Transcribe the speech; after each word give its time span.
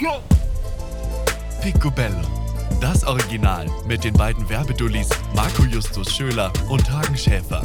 Go! 0.00 0.20
Picobello. 1.62 2.16
Das 2.80 3.04
Original 3.04 3.66
mit 3.86 4.02
den 4.02 4.14
beiden 4.14 4.48
Werbedullis 4.48 5.08
Marco 5.36 5.62
Justus 5.62 6.12
Schöler 6.12 6.52
und 6.68 6.90
Hagen 6.90 7.16
Schäfer. 7.16 7.62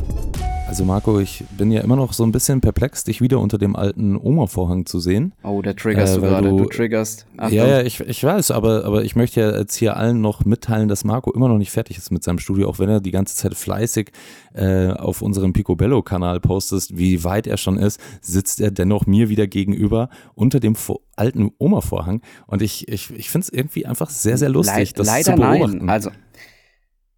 Also 0.68 0.84
Marco, 0.84 1.20
ich 1.20 1.44
bin 1.58 1.72
ja 1.72 1.82
immer 1.82 1.96
noch 1.96 2.12
so 2.12 2.24
ein 2.26 2.32
bisschen 2.32 2.60
perplex, 2.60 3.04
dich 3.04 3.22
wieder 3.22 3.40
unter 3.40 3.58
dem 3.60 3.76
alten 3.76 4.18
Oma-Vorhang 4.18 4.86
zu 4.88 5.00
sehen. 5.00 5.32
Oh, 5.44 5.62
da 5.62 5.74
triggerst 5.74 6.14
Äh, 6.18 6.20
du 6.20 6.22
gerade. 6.26 6.50
du- 6.50 6.58
Du, 6.58 6.66
triggerst. 6.66 7.28
Achtung. 7.38 7.56
Ja, 7.58 7.68
ja, 7.68 7.82
ich, 7.84 8.00
ich 8.02 8.22
weiß, 8.24 8.50
aber, 8.52 8.84
aber 8.84 9.04
ich 9.06 9.16
möchte 9.16 9.40
ja 9.42 9.56
jetzt 9.58 9.76
hier 9.76 9.96
allen 9.96 10.20
noch 10.22 10.44
mitteilen, 10.44 10.90
dass 10.90 11.04
Marco 11.06 11.32
immer 11.32 11.48
noch 11.50 11.60
nicht 11.60 11.72
fertig 11.72 11.98
ist 11.98 12.12
mit 12.12 12.24
seinem 12.24 12.40
Studio, 12.40 12.68
auch 12.68 12.80
wenn 12.80 12.90
er 12.90 13.00
die 13.00 13.12
ganze 13.12 13.36
Zeit 13.36 13.54
fleißig 13.54 14.12
äh, 14.54 14.88
auf 14.90 15.22
unserem 15.22 15.54
Picobello-Kanal 15.54 16.40
postet, 16.42 16.90
wie 16.98 17.24
weit 17.24 17.46
er 17.48 17.58
schon 17.58 17.78
ist, 17.78 18.00
sitzt 18.20 18.60
er 18.60 18.72
dennoch 18.72 19.06
mir 19.06 19.30
wieder 19.30 19.46
gegenüber 19.48 20.10
unter 20.34 20.60
dem 20.60 20.76
Vo- 20.76 21.02
alten 21.16 21.52
Oma-Vorhang. 21.60 22.22
Und 22.48 22.62
ich, 22.64 22.88
ich, 22.90 23.12
ich 23.16 23.30
finde 23.30 23.46
es 23.46 23.54
irgendwie 23.54 23.86
einfach 23.86 24.10
sehr, 24.10 24.38
sehr 24.38 24.50
lustig, 24.50 24.76
Leid- 24.90 25.00
das 25.00 25.08
Leider 25.08 25.36
zu 25.36 25.42
beobachten. 25.42 25.78
nein. 25.78 25.90
Also, 25.90 26.10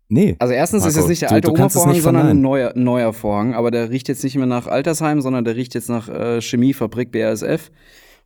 nee. 0.09 0.35
also 0.39 0.53
erstens 0.53 0.85
ist 0.85 0.95
Marco, 0.95 1.05
es 1.05 1.09
nicht 1.09 1.21
der 1.21 1.29
du- 1.29 1.35
alte 1.35 1.47
du 1.47 1.85
nicht 1.87 2.01
sondern 2.01 2.27
ein 2.27 2.41
neuer, 2.41 2.73
neuer 2.75 3.13
Vorhang. 3.13 3.53
Aber 3.53 3.71
der 3.71 3.89
riecht 3.89 4.07
jetzt 4.07 4.23
nicht 4.23 4.35
mehr 4.35 4.45
nach 4.45 4.67
Altersheim, 4.67 5.21
sondern 5.21 5.45
der 5.45 5.55
riecht 5.55 5.73
jetzt 5.75 5.89
nach 5.89 6.09
äh, 6.09 6.41
Chemiefabrik 6.41 7.11
BASF. 7.11 7.71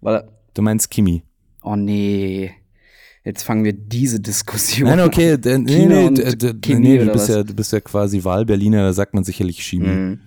Weil, 0.02 0.27
Du 0.53 0.62
meinst 0.62 0.89
Kimi. 0.89 1.23
oh 1.63 1.75
nee, 1.75 2.52
jetzt 3.23 3.44
fangen 3.44 3.63
wir 3.63 3.73
diese 3.73 4.20
Diskussion 4.20 4.89
Nein, 4.89 4.99
okay, 5.02 5.38
nee, 5.44 5.58
nee, 5.59 6.09
Chemie 6.62 6.80
nee 6.80 6.98
du, 7.05 7.12
bist 7.12 7.30
ja, 7.30 7.44
du 7.44 7.53
bist 7.53 7.72
ja 7.72 7.80
quasi 7.80 8.23
Wahlberliner, 8.23 8.81
da 8.84 8.94
sagt 8.94 9.13
man 9.13 9.23
sicherlich 9.23 9.63
Chemie. 9.63 9.88
Mhm. 9.88 10.20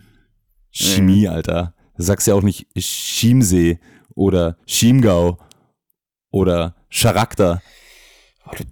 Chemie, 0.71 1.29
Alter. 1.29 1.75
Du 1.97 2.03
sagst 2.03 2.27
ja 2.27 2.35
auch 2.35 2.43
nicht 2.43 2.67
Chiemsee 2.77 3.79
oder 4.15 4.57
Chiemgau 4.67 5.39
oder 6.31 6.75
Charakter. 6.91 7.63
Oh, 8.47 8.51
du 8.57 8.65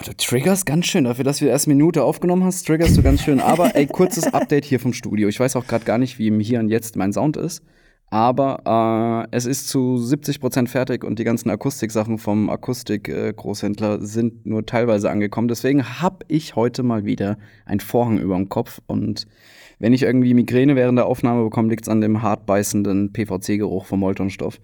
triggerst 0.00 0.66
ganz 0.66 0.86
schön. 0.86 1.04
Dafür, 1.04 1.24
dass 1.24 1.40
wir 1.40 1.48
erst 1.48 1.66
eine 1.66 1.74
Minute 1.74 2.04
aufgenommen 2.04 2.44
hast, 2.44 2.66
triggerst 2.66 2.96
du 2.96 3.02
ganz 3.02 3.22
schön. 3.22 3.40
Aber 3.40 3.74
ey, 3.76 3.86
kurzes 3.86 4.32
Update 4.32 4.64
hier 4.64 4.80
vom 4.80 4.92
Studio. 4.92 5.28
Ich 5.28 5.38
weiß 5.38 5.56
auch 5.56 5.66
gerade 5.66 5.84
gar 5.84 5.98
nicht, 5.98 6.18
wie 6.18 6.28
im 6.28 6.40
Hier 6.40 6.60
und 6.60 6.68
Jetzt 6.68 6.96
mein 6.96 7.12
Sound 7.12 7.36
ist. 7.36 7.62
Aber 8.12 9.26
äh, 9.30 9.34
es 9.34 9.46
ist 9.46 9.68
zu 9.68 9.96
70% 9.96 10.68
fertig 10.68 11.02
und 11.02 11.18
die 11.18 11.24
ganzen 11.24 11.48
Akustiksachen 11.48 12.18
vom 12.18 12.50
Akustik-Großhändler 12.50 14.04
sind 14.04 14.44
nur 14.44 14.66
teilweise 14.66 15.10
angekommen. 15.10 15.48
Deswegen 15.48 16.02
habe 16.02 16.18
ich 16.28 16.54
heute 16.54 16.82
mal 16.82 17.06
wieder 17.06 17.38
einen 17.64 17.80
Vorhang 17.80 18.18
über 18.18 18.36
dem 18.36 18.50
Kopf. 18.50 18.82
Und 18.86 19.26
wenn 19.78 19.94
ich 19.94 20.02
irgendwie 20.02 20.34
Migräne 20.34 20.76
während 20.76 20.98
der 20.98 21.06
Aufnahme 21.06 21.44
bekomme, 21.44 21.70
liegt 21.70 21.84
es 21.84 21.88
an 21.88 22.02
dem 22.02 22.20
hart 22.20 22.44
beißenden 22.44 23.14
PVC-Geruch 23.14 23.86
vom 23.86 24.00
Moltonstoff. 24.00 24.60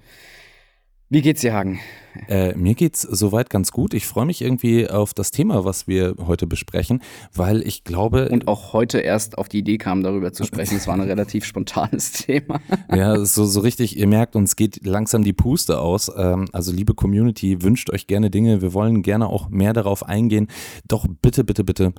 Wie 1.11 1.23
geht's 1.23 1.41
dir, 1.41 1.55
Hagen? 1.55 1.81
Äh, 2.28 2.55
mir 2.55 2.75
geht's 2.75 3.01
soweit 3.01 3.48
ganz 3.48 3.73
gut. 3.73 3.95
Ich 3.95 4.06
freue 4.06 4.27
mich 4.27 4.42
irgendwie 4.42 4.91
auf 4.91 5.15
das 5.15 5.31
Thema, 5.31 5.65
was 5.65 5.89
wir 5.89 6.15
heute 6.27 6.47
besprechen, 6.47 7.00
weil 7.33 7.67
ich 7.67 7.83
glaube, 7.83 8.28
Und 8.28 8.47
auch 8.47 8.75
heute 8.75 8.98
erst 8.98 9.39
auf 9.39 9.48
die 9.48 9.61
Idee 9.61 9.78
kam, 9.78 10.03
darüber 10.03 10.34
zu 10.34 10.45
sprechen. 10.45 10.77
Es 10.77 10.87
war 10.87 10.95
ein 10.95 11.00
relativ 11.00 11.47
spontanes 11.47 12.12
Thema. 12.27 12.61
Ja, 12.95 13.25
so, 13.25 13.47
so 13.47 13.61
richtig, 13.61 13.97
ihr 13.97 14.06
merkt, 14.06 14.37
uns 14.37 14.55
geht 14.55 14.84
langsam 14.84 15.25
die 15.25 15.33
Puste 15.33 15.81
aus. 15.81 16.12
Ähm, 16.15 16.45
also 16.53 16.73
liebe 16.73 16.92
Community, 16.92 17.62
wünscht 17.62 17.89
euch 17.89 18.06
gerne 18.06 18.28
Dinge. 18.28 18.61
Wir 18.61 18.75
wollen 18.75 19.00
gerne 19.03 19.28
auch 19.28 19.48
mehr 19.48 19.72
darauf 19.72 20.03
eingehen. 20.03 20.48
Doch 20.89 21.06
bitte, 21.22 21.43
bitte, 21.43 21.65
bitte 21.65 21.95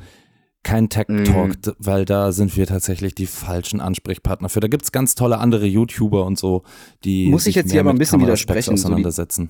kein 0.64 0.90
Tech 0.90 1.08
Talk, 1.26 1.62
d- 1.62 1.72
weil 1.80 2.06
da 2.06 2.32
sind 2.32 2.56
wir 2.58 2.68
tatsächlich 2.68 3.16
die 3.16 3.26
falschen 3.28 3.80
Ansprechpartner 3.82 4.50
für. 4.50 4.60
Da 4.60 4.68
gibt's 4.68 4.92
ganz 4.92 5.16
tolle 5.16 5.38
andere 5.38 5.66
YouTuber 5.66 6.26
und 6.26 6.38
so, 6.38 6.64
die 7.06 7.28
Muss 7.30 7.48
ich 7.48 7.56
jetzt 7.56 7.72
hier 7.72 7.80
aber 7.82 7.92
ein 7.92 7.98
bisschen 7.98 8.22
widersprechen, 8.22 8.76
so 8.78 8.84
die- 8.84 8.92
auseinandersetzen. 8.94 9.50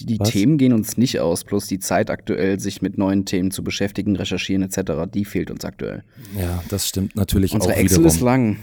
Die, 0.00 0.06
die 0.06 0.18
Was? 0.18 0.30
Themen 0.30 0.58
gehen 0.58 0.72
uns 0.72 0.96
nicht 0.96 1.20
aus, 1.20 1.44
plus 1.44 1.68
die 1.68 1.78
Zeit 1.78 2.10
aktuell, 2.10 2.58
sich 2.58 2.82
mit 2.82 2.98
neuen 2.98 3.26
Themen 3.26 3.52
zu 3.52 3.62
beschäftigen, 3.62 4.16
recherchieren 4.16 4.62
etc., 4.64 5.04
die 5.12 5.24
fehlt 5.24 5.50
uns 5.52 5.64
aktuell. 5.64 6.02
ja, 6.36 6.62
das 6.68 6.88
stimmt 6.88 7.14
natürlich 7.14 7.52
Unsere 7.54 7.74
auch 7.74 7.76
Excel 7.78 7.98
wiederum. 7.98 8.06
ist 8.16 8.20
lang. 8.20 8.56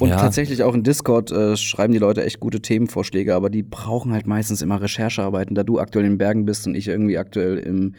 Und 0.00 0.08
Ja. 0.08 0.16
tatsächlich 0.16 0.62
auch 0.64 0.74
in 0.74 0.82
Discord 0.82 1.30
äh, 1.30 1.56
schreiben 1.56 1.92
die 1.92 1.98
Leute 2.00 2.24
echt 2.24 2.40
gute 2.40 2.60
Themenvorschläge, 2.62 3.34
aber 3.34 3.48
die 3.50 3.62
brauchen 3.62 4.12
halt 4.12 4.26
meistens 4.26 4.60
immer 4.62 4.80
Recherchearbeiten. 4.80 5.54
Da 5.54 5.62
du 5.62 5.78
aktuell 5.78 6.04
in 6.06 6.12
den 6.12 6.18
Bergen 6.18 6.46
bist 6.46 6.66
und 6.66 6.74
ich 6.74 6.88
irgendwie 6.88 7.16
aktuell 7.18 7.58
im 7.58 7.94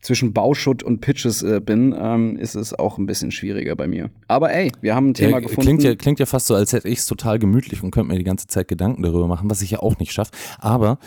zwischen 0.00 0.32
Bauschutt 0.32 0.82
und 0.82 1.00
Pitches 1.00 1.42
äh, 1.42 1.60
bin, 1.60 1.94
ähm, 1.98 2.36
ist 2.36 2.54
es 2.54 2.72
auch 2.72 2.98
ein 2.98 3.06
bisschen 3.06 3.30
schwieriger 3.30 3.74
bei 3.76 3.88
mir. 3.88 4.10
Aber 4.28 4.52
ey, 4.52 4.70
wir 4.80 4.94
haben 4.94 5.10
ein 5.10 5.14
Thema 5.14 5.32
Ja, 5.32 5.40
gefunden. 5.40 5.60
klingt, 5.62 5.82
ja, 5.82 5.94
klingt 5.96 6.20
ja 6.20 6.26
fast 6.26 6.46
so, 6.46 6.54
als 6.54 6.72
hätte 6.72 6.88
ich 6.88 6.98
es 7.00 7.06
total 7.06 7.38
gemütlich 7.38 7.82
und 7.82 7.90
könnte 7.90 8.12
mir 8.12 8.18
die 8.18 8.24
ganze 8.24 8.46
Zeit 8.46 8.68
Gedanken 8.68 9.02
darüber 9.02 9.26
machen, 9.26 9.50
was 9.50 9.62
ich 9.62 9.70
ja 9.72 9.80
auch 9.80 9.98
nicht 9.98 10.12
schaffe. 10.12 10.30
Aber 10.58 10.98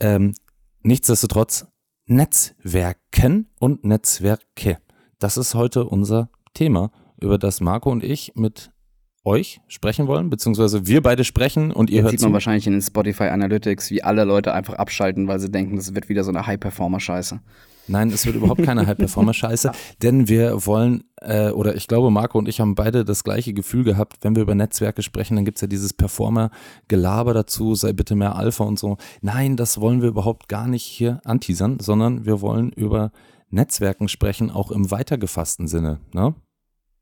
ähm, 0.00 0.34
nichtsdestotrotz, 0.82 1.66
Netzwerken 2.06 3.46
und 3.58 3.84
Netzwerke. 3.84 4.78
Das 5.18 5.36
ist 5.36 5.54
heute 5.54 5.84
unser 5.84 6.30
Thema, 6.54 6.90
über 7.20 7.38
das 7.38 7.60
Marco 7.60 7.90
und 7.90 8.02
ich 8.02 8.32
mit 8.34 8.70
euch 9.24 9.60
sprechen 9.68 10.06
wollen, 10.06 10.30
beziehungsweise 10.30 10.86
wir 10.86 11.02
beide 11.02 11.24
sprechen 11.24 11.70
und 11.72 11.90
ihr 11.90 11.96
Jetzt 11.96 12.02
hört 12.04 12.10
sieht 12.12 12.20
man 12.22 12.30
zu. 12.30 12.32
wahrscheinlich 12.34 12.66
in 12.66 12.72
den 12.72 12.82
Spotify 12.82 13.24
Analytics, 13.24 13.90
wie 13.90 14.02
alle 14.02 14.24
Leute 14.24 14.54
einfach 14.54 14.74
abschalten, 14.74 15.28
weil 15.28 15.38
sie 15.38 15.50
denken, 15.50 15.76
das 15.76 15.94
wird 15.94 16.08
wieder 16.08 16.24
so 16.24 16.30
eine 16.30 16.46
High-Performer-Scheiße. 16.46 17.40
Nein, 17.90 18.10
es 18.10 18.24
wird 18.24 18.36
überhaupt 18.36 18.62
keine 18.62 18.86
High-Performer-Scheiße, 18.86 19.72
denn 20.02 20.28
wir 20.28 20.64
wollen, 20.64 21.04
äh, 21.20 21.50
oder 21.50 21.74
ich 21.74 21.88
glaube, 21.88 22.10
Marco 22.10 22.38
und 22.38 22.48
ich 22.48 22.60
haben 22.60 22.74
beide 22.74 23.04
das 23.04 23.24
gleiche 23.24 23.52
Gefühl 23.52 23.84
gehabt, 23.84 24.18
wenn 24.22 24.36
wir 24.36 24.42
über 24.42 24.54
Netzwerke 24.54 25.02
sprechen, 25.02 25.34
dann 25.34 25.44
gibt's 25.44 25.60
ja 25.60 25.66
dieses 25.66 25.92
Performer-Gelaber 25.92 27.34
dazu, 27.34 27.74
sei 27.74 27.92
bitte 27.92 28.14
mehr 28.14 28.36
Alpha 28.36 28.64
und 28.64 28.78
so. 28.78 28.96
Nein, 29.22 29.56
das 29.56 29.80
wollen 29.80 30.02
wir 30.02 30.08
überhaupt 30.08 30.48
gar 30.48 30.68
nicht 30.68 30.84
hier 30.84 31.20
anteasern, 31.24 31.78
sondern 31.80 32.24
wir 32.24 32.40
wollen 32.40 32.70
über 32.70 33.10
Netzwerken 33.50 34.08
sprechen, 34.08 34.50
auch 34.50 34.70
im 34.70 34.90
weitergefassten 34.90 35.66
Sinne. 35.66 35.98
Ne? 36.12 36.34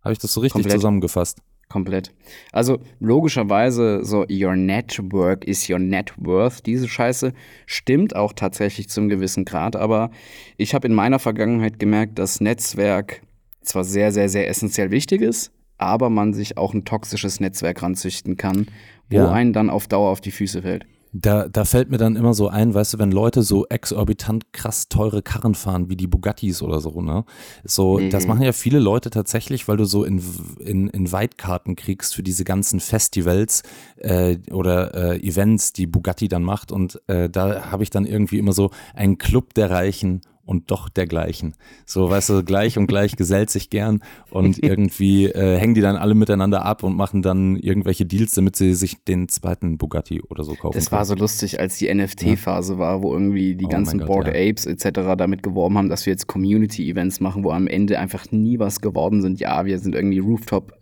Habe 0.03 0.13
ich 0.13 0.19
das 0.19 0.33
so 0.33 0.41
richtig 0.41 0.63
Komplett. 0.63 0.81
zusammengefasst? 0.81 1.43
Komplett. 1.69 2.15
Also 2.51 2.79
logischerweise 2.99 4.03
so 4.03 4.25
your 4.31 4.57
network 4.57 5.45
is 5.45 5.69
your 5.69 5.79
net 5.79 6.13
worth. 6.17 6.65
Diese 6.65 6.89
Scheiße 6.89 7.35
stimmt 7.67 8.17
auch 8.17 8.33
tatsächlich 8.33 8.89
zum 8.89 9.09
gewissen 9.11 9.45
Grad, 9.45 9.77
aber 9.77 10.11
ich 10.57 10.75
habe 10.75 10.89
in 10.89 10.95
meiner 10.95 11.19
Vergangenheit 11.19 11.79
gemerkt, 11.79 12.19
dass 12.19 12.41
Netzwerk 12.41 13.21
zwar 13.63 13.85
sehr, 13.85 14.13
sehr, 14.13 14.31
sehr 14.31 14.49
essentiell 14.49 14.91
wichtig 14.91 15.21
ist, 15.21 15.53
aber 15.77 16.09
man 16.09 16.33
sich 16.33 16.57
auch 16.57 16.73
ein 16.73 16.87
toxisches 16.87 17.39
Netzwerk 17.39 17.83
ranzüchten 17.83 18.39
kann, 18.39 18.67
wo 19.11 19.17
Ja. 19.17 19.31
einen 19.31 19.53
dann 19.53 19.69
auf 19.69 19.89
Dauer 19.89 20.11
auf 20.11 20.23
die 20.23 20.31
Füße 20.33 20.63
fällt. 20.63 20.87
Da, 21.21 21.49
da 21.49 21.65
fällt 21.65 21.91
mir 21.91 21.99
dann 21.99 22.17
immer 22.17 22.35
so 22.35 22.49
ein, 22.49 22.75
weißt 22.75 22.95
du, 22.95 22.99
wenn 22.99 23.11
Leute 23.11 23.43
so 23.43 23.67
exorbitant 23.67 24.53
krass 24.53 24.89
teure 24.89 25.23
Karren 25.23 25.55
fahren, 25.55 25.89
wie 25.89 25.97
die 25.97 26.07
Bugattis 26.07 26.63
oder 26.63 26.81
so, 26.81 27.01
ne? 27.01 27.25
So, 27.65 27.99
das 27.99 28.27
machen 28.27 28.43
ja 28.43 28.53
viele 28.53 28.79
Leute 28.79 29.11
tatsächlich, 29.11 29.67
weil 29.69 29.77
du 29.77 29.85
so 29.85 30.05
in, 30.05 30.23
in, 30.61 30.89
in 30.89 31.11
Weitkarten 31.11 31.77
kriegst 31.77 32.15
für 32.15 32.23
diese 32.23 32.45
ganzen 32.45 32.81
Festivals 32.81 33.63
äh, 33.97 34.39
oder 34.51 34.95
äh, 34.95 35.27
Events, 35.27 35.73
die 35.73 35.87
Bugatti 35.87 36.29
dann 36.29 36.43
macht. 36.43 36.71
Und 36.71 37.01
äh, 37.09 37.29
da 37.29 37.71
habe 37.71 37.83
ich 37.83 37.91
dann 37.91 38.07
irgendwie 38.07 38.39
immer 38.39 38.53
so 38.53 38.71
einen 38.95 39.19
Club 39.19 39.55
der 39.55 39.71
Reichen 39.71 40.21
und 40.49 40.71
doch 40.71 40.89
dergleichen. 40.89 41.55
So, 41.85 42.09
weißt 42.09 42.31
du, 42.31 42.43
gleich 42.43 42.79
und 42.79 42.87
gleich 42.87 43.17
gesellt 43.17 43.51
sich 43.51 43.69
gern 43.69 44.01
und 44.31 44.63
irgendwie 44.63 45.27
äh, 45.27 45.59
hängen 45.59 45.75
die 45.75 45.83
dann 45.83 45.97
alle 45.97 46.15
miteinander 46.15 46.65
ab 46.65 46.83
und 46.83 46.97
machen 46.97 47.21
dann 47.21 47.57
irgendwelche 47.57 48.07
Deals, 48.07 48.33
damit 48.33 48.57
sie 48.57 48.73
sich 48.73 49.05
den 49.05 49.29
zweiten 49.29 49.77
Bugatti 49.77 50.23
oder 50.23 50.45
so 50.45 50.55
kaufen. 50.55 50.75
Das 50.75 50.91
war 50.91 51.05
so 51.05 51.15
lustig, 51.15 51.61
als 51.61 51.77
die 51.77 51.93
NFT-Phase 51.93 52.79
war, 52.79 53.03
wo 53.03 53.13
irgendwie 53.13 53.57
die 53.57 53.67
Oh 53.67 53.69
ganzen 53.69 53.99
Gott, 53.99 54.09
Board 54.09 54.27
ja. 54.29 54.33
Apes 54.33 54.65
etc. 54.65 55.17
damit 55.19 55.43
geworben 55.43 55.77
haben, 55.77 55.91
dass 55.91 56.07
wir 56.07 56.15
jetzt 56.15 56.29
Community-Events 56.29 57.21
machen, 57.21 57.45
wo 57.45 57.51
am 57.51 57.67
Ende 57.67 57.99
einfach 57.99 58.31
nie 58.31 58.59
was 58.59 58.81
geworden 58.81 59.21
sind. 59.21 59.41
Ja, 59.41 59.67
wir 59.67 59.79
sind 59.79 59.95
irgendwie 59.95 60.19
Rooftop, 60.19 60.73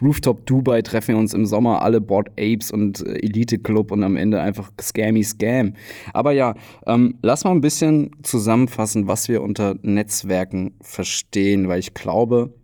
Rooftop 0.00 0.46
Dubai, 0.46 0.82
treffen 0.82 1.14
wir 1.14 1.18
uns 1.18 1.34
im 1.34 1.46
Sommer 1.46 1.82
alle 1.82 2.00
Board 2.00 2.28
Apes 2.38 2.70
und 2.70 3.04
äh, 3.04 3.18
Elite 3.24 3.58
Club 3.58 3.90
und 3.90 4.04
am 4.04 4.14
Ende 4.16 4.40
einfach 4.40 4.70
Scammy 4.80 5.24
Scam. 5.24 5.72
Aber 6.12 6.30
ja, 6.30 6.54
ähm, 6.86 7.16
lass 7.22 7.42
mal 7.42 7.50
ein 7.50 7.60
bisschen 7.60 8.12
zusammenfassen, 8.22 9.08
was 9.08 9.15
wir 9.28 9.42
unter 9.42 9.76
Netzwerken 9.82 10.74
verstehen, 10.80 11.68
weil 11.68 11.80
ich 11.80 11.94
glaube, 11.94 12.54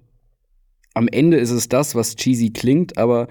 am 0.95 1.09
Ende 1.09 1.39
ist 1.39 1.51
es 1.51 1.69
das, 1.69 1.95
was 1.95 2.17
cheesy 2.17 2.51
klingt, 2.51 2.99
aber 2.99 3.29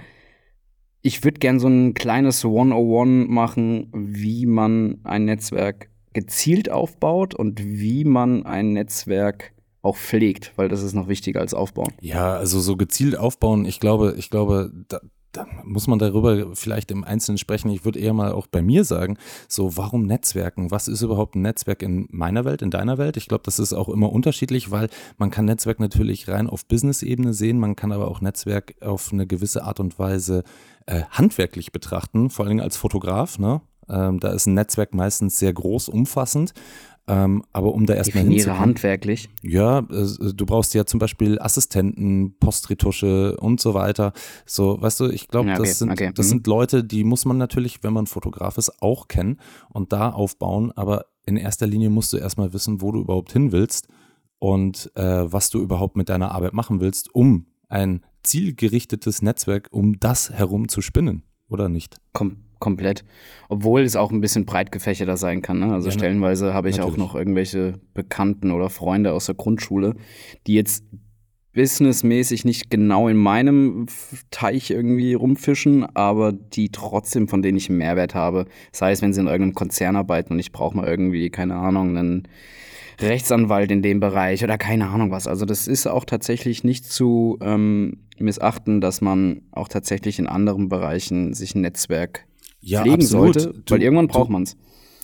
ich 1.01 1.23
würde 1.23 1.39
gern 1.39 1.59
so 1.59 1.67
ein 1.67 1.93
kleines 1.93 2.45
101 2.45 3.27
machen, 3.29 3.89
wie 3.93 4.45
man 4.45 4.99
ein 5.03 5.25
Netzwerk 5.25 5.89
gezielt 6.13 6.69
aufbaut 6.69 7.33
und 7.33 7.61
wie 7.63 8.03
man 8.03 8.45
ein 8.45 8.73
Netzwerk 8.73 9.53
auch 9.81 9.97
pflegt, 9.97 10.53
weil 10.57 10.69
das 10.69 10.83
ist 10.83 10.93
noch 10.93 11.07
wichtiger 11.07 11.39
als 11.39 11.53
aufbauen. 11.53 11.93
Ja, 12.01 12.35
also 12.35 12.59
so 12.59 12.77
gezielt 12.77 13.17
aufbauen, 13.17 13.65
ich 13.65 13.79
glaube, 13.79 14.15
ich 14.17 14.29
glaube, 14.29 14.71
da, 14.89 14.99
da 15.31 15.47
muss 15.63 15.87
man 15.87 15.99
darüber 15.99 16.55
vielleicht 16.55 16.91
im 16.91 17.03
Einzelnen 17.03 17.37
sprechen. 17.37 17.69
Ich 17.69 17.85
würde 17.85 17.99
eher 17.99 18.13
mal 18.13 18.31
auch 18.31 18.47
bei 18.47 18.61
mir 18.61 18.83
sagen, 18.83 19.17
so 19.47 19.77
warum 19.77 20.05
Netzwerken? 20.05 20.71
Was 20.71 20.87
ist 20.87 21.01
überhaupt 21.01 21.35
ein 21.35 21.41
Netzwerk 21.41 21.81
in 21.81 22.07
meiner 22.11 22.45
Welt, 22.45 22.61
in 22.61 22.71
deiner 22.71 22.97
Welt? 22.97 23.17
Ich 23.17 23.27
glaube, 23.27 23.43
das 23.45 23.59
ist 23.59 23.73
auch 23.73 23.89
immer 23.89 24.11
unterschiedlich, 24.11 24.71
weil 24.71 24.89
man 25.17 25.31
kann 25.31 25.45
Netzwerk 25.45 25.79
natürlich 25.79 26.27
rein 26.27 26.47
auf 26.47 26.65
Business-Ebene 26.65 27.33
sehen, 27.33 27.59
man 27.59 27.75
kann 27.75 27.91
aber 27.91 28.09
auch 28.09 28.21
Netzwerk 28.21 28.75
auf 28.81 29.11
eine 29.13 29.25
gewisse 29.25 29.63
Art 29.63 29.79
und 29.79 29.97
Weise 29.99 30.43
äh, 30.85 31.03
handwerklich 31.11 31.71
betrachten, 31.71 32.29
vor 32.29 32.45
allem 32.45 32.59
als 32.59 32.77
Fotograf. 32.77 33.39
Ne? 33.39 33.61
Ähm, 33.89 34.19
da 34.19 34.31
ist 34.31 34.47
ein 34.47 34.53
Netzwerk 34.53 34.93
meistens 34.93 35.39
sehr 35.39 35.53
groß, 35.53 35.89
umfassend 35.89 36.53
ähm, 37.07 37.43
aber 37.51 37.73
um 37.73 37.85
da 37.85 37.95
erstmal 37.95 38.23
hinzukommen. 38.23 38.59
handwerklich. 38.59 39.29
Ja, 39.41 39.79
äh, 39.79 40.33
du 40.33 40.45
brauchst 40.45 40.73
ja 40.73 40.85
zum 40.85 40.99
Beispiel 40.99 41.39
Assistenten, 41.39 42.35
Postretusche 42.39 43.37
und 43.37 43.59
so 43.59 43.73
weiter. 43.73 44.13
So, 44.45 44.81
weißt 44.81 44.99
du, 44.99 45.09
ich 45.09 45.27
glaube, 45.27 45.49
okay, 45.49 45.59
das, 45.59 45.79
sind, 45.79 45.91
okay. 45.91 46.11
das 46.13 46.27
mhm. 46.27 46.29
sind 46.29 46.47
Leute, 46.47 46.83
die 46.83 47.03
muss 47.03 47.25
man 47.25 47.37
natürlich, 47.37 47.83
wenn 47.83 47.93
man 47.93 48.05
Fotograf 48.05 48.57
ist, 48.57 48.81
auch 48.81 49.07
kennen 49.07 49.39
und 49.69 49.91
da 49.91 50.11
aufbauen. 50.11 50.71
Aber 50.75 51.05
in 51.25 51.37
erster 51.37 51.67
Linie 51.67 51.89
musst 51.89 52.13
du 52.13 52.17
erstmal 52.17 52.53
wissen, 52.53 52.81
wo 52.81 52.91
du 52.91 53.01
überhaupt 53.01 53.33
hin 53.33 53.51
willst 53.51 53.87
und 54.39 54.91
äh, 54.95 55.31
was 55.31 55.49
du 55.49 55.59
überhaupt 55.59 55.97
mit 55.97 56.09
deiner 56.09 56.31
Arbeit 56.31 56.53
machen 56.53 56.81
willst, 56.81 57.13
um 57.13 57.47
ein 57.67 58.05
zielgerichtetes 58.23 59.21
Netzwerk 59.21 59.69
um 59.71 59.99
das 59.99 60.29
herum 60.29 60.67
zu 60.67 60.81
spinnen, 60.81 61.23
oder 61.49 61.67
nicht? 61.67 61.99
Kom 62.13 62.37
komplett. 62.61 63.03
Obwohl 63.49 63.81
es 63.81 63.97
auch 63.97 64.11
ein 64.11 64.21
bisschen 64.21 64.45
breit 64.45 64.71
gefächerter 64.71 65.17
sein 65.17 65.41
kann. 65.41 65.59
Ne? 65.59 65.73
Also 65.73 65.89
ja, 65.89 65.93
ne? 65.93 65.99
stellenweise 65.99 66.53
habe 66.53 66.69
ich 66.69 66.77
natürlich. 66.77 66.93
auch 66.93 66.97
noch 66.97 67.15
irgendwelche 67.15 67.73
Bekannten 67.93 68.51
oder 68.51 68.69
Freunde 68.69 69.11
aus 69.11 69.25
der 69.25 69.35
Grundschule, 69.35 69.95
die 70.47 70.53
jetzt 70.53 70.85
businessmäßig 71.53 72.45
nicht 72.45 72.69
genau 72.69 73.09
in 73.09 73.17
meinem 73.17 73.87
Teich 74.29 74.71
irgendwie 74.71 75.13
rumfischen, 75.13 75.85
aber 75.95 76.31
die 76.31 76.69
trotzdem, 76.69 77.27
von 77.27 77.41
denen 77.41 77.57
ich 77.57 77.69
einen 77.69 77.79
Mehrwert 77.79 78.15
habe. 78.15 78.45
Sei 78.71 78.91
es, 78.93 79.01
wenn 79.01 79.11
sie 79.11 79.19
in 79.19 79.27
irgendeinem 79.27 79.55
Konzern 79.55 79.97
arbeiten 79.97 80.33
und 80.33 80.39
ich 80.39 80.53
brauche 80.53 80.75
mal 80.77 80.87
irgendwie, 80.87 81.29
keine 81.29 81.55
Ahnung, 81.55 81.97
einen 81.97 82.27
Rechtsanwalt 82.99 83.71
in 83.71 83.81
dem 83.81 83.99
Bereich 83.99 84.43
oder 84.43 84.57
keine 84.57 84.87
Ahnung 84.87 85.11
was. 85.11 85.27
Also 85.27 85.45
das 85.45 85.67
ist 85.67 85.87
auch 85.87 86.05
tatsächlich 86.05 86.63
nicht 86.63 86.85
zu 86.85 87.37
ähm, 87.41 87.97
missachten, 88.17 88.79
dass 88.79 89.01
man 89.01 89.41
auch 89.51 89.67
tatsächlich 89.67 90.19
in 90.19 90.27
anderen 90.27 90.69
Bereichen 90.69 91.33
sich 91.33 91.55
ein 91.55 91.61
Netzwerk 91.61 92.25
ja, 92.61 92.81
pflegen 92.81 93.01
absolut. 93.01 93.39
sollte, 93.39 93.59
du, 93.65 93.73
weil 93.73 93.81
irgendwann 93.81 94.07
braucht 94.07 94.29
man 94.29 94.43
es. 94.43 94.55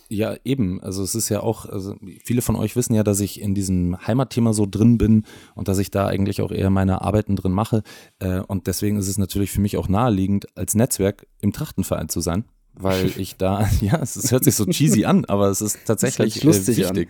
Ja, 0.10 0.36
eben. 0.46 0.82
Also 0.82 1.04
es 1.04 1.16
ist 1.16 1.30
ja 1.30 1.42
auch, 1.42 1.66
also 1.66 1.96
viele 2.24 2.42
von 2.42 2.56
euch 2.56 2.76
wissen 2.76 2.94
ja, 2.94 3.04
dass 3.04 3.20
ich 3.20 3.42
in 3.42 3.56
diesem 3.56 3.98
Heimatthema 4.08 4.54
so 4.54 4.66
drin 4.66 4.98
bin 4.98 5.24
und 5.56 5.68
dass 5.68 5.80
ich 5.80 5.92
da 5.92 6.08
eigentlich 6.08 6.42
auch 6.42 6.52
eher 6.52 6.70
meine 6.70 7.02
Arbeiten 7.02 7.36
drin 7.36 7.52
mache. 7.52 7.84
Äh, 8.20 8.40
und 8.40 8.68
deswegen 8.68 8.98
ist 8.98 9.08
es 9.08 9.18
natürlich 9.18 9.52
für 9.52 9.62
mich 9.62 9.78
auch 9.78 9.90
naheliegend, 9.90 10.48
als 10.58 10.76
Netzwerk 10.76 11.28
im 11.42 11.52
Trachtenverein 11.52 12.10
zu 12.10 12.22
sein. 12.22 12.46
Weil 12.74 13.12
ich 13.18 13.36
da, 13.36 13.68
ja, 13.82 14.00
es, 14.02 14.32
hört 14.32 14.46
sich 14.46 14.56
so 14.56 14.66
cheesy 14.66 15.06
an, 15.06 15.26
aber 15.26 15.50
es 15.50 15.62
ist 15.62 15.80
tatsächlich 15.86 16.44
äh, 16.44 16.48
wichtig. 16.48 16.86
An. 16.86 17.06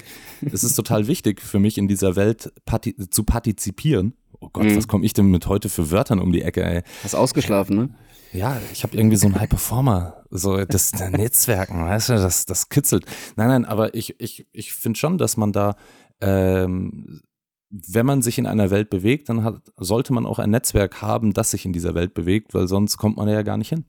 Es 0.51 0.63
ist 0.63 0.75
total 0.75 1.07
wichtig 1.07 1.41
für 1.41 1.59
mich 1.59 1.77
in 1.77 1.87
dieser 1.87 2.15
Welt 2.15 2.51
parti 2.65 2.95
zu 3.09 3.23
partizipieren. 3.23 4.13
Oh 4.39 4.49
Gott, 4.51 4.65
mhm. 4.65 4.75
was 4.75 4.87
komme 4.87 5.05
ich 5.05 5.13
denn 5.13 5.27
mit 5.27 5.47
heute 5.47 5.67
für 5.69 5.91
Wörtern 5.91 6.19
um 6.19 6.31
die 6.31 6.41
Ecke, 6.41 6.63
ey? 6.63 6.83
Hast 7.03 7.15
ausgeschlafen, 7.15 7.75
ne? 7.75 7.89
Ja, 8.33 8.59
ich 8.71 8.83
habe 8.83 8.95
irgendwie 8.97 9.15
so 9.15 9.27
einen 9.27 9.39
High 9.39 9.49
Performer, 9.49 10.23
so 10.29 10.63
das 10.65 10.93
Netzwerken, 11.11 11.85
weißt 11.85 12.09
du, 12.09 12.13
das, 12.13 12.45
das 12.45 12.69
kitzelt. 12.69 13.05
Nein, 13.35 13.47
nein, 13.47 13.65
aber 13.65 13.95
ich, 13.95 14.19
ich, 14.19 14.47
ich 14.51 14.73
finde 14.73 14.99
schon, 14.99 15.17
dass 15.17 15.37
man 15.37 15.51
da, 15.51 15.75
ähm, 16.21 17.21
wenn 17.69 18.05
man 18.05 18.21
sich 18.21 18.37
in 18.37 18.45
einer 18.45 18.69
Welt 18.69 18.89
bewegt, 18.89 19.29
dann 19.29 19.43
hat, 19.43 19.61
sollte 19.77 20.13
man 20.13 20.25
auch 20.25 20.39
ein 20.39 20.51
Netzwerk 20.51 21.01
haben, 21.01 21.33
das 21.33 21.51
sich 21.51 21.65
in 21.65 21.73
dieser 21.73 21.95
Welt 21.95 22.13
bewegt, 22.13 22.53
weil 22.53 22.67
sonst 22.67 22.97
kommt 22.97 23.17
man 23.17 23.27
ja 23.27 23.41
gar 23.41 23.57
nicht 23.57 23.69
hin. 23.69 23.85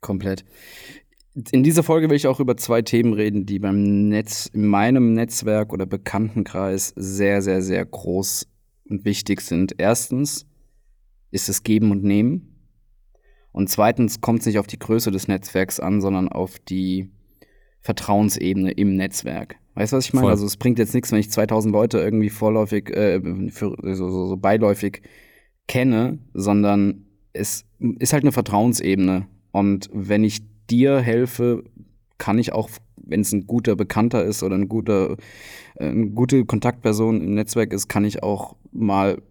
Komplett. 0.00 0.44
In 1.52 1.62
dieser 1.62 1.82
Folge 1.82 2.08
will 2.08 2.16
ich 2.16 2.26
auch 2.26 2.40
über 2.40 2.56
zwei 2.56 2.82
Themen 2.82 3.12
reden, 3.12 3.46
die 3.46 3.60
beim 3.60 4.08
Netz, 4.08 4.46
in 4.46 4.66
meinem 4.66 5.12
Netzwerk 5.14 5.72
oder 5.72 5.86
Bekanntenkreis 5.86 6.92
sehr, 6.96 7.40
sehr, 7.40 7.62
sehr 7.62 7.84
groß 7.84 8.48
und 8.88 9.04
wichtig 9.04 9.40
sind. 9.40 9.74
Erstens 9.78 10.46
ist 11.30 11.48
es 11.48 11.62
Geben 11.62 11.92
und 11.92 12.02
Nehmen. 12.02 12.49
Und 13.52 13.68
zweitens 13.68 14.20
kommt 14.20 14.40
es 14.40 14.46
nicht 14.46 14.58
auf 14.58 14.66
die 14.66 14.78
Größe 14.78 15.10
des 15.10 15.28
Netzwerks 15.28 15.80
an, 15.80 16.00
sondern 16.00 16.28
auf 16.28 16.58
die 16.58 17.10
Vertrauensebene 17.80 18.72
im 18.72 18.94
Netzwerk. 18.94 19.56
Weißt 19.74 19.92
du, 19.92 19.96
was 19.96 20.06
ich 20.06 20.12
meine? 20.12 20.24
Voll. 20.24 20.32
Also 20.32 20.46
es 20.46 20.56
bringt 20.56 20.78
jetzt 20.78 20.94
nichts, 20.94 21.10
wenn 21.12 21.20
ich 21.20 21.30
2000 21.30 21.72
Leute 21.72 21.98
irgendwie 21.98 22.30
vorläufig, 22.30 22.90
äh, 22.90 23.20
für, 23.50 23.76
so, 23.94 24.10
so, 24.10 24.26
so 24.26 24.36
beiläufig 24.36 25.02
kenne, 25.66 26.18
sondern 26.34 27.06
es 27.32 27.64
ist 27.98 28.12
halt 28.12 28.24
eine 28.24 28.32
Vertrauensebene. 28.32 29.26
Und 29.52 29.88
wenn 29.92 30.24
ich 30.24 30.40
dir 30.68 31.00
helfe, 31.00 31.64
kann 32.18 32.38
ich 32.38 32.52
auch, 32.52 32.68
wenn 32.96 33.20
es 33.20 33.32
ein 33.32 33.46
guter 33.46 33.76
Bekannter 33.76 34.24
ist 34.24 34.42
oder 34.42 34.56
ein 34.56 34.68
guter, 34.68 35.16
äh, 35.76 35.88
eine 35.88 36.10
gute 36.10 36.44
Kontaktperson 36.44 37.20
im 37.20 37.34
Netzwerk 37.34 37.72
ist, 37.72 37.88
kann 37.88 38.04
ich 38.04 38.22
auch 38.22 38.56
mal 38.72 39.22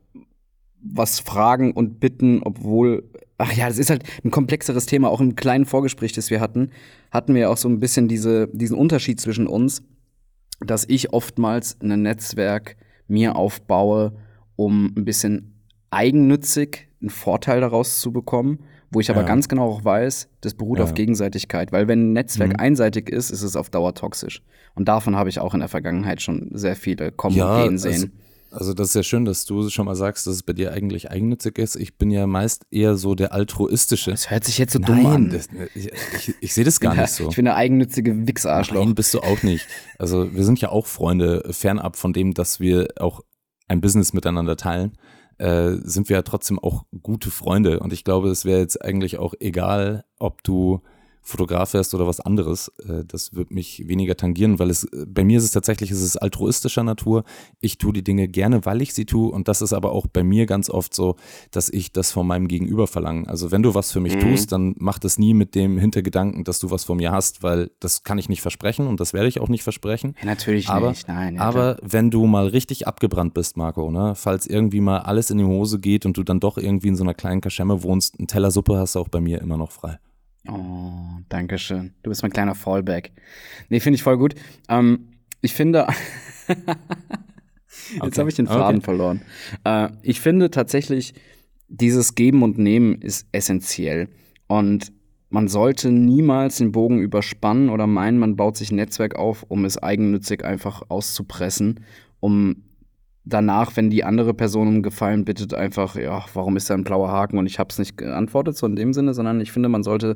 was 0.82 1.20
fragen 1.20 1.72
und 1.72 2.00
bitten, 2.00 2.42
obwohl 2.44 3.04
ach 3.40 3.54
ja, 3.54 3.68
das 3.68 3.80
ist 3.80 3.90
halt 3.90 4.04
ein 4.24 4.32
komplexeres 4.32 4.86
Thema. 4.86 5.10
Auch 5.10 5.22
im 5.22 5.36
kleinen 5.36 5.66
Vorgespräch, 5.66 6.14
das 6.14 6.30
wir 6.30 6.40
hatten, 6.40 6.70
hatten 7.10 7.34
wir 7.34 7.50
auch 7.50 7.58
so 7.58 7.68
ein 7.68 7.80
bisschen 7.80 8.08
diese, 8.08 8.48
diesen 8.50 8.78
Unterschied 8.78 9.20
zwischen 9.20 9.48
uns, 9.48 9.82
dass 10.60 10.86
ich 10.88 11.14
oftmals 11.14 11.78
ein 11.82 12.02
Netzwerk 12.02 12.76
mir 13.08 13.36
aufbaue, 13.36 14.14
um 14.56 14.94
ein 14.96 15.06
bisschen 15.06 15.56
eigennützig 15.90 16.90
einen 17.02 17.10
Vorteil 17.10 17.62
daraus 17.62 18.02
zu 18.02 18.12
bekommen, 18.12 18.60
wo 18.92 19.00
ich 19.00 19.10
aber 19.10 19.22
ja. 19.22 19.28
ganz 19.28 19.48
genau 19.48 19.70
auch 19.70 19.86
weiß, 19.86 20.30
das 20.42 20.54
beruht 20.54 20.80
ja. 20.80 20.84
auf 20.84 20.94
Gegenseitigkeit, 20.94 21.72
weil 21.72 21.88
wenn 21.88 22.10
ein 22.10 22.14
Netzwerk 22.14 22.52
mhm. 22.52 22.60
einseitig 22.60 23.10
ist, 23.10 23.30
ist 23.30 23.44
es 23.44 23.56
auf 23.56 23.70
Dauer 23.70 23.94
toxisch. 23.94 24.42
Und 24.76 24.90
davon 24.90 25.16
habe 25.16 25.30
ich 25.30 25.40
auch 25.40 25.54
in 25.54 25.62
der 25.62 25.70
Vergangenheit 25.70 26.22
schon 26.22 26.50
sehr 26.54 26.76
viele 26.76 27.12
kommen 27.12 27.38
ja, 27.38 27.56
und 27.56 27.64
gehen 27.64 27.78
sehen. 27.78 28.12
Also 28.52 28.74
das 28.74 28.90
ist 28.90 28.96
ja 28.96 29.04
schön, 29.04 29.26
dass 29.26 29.46
du 29.46 29.70
schon 29.70 29.86
mal 29.86 29.96
sagst, 29.96 30.26
dass 30.26 30.36
es 30.36 30.44
bei 30.44 30.54
dir 30.54 30.72
eigentlich 30.72 31.12
eigennützig 31.12 31.58
ist. 31.60 31.76
Ich 31.76 31.98
bin 31.98 32.10
ja 32.10 32.26
meist 32.26 32.66
eher 32.72 32.96
so 32.98 33.14
der 33.14 33.32
altruistische. 33.34 34.12
Das 34.12 34.32
hört 34.32 34.44
sich 34.44 34.58
jetzt 34.58 34.74
so 34.74 34.80
dumm 34.80 35.06
an. 35.06 35.30
Das, 35.30 35.48
ich, 35.76 35.92
ich, 36.16 36.36
ich 36.42 36.54
sehe 36.54 36.64
das 36.64 36.80
gar 36.80 36.96
ja, 36.96 37.04
nicht 37.04 37.12
so. 37.12 37.30
Ich 37.30 37.36
bin 37.36 37.46
der 37.46 37.56
eigennützige 37.56 38.28
Wichsarschloch. 38.28 38.84
Nein, 38.84 38.96
bist 38.96 39.14
du 39.14 39.20
auch 39.20 39.44
nicht. 39.44 39.68
Also 39.98 40.34
wir 40.34 40.44
sind 40.44 40.60
ja 40.62 40.70
auch 40.70 40.88
Freunde, 40.88 41.44
fernab 41.52 41.96
von 41.96 42.12
dem, 42.12 42.34
dass 42.34 42.60
wir 42.60 42.88
auch 43.00 43.22
ein 43.68 43.82
Business 43.82 44.14
miteinander 44.14 44.58
teilen. 44.58 44.98
Äh, 45.38 45.76
sind 45.84 46.10
wir 46.10 46.18
ja 46.18 46.22
trotzdem 46.24 46.60
auch 46.60 46.86
gute 47.04 47.30
Freunde. 47.30 47.80
Und 47.80 47.94
ich 47.94 48.04
glaube, 48.04 48.30
es 48.30 48.46
wäre 48.46 48.60
jetzt 48.60 48.84
eigentlich 48.84 49.20
auch 49.20 49.34
egal, 49.40 50.06
ob 50.18 50.44
du 50.44 50.82
Fotograf 51.30 51.74
wärst 51.74 51.94
oder 51.94 52.08
was 52.08 52.20
anderes, 52.20 52.70
äh, 52.88 53.06
das 53.06 53.34
wird 53.34 53.52
mich 53.52 53.88
weniger 53.88 54.18
tangieren, 54.18 54.60
weil 54.60 54.70
es 54.70 54.88
bei 55.08 55.24
mir 55.24 55.38
ist 55.38 55.46
es 55.46 55.52
tatsächlich, 55.52 55.92
es 55.92 56.02
ist 56.02 56.18
altruistischer 56.18 56.84
Natur. 56.84 57.24
Ich 57.60 57.78
tue 57.78 57.94
die 57.94 58.04
Dinge 58.04 58.28
gerne, 58.28 58.66
weil 58.66 58.82
ich 58.82 58.94
sie 58.94 59.06
tue 59.06 59.32
und 59.32 59.48
das 59.48 59.62
ist 59.62 59.74
aber 59.74 59.92
auch 59.92 60.08
bei 60.08 60.24
mir 60.24 60.46
ganz 60.46 60.70
oft 60.70 60.94
so, 60.94 61.16
dass 61.52 61.70
ich 61.70 61.92
das 61.94 62.12
von 62.12 62.28
meinem 62.28 62.48
Gegenüber 62.48 62.88
verlange. 62.88 63.28
Also 63.28 63.52
wenn 63.52 63.64
du 63.64 63.74
was 63.74 63.92
für 63.92 64.00
mich 64.00 64.16
mhm. 64.16 64.22
tust, 64.22 64.52
dann 64.52 64.76
mach 64.78 65.00
das 65.00 65.18
nie 65.18 65.34
mit 65.34 65.56
dem 65.56 65.78
Hintergedanken, 65.78 66.44
dass 66.44 66.60
du 66.60 66.72
was 66.72 66.84
von 66.84 66.98
mir 66.98 67.12
hast, 67.12 67.44
weil 67.44 67.72
das 67.80 68.04
kann 68.04 68.18
ich 68.18 68.30
nicht 68.30 68.42
versprechen 68.42 68.88
und 68.88 69.00
das 69.00 69.14
werde 69.14 69.28
ich 69.28 69.40
auch 69.40 69.50
nicht 69.50 69.64
versprechen. 69.64 70.16
Ja, 70.20 70.26
natürlich 70.26 70.70
aber, 70.70 70.90
nicht, 70.90 71.08
nein. 71.08 71.36
Ja, 71.36 71.42
aber 71.42 71.78
wenn 71.82 72.12
du 72.12 72.26
mal 72.26 72.48
richtig 72.48 72.88
abgebrannt 72.88 73.34
bist, 73.34 73.58
Marco, 73.58 73.92
ne, 73.92 74.14
falls 74.16 74.48
irgendwie 74.48 74.82
mal 74.82 75.00
alles 75.00 75.30
in 75.30 75.38
die 75.38 75.44
Hose 75.44 75.80
geht 75.80 76.06
und 76.06 76.18
du 76.18 76.24
dann 76.24 76.40
doch 76.40 76.58
irgendwie 76.58 76.90
in 76.90 76.96
so 76.96 77.04
einer 77.04 77.14
kleinen 77.14 77.42
Kaschemme 77.42 77.84
wohnst, 77.84 78.20
ein 78.20 78.28
Teller 78.28 78.52
Suppe 78.52 78.78
hast 78.78 78.96
du 78.96 79.00
auch 79.00 79.10
bei 79.10 79.22
mir 79.22 79.42
immer 79.42 79.58
noch 79.58 79.72
frei. 79.72 80.00
Oh, 80.48 81.20
danke 81.28 81.58
schön. 81.58 81.94
Du 82.04 82.10
bist 82.10 82.22
mein 82.22 82.32
kleiner 82.32 82.56
Fallback. 82.56 83.12
Nee, 83.70 83.80
finde 83.80 83.96
ich 83.96 84.04
voll 84.04 84.18
gut. 84.18 84.36
Ähm, 84.70 85.10
ich 85.42 85.54
finde. 85.54 85.88
Jetzt 87.92 88.02
okay. 88.02 88.20
habe 88.20 88.30
ich 88.30 88.36
den 88.36 88.48
Faden 88.48 88.78
okay. 88.78 88.86
verloren. 88.86 89.22
Äh, 89.64 89.90
ich 90.02 90.22
finde 90.22 90.50
tatsächlich, 90.52 91.14
dieses 91.68 92.16
Geben 92.16 92.44
und 92.44 92.58
Nehmen 92.58 93.02
ist 93.02 93.28
essentiell. 93.32 94.10
Und 94.48 94.92
man 95.30 95.48
sollte 95.48 95.92
niemals 95.92 96.58
den 96.58 96.72
Bogen 96.72 97.00
überspannen 97.00 97.70
oder 97.70 97.88
meinen, 97.88 98.18
man 98.18 98.36
baut 98.36 98.58
sich 98.58 98.72
ein 98.72 98.76
Netzwerk 98.76 99.16
auf, 99.16 99.44
um 99.48 99.66
es 99.66 99.78
eigennützig 99.78 100.44
einfach 100.44 100.84
auszupressen, 100.90 101.82
um 102.20 102.64
danach, 103.30 103.76
wenn 103.76 103.90
die 103.90 104.04
andere 104.04 104.34
Person 104.34 104.68
um 104.68 104.84
Gefallen 104.84 105.26
bittet, 105.26 105.54
einfach, 105.54 105.96
ja, 105.96 106.26
warum 106.34 106.58
ist 106.58 106.70
da 106.70 106.74
ein 106.74 106.84
blauer 106.84 107.10
Haken 107.10 107.38
und 107.38 107.46
ich 107.46 107.60
habe 107.60 107.70
es 107.72 107.80
nicht 107.80 107.98
geantwortet, 107.98 108.58
so 108.58 108.66
in 108.66 108.76
dem 108.76 108.94
Sinne, 108.94 109.14
sondern 109.14 109.40
ich 109.42 109.52
finde, 109.52 109.70
man 109.70 109.84
sollte 109.84 110.16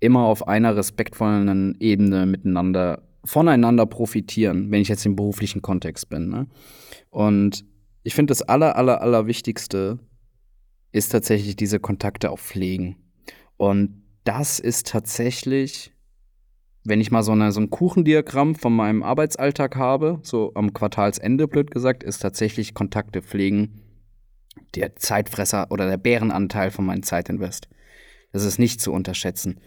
immer 0.00 0.24
auf 0.24 0.48
einer 0.48 0.76
respektvollen 0.76 1.76
Ebene 1.80 2.26
miteinander, 2.26 3.02
voneinander 3.24 3.86
profitieren, 3.86 4.70
wenn 4.70 4.82
ich 4.82 4.88
jetzt 4.88 5.06
im 5.06 5.16
beruflichen 5.16 5.62
Kontext 5.62 6.08
bin. 6.08 6.28
Ne? 6.28 6.46
Und 7.10 7.64
ich 8.02 8.14
finde, 8.14 8.32
das 8.32 8.42
aller, 8.42 8.76
aller, 8.76 9.00
aller 9.00 9.26
Wichtigste 9.26 9.98
ist 10.90 11.10
tatsächlich 11.10 11.56
diese 11.56 11.78
Kontakte 11.78 12.30
auch 12.30 12.38
pflegen. 12.38 12.96
Und 13.56 14.02
das 14.24 14.58
ist 14.58 14.88
tatsächlich 14.88 15.91
wenn 16.84 17.00
ich 17.00 17.10
mal 17.10 17.22
so, 17.22 17.32
eine, 17.32 17.52
so 17.52 17.60
ein 17.60 17.70
Kuchendiagramm 17.70 18.54
von 18.54 18.74
meinem 18.74 19.02
Arbeitsalltag 19.02 19.76
habe, 19.76 20.18
so 20.22 20.52
am 20.54 20.72
Quartalsende 20.72 21.46
blöd 21.46 21.70
gesagt, 21.70 22.02
ist 22.02 22.20
tatsächlich 22.20 22.74
Kontakte 22.74 23.22
pflegen 23.22 23.80
der 24.74 24.96
Zeitfresser 24.96 25.68
oder 25.70 25.88
der 25.88 25.96
Bärenanteil 25.96 26.70
von 26.70 26.84
meinem 26.84 27.02
Zeitinvest. 27.02 27.68
Das 28.32 28.44
ist 28.44 28.58
nicht 28.58 28.80
zu 28.80 28.92
unterschätzen. 28.92 29.60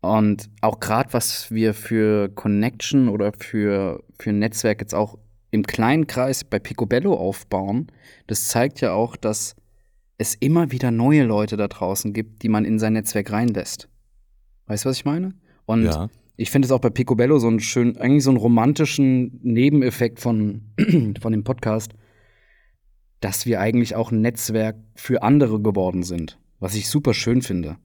Und 0.00 0.50
auch 0.60 0.78
gerade 0.80 1.12
was 1.12 1.50
wir 1.50 1.74
für 1.74 2.28
Connection 2.28 3.08
oder 3.08 3.32
für, 3.32 4.04
für 4.18 4.32
Netzwerk 4.32 4.80
jetzt 4.80 4.94
auch 4.94 5.18
im 5.50 5.64
kleinen 5.64 6.06
Kreis 6.06 6.44
bei 6.44 6.58
Picobello 6.58 7.14
aufbauen, 7.14 7.90
das 8.26 8.48
zeigt 8.48 8.80
ja 8.80 8.92
auch, 8.92 9.16
dass 9.16 9.56
es 10.18 10.34
immer 10.34 10.70
wieder 10.70 10.90
neue 10.90 11.24
Leute 11.24 11.56
da 11.56 11.68
draußen 11.68 12.12
gibt, 12.12 12.42
die 12.42 12.48
man 12.48 12.64
in 12.64 12.78
sein 12.78 12.92
Netzwerk 12.92 13.32
reinlässt. 13.32 13.88
Weißt 14.66 14.84
du, 14.84 14.90
was 14.90 14.96
ich 14.96 15.04
meine? 15.04 15.34
Und 15.64 15.84
ja. 15.84 16.08
Ich 16.38 16.52
finde 16.52 16.66
es 16.66 16.72
auch 16.72 16.80
bei 16.80 16.88
Picobello 16.88 17.38
so 17.40 17.48
einen 17.48 17.58
schönen, 17.58 17.96
eigentlich 17.96 18.22
so 18.22 18.30
einen 18.30 18.38
romantischen 18.38 19.40
Nebeneffekt 19.42 20.20
von, 20.20 20.62
von 21.20 21.32
dem 21.32 21.42
Podcast, 21.42 21.92
dass 23.20 23.44
wir 23.44 23.60
eigentlich 23.60 23.96
auch 23.96 24.12
ein 24.12 24.20
Netzwerk 24.20 24.76
für 24.94 25.24
andere 25.24 25.60
geworden 25.60 26.04
sind, 26.04 26.38
was 26.60 26.76
ich 26.76 26.88
super 26.88 27.12
schön 27.12 27.42
finde. 27.42 27.76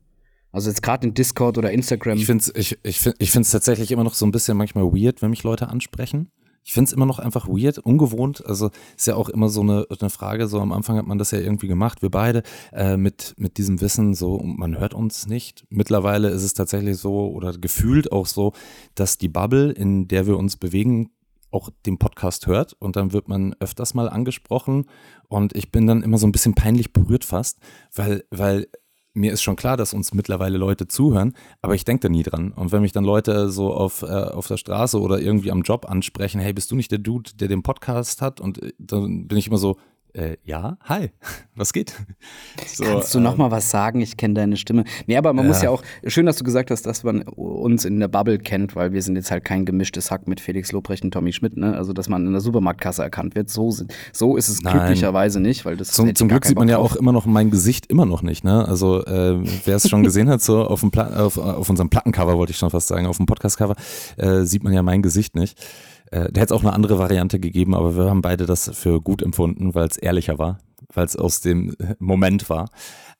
Also 0.52 0.70
jetzt 0.70 0.84
gerade 0.84 1.08
in 1.08 1.16
Discord 1.16 1.58
oder 1.58 1.72
Instagram. 1.72 2.20
Ich 2.20 2.28
finde 2.28 2.44
es 2.44 2.56
ich, 2.56 2.78
ich 2.84 3.04
ich 3.18 3.32
tatsächlich 3.32 3.92
immer 3.92 4.04
noch 4.04 4.14
so 4.14 4.24
ein 4.24 4.32
bisschen 4.32 4.56
manchmal 4.56 4.84
weird, 4.84 5.24
wenn 5.24 5.32
mich 5.32 5.42
Leute 5.42 5.70
ansprechen. 5.70 6.30
Ich 6.64 6.74
finde 6.74 6.90
es 6.90 6.94
immer 6.94 7.06
noch 7.06 7.20
einfach 7.20 7.48
weird, 7.48 7.80
ungewohnt. 7.80 8.46
Also 8.46 8.72
ist 8.96 9.08
ja 9.08 9.16
auch 9.16 9.30
immer 9.30 9.50
so 9.50 9.62
eine, 9.62 9.86
eine 10.00 10.10
Frage, 10.10 10.48
so 10.48 10.60
am 10.60 10.72
Anfang 10.72 10.98
hat 10.98 11.06
man 11.06 11.18
das 11.18 11.32
ja 11.32 11.40
irgendwie 11.40 11.68
gemacht, 11.68 12.02
wir 12.02 12.10
beide, 12.10 12.44
äh, 12.72 12.98
mit, 12.98 13.36
mit 13.38 13.58
diesem 13.58 13.82
Wissen, 13.82 14.14
so 14.14 14.40
man 14.40 14.80
hört 14.80 14.94
uns 14.94 15.28
nicht. 15.28 15.66
Mittlerweile 15.70 16.30
ist 16.30 16.44
es 16.44 16.54
tatsächlich 16.54 16.98
so 16.98 17.30
oder 17.32 17.54
gefühlt 17.54 18.12
auch 18.12 18.26
so, 18.26 18.54
dass 18.96 19.18
die 19.18 19.30
Bubble, 19.30 19.72
in 19.72 20.08
der 20.08 20.28
wir 20.28 20.38
uns 20.38 20.58
bewegen, 20.58 21.10
auch 21.52 21.70
den 21.86 22.00
Podcast 22.00 22.48
hört 22.48 22.74
und 22.74 22.96
dann 22.96 23.14
wird 23.14 23.28
man 23.28 23.56
öfters 23.60 23.94
mal 23.94 24.10
angesprochen 24.10 24.86
und 25.28 25.56
ich 25.56 25.72
bin 25.72 25.86
dann 25.86 26.02
immer 26.02 26.18
so 26.18 26.26
ein 26.26 26.32
bisschen 26.32 26.56
peinlich 26.56 26.94
berührt 26.94 27.24
fast, 27.24 27.60
weil, 27.94 28.24
weil 28.32 28.68
mir 29.14 29.32
ist 29.32 29.44
schon 29.44 29.56
klar, 29.56 29.78
dass 29.78 29.94
uns 29.94 30.14
mittlerweile 30.14 30.58
Leute 30.58 30.88
zuhören, 30.88 31.34
aber 31.62 31.76
ich 31.76 31.86
denke 31.86 32.02
da 32.02 32.10
nie 32.10 32.24
dran. 32.24 32.52
Und 32.52 32.72
wenn 32.72 32.82
mich 32.82 32.92
dann 32.92 33.04
Leute 33.04 33.50
so 33.50 33.74
auf, 33.74 34.02
äh, 34.02 34.06
auf 34.06 34.48
der 34.48 34.58
Straße 34.58 35.00
oder 35.00 35.20
irgendwie 35.20 35.52
am 35.52 35.62
Job 35.62 35.90
ansprechen, 35.90 36.42
hey, 36.42 36.54
bist 36.54 36.72
du 36.72 36.76
nicht 36.76 36.92
der 36.92 37.00
Dude, 37.00 37.32
der 37.36 37.48
den 37.48 37.64
Podcast 37.64 38.22
hat? 38.22 38.42
Und 38.42 38.62
äh, 38.62 38.74
dann 38.80 39.28
bin 39.28 39.38
ich 39.38 39.48
immer 39.48 39.58
so, 39.58 39.78
äh, 40.14 40.38
ja, 40.44 40.78
hi, 40.84 41.10
was 41.56 41.74
geht? 41.74 41.94
So, 42.66 42.86
Kannst 42.86 43.14
du 43.14 43.20
noch 43.20 43.34
ähm, 43.34 43.40
mal 43.40 43.52
was 43.52 43.70
sagen? 43.70 44.02
Ich 44.02 44.18
kenne 44.18 44.34
deine 44.34 44.58
Stimme. 44.58 44.86
Nee, 45.06 45.18
aber 45.18 45.34
man 45.34 45.46
ja. 45.46 45.50
muss 45.50 45.62
ja 45.62 45.70
auch, 45.70 45.84
schön, 46.08 46.26
dass 46.26 46.38
du 46.38 46.44
gesagt 46.44 46.72
hast, 46.72 46.86
dass 46.86 47.04
man 47.04 47.22
uns 47.24 47.86
in 47.86 48.00
der 48.00 48.08
Bubble 48.08 48.40
kennt, 48.40 48.76
weil 48.76 48.94
wir 48.94 49.02
sind 49.02 49.16
jetzt 49.16 49.32
halt 49.32 49.44
kein 49.44 49.66
gemischtes 49.66 50.10
Hack 50.10 50.28
mit 50.28 50.40
Felix 50.40 50.72
Lobrecht 50.72 51.04
und 51.04 51.12
Tommy 51.12 51.34
Schmidt, 51.34 51.58
ne? 51.58 51.76
Also, 51.76 51.94
dass 51.94 52.10
man 52.10 52.26
in 52.26 52.32
der 52.32 52.42
Supermarktkasse 52.42 53.04
erkannt 53.04 53.36
wird. 53.36 53.50
So, 53.50 53.72
so 54.12 54.38
ist 54.38 54.50
es 54.50 54.62
Nein. 54.62 54.74
glücklicherweise 54.74 55.40
nicht, 55.40 55.66
weil 55.66 55.78
das 55.78 55.92
Zum, 55.92 56.16
zum 56.16 56.30
Glück 56.30 56.46
sieht 56.46 56.58
man 56.58 56.70
ja 56.70 56.78
auch 56.78 56.96
immer 56.96 57.12
noch 57.12 57.26
mein 57.26 57.52
Gesicht 57.52 57.88
immer 57.88 58.06
noch 58.06 58.24
nicht, 58.24 58.44
ne? 58.44 58.68
Also, 58.68 59.06
äh, 59.06 59.40
wer 59.66 59.76
es 59.76 59.90
schon 59.90 60.04
gesehen 60.04 60.30
hat, 60.30 60.42
so 60.42 60.64
auf, 60.66 60.82
dem 60.82 60.92
auf, 60.94 61.38
auf 61.38 61.70
unserem 61.70 61.90
Plattencover, 61.90 62.38
wollte 62.38 62.52
ich 62.52 62.58
schon 62.58 62.72
fast 62.72 62.88
sagen, 62.88 63.06
auf 63.06 63.18
dem 63.18 63.26
Podcastcover, 63.26 63.76
äh, 64.18 64.44
sieht 64.44 64.64
man 64.64 64.74
ja 64.74 64.82
mein 64.82 65.02
Gesicht 65.02 65.36
nicht. 65.36 65.60
Äh, 66.14 66.32
da 66.32 66.42
hätte 66.42 66.54
es 66.54 66.60
auch 66.60 66.62
eine 66.62 66.74
andere 66.74 67.00
Variante 67.00 67.40
gegeben, 67.40 67.74
aber 67.74 67.98
wir 67.98 68.04
haben 68.06 68.22
beide 68.22 68.46
das 68.46 68.70
für 68.76 69.02
gut 69.02 69.24
empfunden, 69.24 69.74
weil 69.74 69.88
es 69.88 69.98
ehrlicher 69.98 70.38
war, 70.38 70.60
weil 70.94 71.06
es 71.06 71.16
aus 71.16 71.42
dem 71.42 71.76
Moment 71.98 72.52
war. 72.52 72.70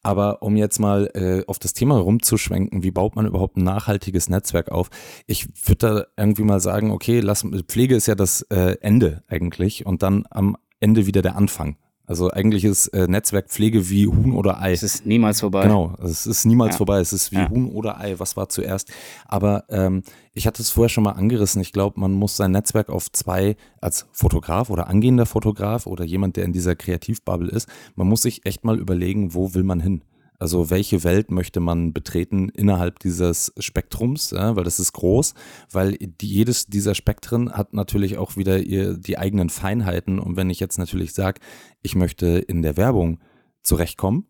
Aber 0.04 0.44
um 0.44 0.56
jetzt 0.58 0.80
mal 0.80 1.10
äh, 1.16 1.44
auf 1.48 1.58
das 1.58 1.74
Thema 1.74 1.98
rumzuschwenken, 1.98 2.84
wie 2.84 2.92
baut 2.92 3.16
man 3.16 3.26
überhaupt 3.26 3.58
ein 3.58 3.64
nachhaltiges 3.64 4.30
Netzwerk 4.30 4.70
auf? 4.70 4.90
Ich 5.26 5.48
würde 5.66 5.78
da 5.78 6.06
irgendwie 6.22 6.44
mal 6.44 6.60
sagen, 6.60 6.92
okay, 6.92 7.20
lass, 7.20 7.44
Pflege 7.68 7.96
ist 7.96 8.06
ja 8.06 8.14
das 8.14 8.44
äh, 8.52 8.78
Ende 8.82 9.24
eigentlich 9.28 9.88
und 9.88 10.04
dann 10.04 10.26
am 10.30 10.56
Ende 10.80 11.08
wieder 11.08 11.24
der 11.24 11.36
Anfang. 11.36 11.78
Also 12.06 12.30
eigentlich 12.30 12.66
ist 12.66 12.88
äh, 12.88 13.08
Netzwerkpflege 13.08 13.90
wie 13.90 14.08
Huhn 14.08 14.34
oder 14.34 14.62
Ei. 14.62 14.74
Es 14.74 14.84
ist 14.84 15.06
niemals 15.06 15.40
vorbei. 15.40 15.64
Genau, 15.64 15.96
es 16.04 16.26
ist 16.26 16.46
niemals 16.46 16.74
ja. 16.74 16.78
vorbei. 16.78 17.00
Es 17.00 17.14
ist 17.14 17.32
wie 17.32 17.38
ja. 17.38 17.50
Huhn 17.50 17.70
oder 17.70 18.00
Ei. 18.00 18.20
Was 18.20 18.36
war 18.36 18.50
zuerst? 18.50 18.92
Aber 19.26 19.64
ähm, 19.70 20.04
ich 20.34 20.46
hatte 20.46 20.62
es 20.62 20.70
vorher 20.70 20.90
schon 20.90 21.06
mal 21.06 21.12
angerissen. 21.12 21.62
Ich 21.62 21.72
glaube, 21.72 22.00
man 22.00 22.12
muss 22.12 22.36
sein 22.36 22.52
Netzwerk 22.52 22.90
auf 22.90 23.10
zwei, 23.12 23.56
als 23.80 24.08
Fotograf 24.12 24.70
oder 24.70 24.88
angehender 24.88 25.26
Fotograf 25.26 25.88
oder 25.88 26.04
jemand, 26.04 26.36
der 26.36 26.44
in 26.44 26.52
dieser 26.52 26.76
Kreativbubble 26.76 27.50
ist, 27.50 27.70
man 27.96 28.08
muss 28.08 28.24
sich 28.24 28.46
echt 28.46 28.66
mal 28.66 28.80
überlegen, 28.80 29.34
wo 29.34 29.54
will 29.54 29.64
man 29.64 29.80
hin? 29.80 30.02
Also 30.40 30.70
welche 30.70 31.04
Welt 31.04 31.32
möchte 31.32 31.60
man 31.60 31.94
betreten 31.94 32.50
innerhalb 32.50 33.00
dieses 33.00 33.54
Spektrums, 33.58 34.32
ja, 34.32 34.56
weil 34.56 34.64
das 34.64 34.80
ist 34.80 34.94
groß, 34.94 35.34
weil 35.72 35.94
die, 35.98 36.28
jedes 36.28 36.68
dieser 36.68 36.96
Spektren 36.96 37.52
hat 37.54 37.74
natürlich 37.74 38.18
auch 38.18 38.36
wieder 38.36 38.60
ihr, 38.60 38.98
die 38.98 39.18
eigenen 39.18 39.50
Feinheiten. 39.50 40.20
Und 40.20 40.36
wenn 40.36 40.50
ich 40.50 40.60
jetzt 40.60 40.78
natürlich 40.78 41.14
sage, 41.14 41.40
ich 41.82 41.96
möchte 41.96 42.28
in 42.28 42.62
der 42.62 42.78
Werbung 42.78 43.20
zurechtkommen, 43.62 44.26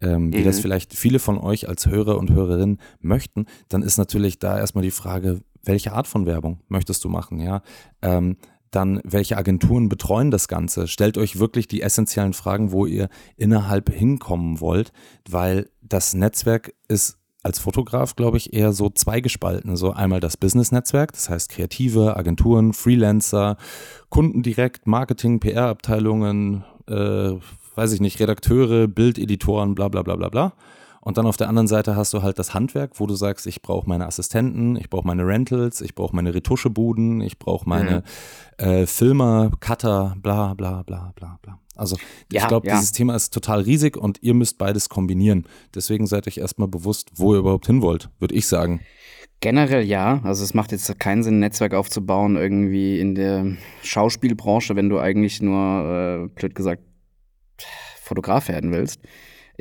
ähm, 0.00 0.26
mhm. 0.26 0.32
wie 0.34 0.44
das 0.44 0.58
mhm. 0.58 0.62
vielleicht 0.62 0.94
viele 0.94 1.18
von 1.18 1.38
euch 1.38 1.68
als 1.68 1.86
Hörer 1.86 2.18
und 2.18 2.30
Hörerinnen 2.30 2.80
möchten, 3.00 3.46
dann 3.68 3.82
ist 3.82 3.98
natürlich 3.98 4.38
da 4.38 4.58
erstmal 4.58 4.84
die 4.84 4.90
Frage, 4.90 5.40
welche 5.64 5.92
Art 5.92 6.08
von 6.08 6.26
Werbung 6.26 6.60
möchtest 6.68 7.04
du 7.04 7.08
machen, 7.08 7.38
ja? 7.40 7.62
Ähm, 8.02 8.36
dann 8.72 9.00
welche 9.04 9.36
Agenturen 9.36 9.88
betreuen 9.88 10.30
das 10.30 10.48
Ganze. 10.48 10.88
Stellt 10.88 11.18
euch 11.18 11.38
wirklich 11.38 11.68
die 11.68 11.82
essentiellen 11.82 12.32
Fragen, 12.32 12.72
wo 12.72 12.86
ihr 12.86 13.08
innerhalb 13.36 13.90
hinkommen 13.90 14.60
wollt, 14.60 14.92
weil 15.28 15.70
das 15.80 16.14
Netzwerk 16.14 16.74
ist 16.88 17.18
als 17.42 17.58
Fotograf, 17.58 18.14
glaube 18.16 18.36
ich, 18.36 18.52
eher 18.52 18.72
so 18.72 18.88
zweigespalten. 18.88 19.76
So 19.76 19.92
einmal 19.92 20.20
das 20.20 20.36
Business-Netzwerk, 20.36 21.12
das 21.12 21.28
heißt 21.28 21.50
Kreative, 21.50 22.16
Agenturen, 22.16 22.72
Freelancer, 22.72 23.56
Kunden 24.08 24.42
direkt, 24.42 24.86
Marketing, 24.86 25.40
PR-Abteilungen, 25.40 26.64
äh, 26.88 27.32
weiß 27.74 27.92
ich 27.92 28.00
nicht, 28.00 28.20
Redakteure, 28.20 28.86
Bildeditoren, 28.86 29.74
bla 29.74 29.88
bla 29.88 30.02
bla 30.02 30.16
bla 30.16 30.28
bla. 30.28 30.52
Und 31.04 31.18
dann 31.18 31.26
auf 31.26 31.36
der 31.36 31.48
anderen 31.48 31.66
Seite 31.66 31.96
hast 31.96 32.14
du 32.14 32.22
halt 32.22 32.38
das 32.38 32.54
Handwerk, 32.54 33.00
wo 33.00 33.08
du 33.08 33.16
sagst, 33.16 33.48
ich 33.48 33.60
brauche 33.60 33.88
meine 33.88 34.06
Assistenten, 34.06 34.76
ich 34.76 34.88
brauche 34.88 35.04
meine 35.04 35.26
Rentals, 35.26 35.80
ich 35.80 35.96
brauche 35.96 36.14
meine 36.14 36.32
Retuschebuden, 36.32 37.20
ich 37.20 37.40
brauche 37.40 37.68
meine 37.68 38.04
mhm. 38.60 38.64
äh, 38.64 38.86
Filmer, 38.86 39.50
Cutter, 39.58 40.14
bla 40.22 40.54
bla 40.54 40.84
bla 40.84 41.12
bla 41.16 41.40
bla. 41.42 41.58
Also 41.74 41.96
ja, 42.30 42.42
ich 42.42 42.48
glaube, 42.48 42.68
ja. 42.68 42.74
dieses 42.74 42.92
Thema 42.92 43.16
ist 43.16 43.34
total 43.34 43.62
riesig 43.62 43.96
und 43.96 44.22
ihr 44.22 44.34
müsst 44.34 44.58
beides 44.58 44.88
kombinieren. 44.88 45.46
Deswegen 45.74 46.06
seid 46.06 46.28
euch 46.28 46.38
erstmal 46.38 46.68
bewusst, 46.68 47.10
wo 47.16 47.34
ihr 47.34 47.40
überhaupt 47.40 47.66
hin 47.66 47.82
wollt, 47.82 48.08
würde 48.20 48.36
ich 48.36 48.46
sagen. 48.46 48.80
Generell 49.40 49.82
ja. 49.82 50.20
Also 50.22 50.44
es 50.44 50.54
macht 50.54 50.70
jetzt 50.70 51.00
keinen 51.00 51.24
Sinn, 51.24 51.38
ein 51.38 51.40
Netzwerk 51.40 51.74
aufzubauen, 51.74 52.36
irgendwie 52.36 53.00
in 53.00 53.16
der 53.16 53.56
Schauspielbranche, 53.82 54.76
wenn 54.76 54.88
du 54.88 55.00
eigentlich 55.00 55.42
nur, 55.42 55.58
äh, 55.58 56.28
blöd 56.28 56.54
gesagt, 56.54 56.84
Fotograf 58.00 58.46
werden 58.46 58.70
willst 58.70 59.00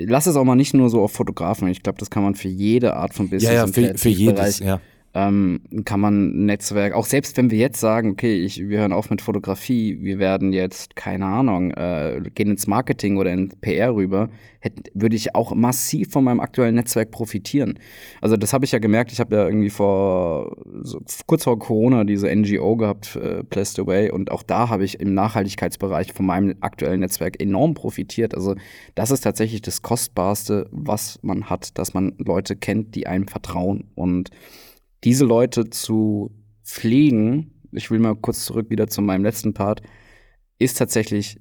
lass 0.06 0.28
es 0.28 0.36
auch 0.36 0.44
mal 0.44 0.56
nicht 0.56 0.74
nur 0.74 0.90
so 0.90 1.02
auf 1.02 1.12
Fotografen. 1.12 1.68
Ich 1.68 1.84
glaube, 1.84 2.00
das 2.00 2.10
kann 2.10 2.24
man 2.24 2.36
für 2.36 2.48
jede 2.48 2.96
Art 2.96 3.14
von 3.14 3.30
Business 3.30 3.54
ja, 3.54 3.66
ja, 3.66 3.68
für, 3.68 3.98
für 3.98 4.10
jedes, 4.10 4.60
ja 4.60 4.80
ähm, 5.14 5.62
kann 5.84 6.00
man 6.00 6.46
Netzwerk, 6.46 6.94
auch 6.94 7.06
selbst 7.06 7.36
wenn 7.36 7.52
wir 7.52 7.58
jetzt 7.58 7.80
sagen, 7.82 8.12
okay, 8.12 8.44
ich, 8.44 8.70
wir 8.70 8.80
hören 8.80 8.94
auf 8.94 9.10
mit 9.10 9.22
Fotografie, 9.22 9.98
wir 10.02 10.20
werden 10.20 10.54
jetzt, 10.54 10.96
keine 10.96 11.26
Ahnung, 11.26 11.72
äh, 11.72 12.22
gehen 12.34 12.50
ins 12.50 12.66
Marketing 12.66 13.18
oder 13.18 13.32
in 13.32 13.50
PR 13.60 13.94
rüber, 13.94 14.30
hätte, 14.60 14.90
würde 14.94 15.18
ich 15.18 15.36
auch 15.36 15.54
massiv 15.54 16.12
von 16.12 16.24
meinem 16.24 16.40
aktuellen 16.40 16.76
Netzwerk 16.76 17.12
profitieren. 17.12 17.78
Also 18.22 18.38
das 18.38 18.54
habe 18.54 18.64
ich 18.64 18.72
ja 18.72 18.80
gemerkt, 18.80 19.12
ich 19.12 19.20
habe 19.20 19.36
ja 19.36 19.46
irgendwie 19.46 19.70
vor, 19.70 20.56
so, 20.82 21.02
kurz 21.28 21.44
vor 21.44 21.60
Corona 21.60 22.06
diese 22.06 22.34
NGO 22.34 22.78
gehabt, 22.78 23.18
äh, 23.18 23.44
Placed 23.44 23.80
Away, 23.80 24.12
und 24.12 24.32
auch 24.32 24.44
da 24.44 24.70
habe 24.70 24.86
ich 24.86 25.02
im 25.02 25.14
Nachhaltigkeitsbereich 25.14 26.14
von 26.14 26.26
meinem 26.26 26.56
aktuellen 26.62 27.02
Netzwerk 27.02 27.42
enorm 27.42 27.74
profitiert. 27.74 28.34
Also 28.34 28.56
das 28.96 29.12
ist 29.12 29.22
tatsächlich 29.22 29.62
das 29.62 29.82
Kostbarste, 29.82 30.70
was 30.72 31.20
man 31.22 31.50
hat, 31.50 31.78
dass 31.78 31.94
man 31.94 32.14
Leute 32.18 32.56
kennt, 32.56 32.96
die 32.96 33.08
einem 33.08 33.28
vertrauen 33.28 33.90
und 33.96 34.30
diese 35.04 35.26
Leute 35.26 35.70
zu 35.70 36.32
pflegen, 36.64 37.52
ich 37.72 37.90
will 37.92 38.00
mal 38.00 38.16
kurz 38.16 38.46
zurück 38.46 38.70
wieder 38.70 38.88
zu 38.88 39.02
meinem 39.02 39.24
letzten 39.24 39.54
Part, 39.54 39.82
ist 40.60 40.78
tatsächlich 40.78 41.40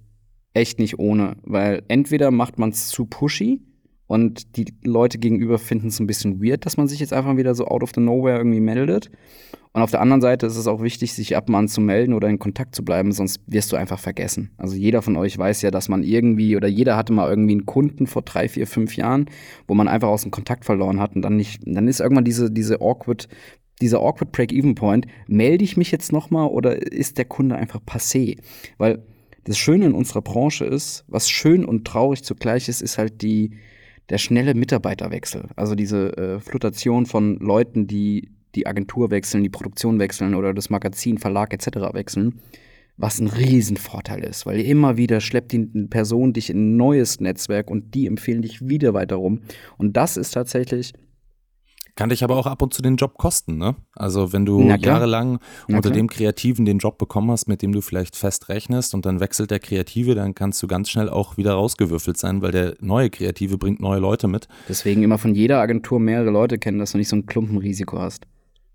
echt 0.54 0.78
nicht 0.78 0.98
ohne, 0.98 1.36
weil 1.42 1.82
entweder 1.88 2.30
macht 2.30 2.58
man 2.58 2.70
es 2.70 2.88
zu 2.88 3.06
pushy 3.06 3.60
und 4.06 4.56
die 4.56 4.66
Leute 4.82 5.18
gegenüber 5.18 5.58
finden 5.58 5.88
es 5.88 6.00
ein 6.00 6.06
bisschen 6.06 6.42
weird, 6.42 6.66
dass 6.66 6.76
man 6.76 6.88
sich 6.88 7.00
jetzt 7.00 7.12
einfach 7.12 7.36
wieder 7.36 7.54
so 7.54 7.66
out 7.66 7.82
of 7.82 7.92
the 7.94 8.00
nowhere 8.00 8.38
irgendwie 8.38 8.60
meldet. 8.60 9.10
Und 9.72 9.82
auf 9.82 9.92
der 9.92 10.00
anderen 10.00 10.20
Seite 10.20 10.46
ist 10.46 10.56
es 10.56 10.66
auch 10.66 10.82
wichtig, 10.82 11.12
sich 11.12 11.36
ab 11.36 11.48
und 11.48 11.54
an 11.54 11.68
zu 11.68 11.80
melden 11.80 12.12
oder 12.12 12.28
in 12.28 12.40
Kontakt 12.40 12.74
zu 12.74 12.84
bleiben, 12.84 13.12
sonst 13.12 13.40
wirst 13.46 13.70
du 13.70 13.76
einfach 13.76 14.00
vergessen. 14.00 14.50
Also 14.56 14.74
jeder 14.74 15.00
von 15.00 15.16
euch 15.16 15.38
weiß 15.38 15.62
ja, 15.62 15.70
dass 15.70 15.88
man 15.88 16.02
irgendwie 16.02 16.56
oder 16.56 16.66
jeder 16.66 16.96
hatte 16.96 17.12
mal 17.12 17.30
irgendwie 17.30 17.52
einen 17.52 17.66
Kunden 17.66 18.08
vor 18.08 18.22
drei, 18.22 18.48
vier, 18.48 18.66
fünf 18.66 18.96
Jahren, 18.96 19.26
wo 19.68 19.74
man 19.74 19.86
einfach 19.86 20.08
aus 20.08 20.22
dem 20.22 20.32
Kontakt 20.32 20.64
verloren 20.64 20.98
hat 20.98 21.14
und 21.14 21.22
dann 21.22 21.36
nicht, 21.36 21.62
dann 21.64 21.86
ist 21.86 22.00
irgendwann 22.00 22.24
diese, 22.24 22.50
diese 22.50 22.80
awkward, 22.80 23.28
dieser 23.80 24.00
awkward 24.00 24.32
Break-Even-Point, 24.32 25.06
melde 25.28 25.62
ich 25.62 25.76
mich 25.76 25.92
jetzt 25.92 26.12
nochmal 26.12 26.48
oder 26.48 26.92
ist 26.92 27.18
der 27.18 27.26
Kunde 27.26 27.54
einfach 27.54 27.80
passé? 27.80 28.38
Weil 28.76 29.04
das 29.44 29.56
Schöne 29.56 29.86
in 29.86 29.94
unserer 29.94 30.22
Branche 30.22 30.64
ist, 30.64 31.04
was 31.06 31.30
schön 31.30 31.64
und 31.64 31.86
traurig 31.86 32.24
zugleich 32.24 32.68
ist, 32.68 32.82
ist 32.82 32.98
halt 32.98 33.22
die, 33.22 33.52
der 34.08 34.18
schnelle 34.18 34.54
Mitarbeiterwechsel. 34.54 35.48
Also 35.54 35.76
diese 35.76 36.16
äh, 36.16 36.40
Flutation 36.40 37.06
von 37.06 37.36
Leuten, 37.36 37.86
die 37.86 38.30
die 38.54 38.66
Agentur 38.66 39.10
wechseln, 39.10 39.42
die 39.42 39.48
Produktion 39.50 39.98
wechseln 39.98 40.34
oder 40.34 40.54
das 40.54 40.70
Magazin, 40.70 41.18
Verlag 41.18 41.52
etc. 41.52 41.92
wechseln, 41.92 42.40
was 42.96 43.20
ein 43.20 43.28
Riesenvorteil 43.28 44.22
ist, 44.24 44.44
weil 44.46 44.60
immer 44.60 44.96
wieder 44.96 45.20
schleppt 45.20 45.52
die 45.52 45.66
Person 45.88 46.32
dich 46.32 46.50
in 46.50 46.58
ein 46.74 46.76
neues 46.76 47.20
Netzwerk 47.20 47.70
und 47.70 47.94
die 47.94 48.06
empfehlen 48.06 48.42
dich 48.42 48.68
wieder 48.68 48.92
weiter 48.94 49.16
rum. 49.16 49.40
Und 49.78 49.96
das 49.96 50.16
ist 50.16 50.32
tatsächlich 50.32 50.92
Kann 51.96 52.08
dich 52.10 52.22
aber 52.24 52.36
auch 52.36 52.46
ab 52.46 52.62
und 52.62 52.72
zu 52.72 52.82
den 52.82 52.96
Job 52.96 53.18
kosten, 53.18 53.58
ne? 53.58 53.74
Also 53.94 54.32
wenn 54.32 54.46
du 54.46 54.62
jahrelang 54.62 55.38
unter 55.68 55.90
dem 55.90 56.08
Kreativen 56.08 56.64
den 56.64 56.78
Job 56.78 56.98
bekommen 56.98 57.30
hast, 57.30 57.46
mit 57.48 57.62
dem 57.62 57.72
du 57.72 57.80
vielleicht 57.80 58.16
fest 58.16 58.48
rechnest 58.48 58.94
und 58.94 59.04
dann 59.06 59.20
wechselt 59.20 59.50
der 59.50 59.58
Kreative, 59.58 60.14
dann 60.14 60.34
kannst 60.34 60.62
du 60.62 60.66
ganz 60.66 60.88
schnell 60.88 61.08
auch 61.08 61.36
wieder 61.36 61.52
rausgewürfelt 61.54 62.16
sein, 62.16 62.42
weil 62.42 62.52
der 62.52 62.76
neue 62.80 63.10
Kreative 63.10 63.58
bringt 63.58 63.80
neue 63.80 64.00
Leute 64.00 64.28
mit. 64.28 64.48
Deswegen 64.68 65.02
immer 65.02 65.18
von 65.18 65.34
jeder 65.34 65.60
Agentur 65.60 66.00
mehrere 66.00 66.30
Leute 66.30 66.58
kennen, 66.58 66.78
dass 66.78 66.92
du 66.92 66.98
nicht 66.98 67.08
so 67.08 67.16
ein 67.16 67.26
Klumpenrisiko 67.26 67.98
hast. 67.98 68.26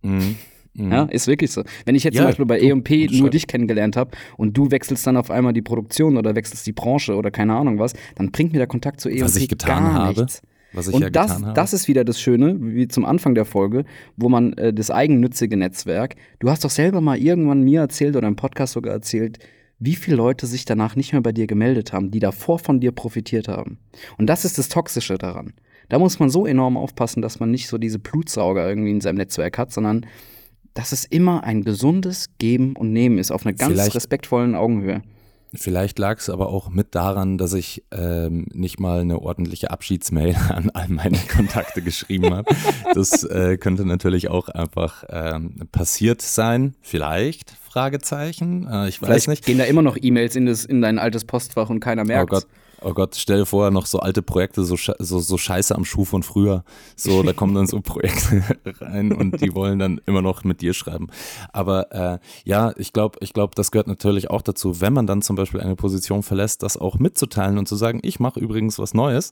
Mhm. 0.06 0.36
Mhm. 0.78 0.92
Ja, 0.92 1.04
ist 1.04 1.28
wirklich 1.28 1.52
so. 1.52 1.64
Wenn 1.86 1.96
ich 1.96 2.04
jetzt 2.04 2.16
ja, 2.16 2.22
zum 2.22 2.28
Beispiel 2.28 2.46
bei 2.46 2.60
E&P 2.60 3.08
nur 3.14 3.30
dich 3.30 3.48
kennengelernt 3.48 3.96
habe 3.96 4.12
und 4.38 4.58
du 4.58 4.72
wechselst 4.72 5.08
dann 5.08 5.16
auf 5.16 5.32
einmal 5.32 5.54
die 5.54 5.62
Produktion 5.62 6.18
oder 6.18 6.36
wechselst 6.36 6.68
die 6.68 6.74
Branche 6.74 7.16
oder 7.16 7.32
keine 7.32 7.56
Ahnung 7.56 7.80
was, 7.80 7.94
dann 8.16 8.32
bringt 8.32 8.52
mir 8.52 8.60
der 8.60 8.68
Kontakt 8.68 9.00
zu 9.00 9.10
E&P 9.10 9.22
was 9.22 9.36
ich 9.38 9.48
getan 9.48 9.84
gar 9.84 9.94
habe. 9.94 10.20
nichts. 10.22 10.42
Was 10.74 10.90
ich 10.90 10.94
und 10.94 11.02
ja 11.02 11.10
das, 11.10 11.28
getan 11.28 11.46
habe. 11.46 11.56
das 11.56 11.74
ist 11.74 11.88
wieder 11.88 12.04
das 12.04 12.20
Schöne, 12.20 12.58
wie 12.60 12.90
zum 12.90 13.06
Anfang 13.06 13.36
der 13.36 13.46
Folge, 13.46 13.86
wo 14.18 14.28
man 14.28 14.54
äh, 14.54 14.74
das 14.74 14.92
eigennützige 14.92 15.56
Netzwerk, 15.56 16.16
du 16.40 16.50
hast 16.50 16.66
doch 16.66 16.70
selber 16.70 17.00
mal 17.00 17.18
irgendwann 17.18 17.64
mir 17.64 17.80
erzählt 17.80 18.18
oder 18.18 18.28
im 18.28 18.36
Podcast 18.36 18.74
sogar 18.74 18.94
erzählt, 18.94 19.40
wie 19.80 19.96
viele 19.96 20.18
Leute 20.18 20.46
sich 20.48 20.66
danach 20.66 20.98
nicht 20.98 21.14
mehr 21.14 21.22
bei 21.22 21.32
dir 21.32 21.48
gemeldet 21.48 21.94
haben, 21.94 22.12
die 22.12 22.20
davor 22.20 22.60
von 22.60 22.82
dir 22.82 22.92
profitiert 22.92 23.48
haben. 23.48 23.78
Und 24.18 24.28
das 24.28 24.44
ist 24.44 24.58
das 24.58 24.68
Toxische 24.68 25.18
daran. 25.18 25.54
Da 25.90 26.00
muss 26.00 26.20
man 26.20 26.30
so 26.30 26.46
enorm 26.46 26.78
aufpassen, 26.78 27.22
dass 27.22 27.40
man 27.40 27.52
nicht 27.52 27.68
so 27.68 27.78
diese 27.78 28.00
Blutsauger 28.00 28.68
irgendwie 28.68 28.92
in 28.92 29.02
seinem 29.02 29.18
Netzwerk 29.18 29.58
hat, 29.58 29.72
sondern 29.72 30.06
dass 30.74 30.92
es 30.92 31.06
immer 31.06 31.44
ein 31.44 31.64
gesundes 31.64 32.30
Geben 32.38 32.76
und 32.76 32.92
Nehmen 32.92 33.18
ist, 33.18 33.32
auf 33.32 33.46
einer 33.46 33.54
ganz 33.54 33.74
Vielleicht 33.74 33.96
respektvollen 33.96 34.56
Augenhöhe. 34.56 35.02
Vielleicht 35.58 36.00
lag 36.00 36.20
es 36.20 36.30
aber 36.30 36.50
auch 36.50 36.70
mit 36.70 36.96
daran, 36.96 37.38
dass 37.38 37.54
ich 37.54 37.84
ähm, 37.92 38.48
nicht 38.54 38.80
mal 38.80 39.00
eine 39.00 39.22
ordentliche 39.22 39.72
Abschiedsmail 39.72 40.36
an 40.50 40.70
all 40.72 40.90
meine 40.90 41.18
Kontakte 41.34 41.82
geschrieben 41.82 42.34
habe. 42.34 42.54
Das 42.94 43.24
äh, 43.24 43.58
könnte 43.58 43.86
natürlich 43.86 44.30
auch 44.30 44.50
einfach 44.50 45.06
ähm, 45.10 45.56
passiert 45.72 46.22
sein. 46.22 46.76
Vielleicht, 46.82 47.52
Fragezeichen. 47.52 48.68
Äh, 48.70 48.90
ich 48.90 49.00
Vielleicht 49.00 49.12
weiß 49.12 49.28
nicht. 49.28 49.46
Gehen 49.46 49.58
da 49.58 49.64
immer 49.64 49.82
noch 49.82 49.98
E-Mails 50.00 50.36
in, 50.36 50.48
in 50.48 50.82
dein 50.82 51.00
altes 51.00 51.26
Postfach 51.26 51.70
und 51.70 51.80
keiner 51.80 52.04
merkt. 52.04 52.32
Oh 52.32 52.36
Gott. 52.36 52.48
Oh 52.88 52.94
Gott, 52.94 53.16
stell 53.16 53.40
dir 53.40 53.46
vor, 53.48 53.72
noch 53.72 53.88
so 53.88 53.98
alte 53.98 54.22
Projekte, 54.22 54.64
so, 54.64 54.76
so, 54.76 55.20
so 55.20 55.38
scheiße 55.40 55.74
am 55.74 55.86
Schuh 55.86 56.06
von 56.06 56.22
früher. 56.22 56.64
So, 56.96 57.24
da 57.24 57.34
kommen 57.34 57.56
dann 57.56 57.66
so 57.66 57.82
Projekte 57.82 58.44
rein 58.80 59.12
und 59.12 59.42
die 59.42 59.56
wollen 59.56 59.80
dann 59.80 60.00
immer 60.06 60.22
noch 60.22 60.44
mit 60.44 60.62
dir 60.62 60.76
schreiben. 60.76 61.08
Aber 61.52 61.92
äh, 61.92 62.20
ja, 62.44 62.74
ich 62.78 62.94
glaube, 62.94 63.18
ich 63.22 63.34
glaube, 63.34 63.56
das 63.56 63.72
gehört 63.72 63.88
natürlich 63.88 64.30
auch 64.30 64.44
dazu, 64.44 64.82
wenn 64.82 64.94
man 64.94 65.08
dann 65.08 65.24
zum 65.24 65.36
Beispiel 65.36 65.62
eine 65.62 65.76
Position 65.76 66.22
verlässt, 66.22 66.62
das 66.62 66.78
auch 66.78 67.00
mitzuteilen 67.00 67.58
und 67.58 67.68
zu 67.68 67.76
sagen, 67.76 68.02
ich 68.04 68.20
mache 68.20 68.40
übrigens 68.40 68.78
was 68.78 68.94
Neues. 68.94 69.32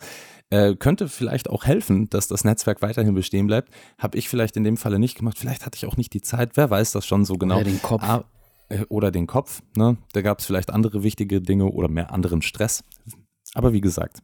Äh, 0.49 0.73
könnte 0.73 1.07
vielleicht 1.07 1.47
auch 1.47 1.65
helfen, 1.65 2.09
dass 2.09 2.27
das 2.27 2.43
Netzwerk 2.45 2.81
weiterhin 2.81 3.13
bestehen 3.13 3.45
bleibt. 3.45 3.71
Habe 3.99 4.17
ich 4.17 4.29
vielleicht 4.29 4.57
in 4.57 4.63
dem 4.63 4.77
Falle 4.77 4.97
nicht 4.97 5.15
gemacht. 5.15 5.37
Vielleicht 5.37 5.63
hatte 5.63 5.75
ich 5.75 5.85
auch 5.85 5.95
nicht 5.95 6.13
die 6.13 6.21
Zeit. 6.21 6.51
Wer 6.55 6.71
weiß 6.71 6.91
das 6.91 7.05
schon 7.05 7.23
so 7.23 7.35
genau. 7.35 7.57
Oder 7.57 7.65
den 7.65 7.81
Kopf. 7.83 8.01
Ah, 8.03 8.23
oder 8.89 9.11
den 9.11 9.27
Kopf. 9.27 9.61
Ne? 9.75 9.97
Da 10.13 10.21
gab 10.21 10.39
es 10.39 10.45
vielleicht 10.45 10.71
andere 10.71 11.03
wichtige 11.03 11.41
Dinge 11.41 11.65
oder 11.65 11.87
mehr 11.87 12.11
anderen 12.11 12.41
Stress. 12.41 12.83
Aber 13.53 13.73
wie 13.73 13.81
gesagt, 13.81 14.19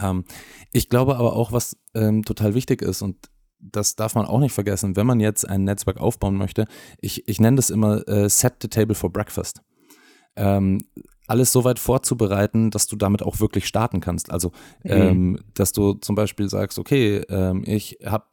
ähm, 0.00 0.24
ich 0.72 0.88
glaube 0.88 1.16
aber 1.16 1.34
auch, 1.34 1.52
was 1.52 1.76
ähm, 1.94 2.24
total 2.24 2.54
wichtig 2.54 2.82
ist 2.82 3.02
und 3.02 3.30
das 3.58 3.96
darf 3.96 4.14
man 4.14 4.26
auch 4.26 4.38
nicht 4.38 4.52
vergessen, 4.52 4.96
wenn 4.96 5.06
man 5.06 5.20
jetzt 5.20 5.48
ein 5.48 5.64
Netzwerk 5.64 5.98
aufbauen 5.98 6.36
möchte, 6.36 6.66
ich, 7.00 7.26
ich 7.28 7.40
nenne 7.40 7.56
das 7.56 7.70
immer 7.70 8.06
äh, 8.08 8.28
Set 8.28 8.54
the 8.62 8.68
Table 8.68 8.94
for 8.94 9.10
Breakfast. 9.10 9.62
Ähm, 10.36 10.84
alles 11.26 11.52
so 11.52 11.64
weit 11.64 11.78
vorzubereiten, 11.78 12.70
dass 12.70 12.86
du 12.86 12.96
damit 12.96 13.22
auch 13.22 13.40
wirklich 13.40 13.66
starten 13.66 14.00
kannst. 14.00 14.30
Also, 14.30 14.52
mhm. 14.84 14.90
ähm, 14.90 15.40
dass 15.54 15.72
du 15.72 15.94
zum 15.94 16.14
Beispiel 16.14 16.48
sagst, 16.48 16.78
okay, 16.78 17.22
ähm, 17.28 17.64
ich 17.66 17.98
habe 18.04 18.26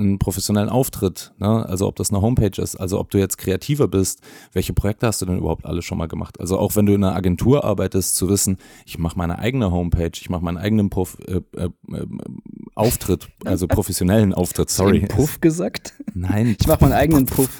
einen 0.00 0.18
professionellen 0.18 0.68
Auftritt, 0.68 1.32
ne? 1.38 1.64
also 1.66 1.86
ob 1.86 1.96
das 1.96 2.10
eine 2.10 2.20
Homepage 2.22 2.60
ist, 2.60 2.76
also 2.76 2.98
ob 2.98 3.10
du 3.10 3.18
jetzt 3.18 3.38
kreativer 3.38 3.88
bist, 3.88 4.20
welche 4.52 4.72
Projekte 4.72 5.06
hast 5.06 5.22
du 5.22 5.26
denn 5.26 5.38
überhaupt 5.38 5.66
alle 5.66 5.82
schon 5.82 5.98
mal 5.98 6.08
gemacht? 6.08 6.40
Also 6.40 6.58
auch 6.58 6.76
wenn 6.76 6.86
du 6.86 6.94
in 6.94 7.04
einer 7.04 7.14
Agentur 7.14 7.64
arbeitest, 7.64 8.16
zu 8.16 8.28
wissen, 8.28 8.58
ich 8.86 8.98
mache 8.98 9.16
meine 9.16 9.38
eigene 9.38 9.70
Homepage, 9.70 10.12
ich 10.14 10.30
mache 10.30 10.42
meinen 10.42 10.58
eigenen 10.58 10.90
Prof 10.90 11.18
äh, 11.26 11.40
äh, 11.56 11.64
äh, 11.64 12.06
Auftritt, 12.74 13.28
also 13.44 13.66
professionellen 13.66 14.32
Auftritt, 14.32 14.70
sorry. 14.70 15.00
Puff 15.00 15.40
gesagt? 15.40 15.94
Nein. 16.14 16.56
Ich 16.58 16.66
mache 16.66 16.82
meinen 16.82 16.94
eigenen 16.94 17.26
Puff 17.26 17.50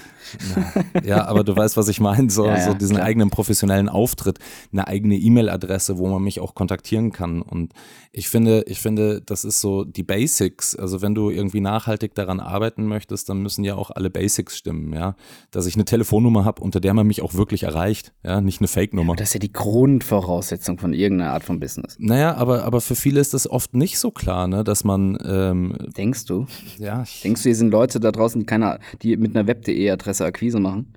ja, 1.05 1.27
aber 1.27 1.45
du 1.45 1.57
weißt, 1.57 1.77
was 1.77 1.89
ich 1.89 2.01
meine. 2.01 2.31
So, 2.31 2.47
ja, 2.47 2.55
ja, 2.57 2.65
so 2.65 2.75
diesen 2.75 2.97
klar. 2.97 3.07
eigenen 3.07 3.31
professionellen 3.31 3.89
Auftritt, 3.89 4.39
eine 4.73 4.87
eigene 4.87 5.17
E-Mail-Adresse, 5.17 5.99
wo 5.99 6.09
man 6.09 6.23
mich 6.23 6.41
auch 6.41 6.55
kontaktieren 6.55 7.13
kann. 7.13 7.43
Und 7.43 7.73
ich 8.13 8.29
finde, 8.29 8.65
ich 8.67 8.81
finde, 8.81 9.21
das 9.21 9.45
ist 9.45 9.61
so 9.61 9.85
die 9.85 10.03
Basics. 10.03 10.77
Also 10.77 11.03
wenn 11.03 11.15
du 11.15 11.31
irgendwie 11.31 11.61
nachhaltig 11.61 12.15
daran 12.15 12.41
arbeiten 12.41 12.87
möchtest, 12.87 13.29
dann 13.29 13.43
müssen 13.43 13.65
ja 13.65 13.75
auch 13.75 13.91
alle 13.91 14.11
Basics 14.11 14.57
stimmen, 14.57 14.93
ja. 14.93 15.15
Dass 15.51 15.67
ich 15.67 15.75
eine 15.75 15.85
Telefonnummer 15.85 16.45
habe, 16.45 16.63
unter 16.63 16.81
der 16.81 16.95
man 16.95 17.07
mich 17.07 17.23
auch 17.23 17.35
wirklich 17.35 17.65
erreicht, 17.65 18.13
ja, 18.25 18.41
nicht 18.41 18.61
eine 18.61 18.69
Fake-Nummer. 18.69 19.17
Das 19.17 19.29
ist 19.29 19.35
ja 19.35 19.41
die 19.41 19.53
Grundvoraussetzung 19.53 20.79
von 20.79 20.93
irgendeiner 20.93 21.33
Art 21.33 21.45
von 21.45 21.61
Business. 21.61 21.97
Naja, 21.99 22.35
aber, 22.37 22.65
aber 22.65 22.81
für 22.81 22.95
viele 22.95 23.21
ist 23.21 23.35
das 23.35 23.49
oft 23.49 23.75
nicht 23.75 23.99
so 23.99 24.11
klar, 24.11 24.49
ne, 24.49 24.65
dass 24.65 24.85
man 24.85 25.19
ähm, 25.25 25.77
Denkst 25.97 26.25
du? 26.27 26.47
Ja. 26.79 27.05
Denkst 27.25 27.43
du, 27.43 27.49
hier 27.49 27.57
sind 27.57 27.71
Leute 27.71 28.01
da 28.01 28.13
draußen, 28.13 28.41
die 28.41 28.47
keine, 28.47 28.79
die 29.03 29.17
mit 29.17 29.37
einer 29.37 29.47
Web.de-Adresse 29.47 30.20
Adresse 30.21 30.25
Akquise 30.25 30.61
machen. 30.61 30.93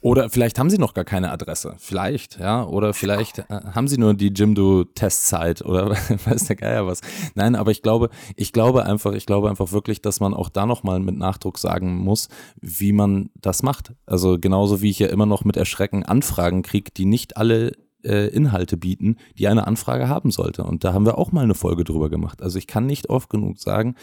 Oder 0.00 0.28
vielleicht 0.28 0.58
haben 0.58 0.68
sie 0.68 0.76
noch 0.76 0.92
gar 0.92 1.04
keine 1.04 1.30
Adresse. 1.30 1.76
Vielleicht, 1.78 2.38
ja. 2.38 2.66
Oder 2.66 2.92
vielleicht 2.92 3.38
äh, 3.38 3.44
haben 3.48 3.88
sie 3.88 3.96
nur 3.96 4.12
die 4.12 4.28
Jimdo-Testzeit 4.28 5.62
oder 5.64 5.90
weiß 6.26 6.44
der 6.44 6.56
Geier 6.56 6.86
was. 6.86 7.00
Nein, 7.34 7.54
aber 7.54 7.70
ich 7.70 7.80
glaube, 7.80 8.10
ich 8.36 8.52
glaube 8.52 8.84
einfach, 8.84 9.12
ich 9.14 9.24
glaube 9.24 9.48
einfach 9.48 9.72
wirklich, 9.72 10.02
dass 10.02 10.20
man 10.20 10.34
auch 10.34 10.50
da 10.50 10.66
nochmal 10.66 11.00
mit 11.00 11.16
Nachdruck 11.16 11.58
sagen 11.58 11.96
muss, 11.96 12.28
wie 12.60 12.92
man 12.92 13.30
das 13.40 13.62
macht. 13.62 13.94
Also 14.04 14.38
genauso 14.38 14.82
wie 14.82 14.90
ich 14.90 14.98
ja 14.98 15.06
immer 15.06 15.24
noch 15.24 15.44
mit 15.46 15.56
Erschrecken 15.56 16.04
Anfragen 16.04 16.60
kriege, 16.60 16.90
die 16.94 17.06
nicht 17.06 17.38
alle 17.38 17.72
äh, 18.04 18.28
Inhalte 18.28 18.76
bieten, 18.76 19.16
die 19.38 19.48
eine 19.48 19.66
Anfrage 19.66 20.08
haben 20.08 20.30
sollte. 20.30 20.64
Und 20.64 20.84
da 20.84 20.92
haben 20.92 21.06
wir 21.06 21.16
auch 21.16 21.32
mal 21.32 21.44
eine 21.44 21.54
Folge 21.54 21.84
drüber 21.84 22.10
gemacht. 22.10 22.42
Also 22.42 22.58
ich 22.58 22.66
kann 22.66 22.84
nicht 22.84 23.08
oft 23.08 23.30
genug 23.30 23.58
sagen, 23.58 23.94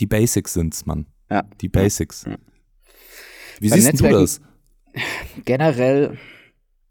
die 0.00 0.06
Basics 0.06 0.52
sind's, 0.52 0.86
Mann. 0.86 1.06
Ja. 1.34 1.42
Die 1.60 1.68
Basics. 1.68 2.26
Ja. 2.26 2.36
Wie 3.58 3.68
Beim 3.68 3.78
siehst 3.80 3.92
Netzwerken, 3.92 4.16
du 4.16 4.20
das? 4.20 4.40
Generell, 5.44 6.16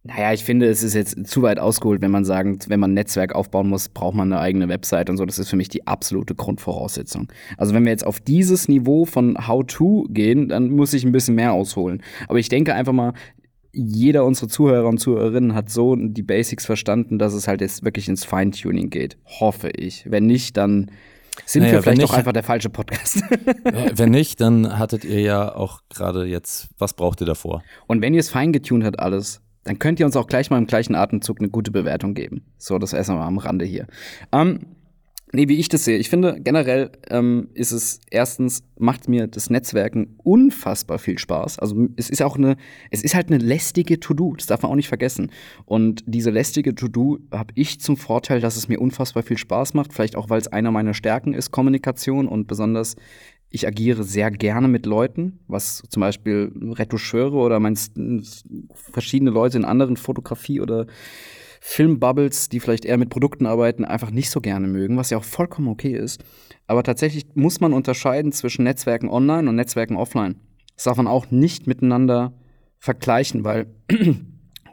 naja, 0.03 0.33
ich 0.33 0.43
finde, 0.43 0.67
es 0.67 0.83
ist 0.83 0.95
jetzt 0.95 1.27
zu 1.27 1.41
weit 1.43 1.59
ausgeholt, 1.59 2.01
wenn 2.01 2.11
man 2.11 2.25
sagt, 2.25 2.67
wenn 2.67 2.81
man 2.81 2.91
ein 2.91 2.95
Netzwerk 2.95 3.35
aufbauen 3.35 3.69
muss, 3.69 3.87
braucht 3.87 4.15
man 4.15 4.33
eine 4.33 4.41
eigene 4.41 4.67
Website 4.67 5.09
und 5.09 5.15
so. 5.15 5.25
Das 5.25 5.39
ist 5.39 5.47
für 5.47 5.55
mich 5.55 5.69
die 5.69 5.87
absolute 5.87 6.35
Grundvoraussetzung. 6.35 7.31
Also 7.57 7.73
wenn 7.73 7.85
wir 7.85 7.91
jetzt 7.91 8.05
auf 8.05 8.19
dieses 8.19 8.67
Niveau 8.67 9.05
von 9.05 9.47
How-To 9.47 10.07
gehen, 10.09 10.49
dann 10.49 10.71
muss 10.71 10.93
ich 10.93 11.05
ein 11.05 11.13
bisschen 11.13 11.35
mehr 11.35 11.53
ausholen. 11.53 12.03
Aber 12.27 12.37
ich 12.37 12.49
denke 12.49 12.75
einfach 12.75 12.91
mal, 12.91 13.13
jeder 13.71 14.25
unserer 14.25 14.49
Zuhörer 14.49 14.89
und 14.89 14.99
Zuhörerinnen 14.99 15.55
hat 15.55 15.69
so 15.69 15.95
die 15.95 16.21
Basics 16.21 16.65
verstanden, 16.65 17.17
dass 17.17 17.33
es 17.33 17.47
halt 17.47 17.61
jetzt 17.61 17.85
wirklich 17.85 18.09
ins 18.09 18.25
Feintuning 18.25 18.89
geht. 18.89 19.17
Hoffe 19.25 19.69
ich. 19.69 20.05
Wenn 20.11 20.25
nicht, 20.25 20.57
dann 20.57 20.91
sind 21.45 21.63
naja, 21.63 21.73
wir 21.73 21.83
vielleicht 21.83 22.03
doch 22.03 22.13
einfach 22.13 22.33
der 22.33 22.43
falsche 22.43 22.69
Podcast. 22.69 23.23
wenn 23.95 24.11
nicht, 24.11 24.39
dann 24.41 24.77
hattet 24.77 25.03
ihr 25.05 25.21
ja 25.21 25.53
auch 25.53 25.81
gerade 25.89 26.25
jetzt, 26.25 26.69
was 26.77 26.93
braucht 26.93 27.21
ihr 27.21 27.27
davor? 27.27 27.63
Und 27.87 28.01
wenn 28.01 28.13
ihr 28.13 28.19
es 28.19 28.29
fein 28.29 28.53
getuned 28.53 28.85
habt 28.85 28.99
alles, 28.99 29.41
dann 29.63 29.79
könnt 29.79 29.99
ihr 29.99 30.05
uns 30.05 30.15
auch 30.15 30.27
gleich 30.27 30.49
mal 30.49 30.57
im 30.57 30.67
gleichen 30.67 30.95
Atemzug 30.95 31.39
eine 31.39 31.49
gute 31.49 31.71
Bewertung 31.71 32.13
geben. 32.13 32.43
So, 32.57 32.77
das 32.79 32.93
erstmal 32.93 33.21
am 33.21 33.37
Rande 33.37 33.65
hier. 33.65 33.87
Ähm, 34.31 34.75
Nee, 35.35 35.47
wie 35.49 35.57
ich 35.57 35.67
das 35.67 35.83
sehe. 35.83 35.97
Ich 35.97 36.11
finde, 36.11 36.39
generell 36.39 36.91
ähm, 37.09 37.49
ist 37.55 37.71
es 37.71 37.99
erstens, 38.11 38.63
macht 38.77 39.09
mir 39.09 39.25
das 39.25 39.49
Netzwerken 39.49 40.15
unfassbar 40.21 40.99
viel 40.99 41.17
Spaß. 41.17 41.57
Also 41.57 41.87
es 41.95 42.11
ist 42.11 42.21
auch 42.21 42.37
eine, 42.37 42.55
es 42.91 43.03
ist 43.03 43.15
halt 43.15 43.31
eine 43.31 43.39
lästige 43.39 43.99
To-Do, 43.99 44.35
das 44.35 44.45
darf 44.45 44.61
man 44.61 44.71
auch 44.71 44.75
nicht 44.75 44.89
vergessen. 44.89 45.31
Und 45.65 46.03
diese 46.05 46.29
lästige 46.29 46.75
To-Do 46.75 47.17
habe 47.31 47.51
ich 47.55 47.81
zum 47.81 47.97
Vorteil, 47.97 48.41
dass 48.41 48.57
es 48.57 48.67
mir 48.67 48.79
unfassbar 48.79 49.23
viel 49.23 49.39
Spaß 49.39 49.73
macht. 49.73 49.91
Vielleicht 49.91 50.15
auch, 50.15 50.29
weil 50.29 50.39
es 50.39 50.49
einer 50.49 50.69
meiner 50.69 50.93
Stärken 50.93 51.33
ist, 51.33 51.49
Kommunikation 51.49 52.27
und 52.27 52.45
besonders 52.45 52.95
ich 53.49 53.67
agiere 53.67 54.03
sehr 54.03 54.29
gerne 54.29 54.67
mit 54.67 54.85
Leuten, 54.85 55.39
was 55.47 55.81
zum 55.89 56.01
Beispiel 56.01 56.51
Retoucheure 56.59 57.35
oder 57.35 57.59
mein, 57.59 57.77
verschiedene 58.73 59.31
Leute 59.31 59.57
in 59.57 59.65
anderen 59.65 59.97
Fotografie 59.97 60.59
oder 60.59 60.87
Filmbubbles, 61.65 62.49
die 62.49 62.59
vielleicht 62.59 62.83
eher 62.83 62.97
mit 62.97 63.09
Produkten 63.09 63.45
arbeiten, 63.45 63.85
einfach 63.85 64.11
nicht 64.11 64.29
so 64.29 64.41
gerne 64.41 64.67
mögen, 64.67 64.97
was 64.97 65.11
ja 65.11 65.17
auch 65.17 65.23
vollkommen 65.23 65.69
okay 65.69 65.95
ist. 65.95 66.21
Aber 66.67 66.83
tatsächlich 66.83 67.23
muss 67.35 67.61
man 67.61 67.71
unterscheiden 67.71 68.33
zwischen 68.33 68.65
Netzwerken 68.65 69.07
online 69.07 69.47
und 69.47 69.55
Netzwerken 69.55 69.95
offline. 69.95 70.35
Das 70.75 70.83
darf 70.83 70.97
man 70.97 71.07
auch 71.07 71.31
nicht 71.31 71.65
miteinander 71.65 72.33
vergleichen, 72.79 73.45
weil 73.45 73.67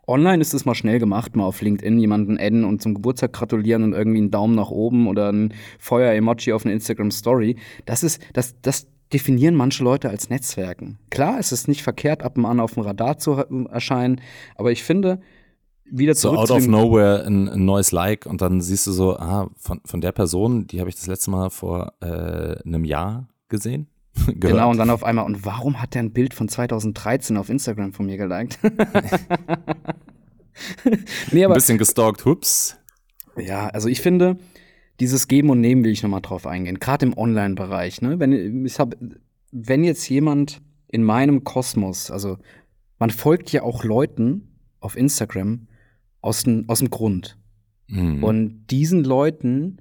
online 0.09 0.43
ist 0.43 0.53
es 0.53 0.65
mal 0.65 0.75
schnell 0.75 0.99
gemacht, 0.99 1.37
mal 1.37 1.45
auf 1.45 1.63
LinkedIn 1.63 2.01
jemanden 2.01 2.39
adden 2.41 2.65
und 2.65 2.83
zum 2.83 2.95
Geburtstag 2.95 3.33
gratulieren 3.35 3.85
und 3.85 3.93
irgendwie 3.93 4.19
einen 4.19 4.33
Daumen 4.33 4.57
nach 4.57 4.71
oben 4.71 5.07
oder 5.07 5.31
ein 5.31 5.55
Feuer-Emoji 5.79 6.53
auf 6.53 6.65
eine 6.65 6.75
Instagram-Story. 6.75 7.55
Das 7.87 8.03
ist, 8.03 8.21
das, 8.33 8.61
das 8.63 8.89
definieren 9.13 9.55
manche 9.55 9.85
Leute 9.85 10.11
als 10.11 10.29
Netzwerken. 10.29 10.99
Klar, 11.09 11.39
es 11.39 11.53
ist 11.53 11.69
nicht 11.69 11.83
verkehrt, 11.83 12.25
ab 12.25 12.37
und 12.37 12.47
an 12.47 12.59
auf 12.59 12.75
dem 12.75 12.83
Radar 12.83 13.17
zu 13.19 13.35
erscheinen, 13.71 14.21
aber 14.57 14.73
ich 14.73 14.83
finde, 14.83 15.21
wieder 15.91 16.15
so 16.15 16.29
zurück 16.29 16.39
out 16.41 16.49
zu 16.49 16.55
of 16.55 16.67
nowhere 16.67 17.25
ein, 17.27 17.49
ein 17.49 17.65
neues 17.65 17.93
Like 17.93 18.27
und 18.27 18.41
dann 18.41 18.61
siehst 18.61 18.87
du 18.87 18.93
so, 18.93 19.17
ah, 19.17 19.49
von, 19.57 19.81
von 19.85 20.01
der 20.01 20.13
Person, 20.13 20.67
die 20.67 20.81
habe 20.81 20.89
ich 20.89 20.97
das 20.97 21.07
letzte 21.07 21.31
Mal 21.31 21.51
vor 21.51 21.93
äh, 22.01 22.57
einem 22.65 22.85
Jahr 22.85 23.29
gesehen. 23.49 23.89
Genau, 24.27 24.71
und 24.71 24.77
dann 24.79 24.91
auf 24.91 25.05
einmal, 25.05 25.25
und 25.25 25.45
warum 25.47 25.81
hat 25.81 25.95
der 25.95 26.03
ein 26.03 26.13
Bild 26.13 26.35
von 26.35 26.49
2013 26.49 27.37
auf 27.37 27.49
Instagram 27.49 27.93
von 27.93 28.07
mir 28.07 28.17
geliked? 28.17 28.59
nee, 31.33 31.45
ein 31.45 31.45
aber 31.45 31.55
bisschen 31.55 31.79
gestalkt, 31.79 32.25
hups. 32.25 32.77
ja, 33.37 33.69
also 33.69 33.89
ich 33.89 34.01
finde, 34.01 34.37
dieses 34.99 35.29
Geben 35.29 35.51
und 35.51 35.61
Nehmen 35.61 35.85
will 35.85 35.93
ich 35.93 36.03
nochmal 36.03 36.23
drauf 36.23 36.47
eingehen, 36.47 36.81
gerade 36.81 37.07
im 37.07 37.17
Online-Bereich. 37.17 38.03
Ne? 38.03 38.19
Wenn, 38.19 38.67
ich 38.67 38.81
hab, 38.81 38.97
wenn 39.53 39.85
jetzt 39.85 40.09
jemand 40.09 40.61
in 40.89 41.05
meinem 41.05 41.45
Kosmos, 41.45 42.11
also 42.11 42.37
man 42.99 43.11
folgt 43.11 43.53
ja 43.53 43.63
auch 43.63 43.85
Leuten 43.85 44.59
auf 44.81 44.97
Instagram 44.97 45.69
aus, 46.21 46.43
dem- 46.43 46.69
aus 46.69 46.81
dem 46.81 46.91
Grund. 46.91 47.37
Mhm. 47.89 48.23
Und 48.23 48.67
diesen 48.69 49.05
Leuten, 49.05 49.79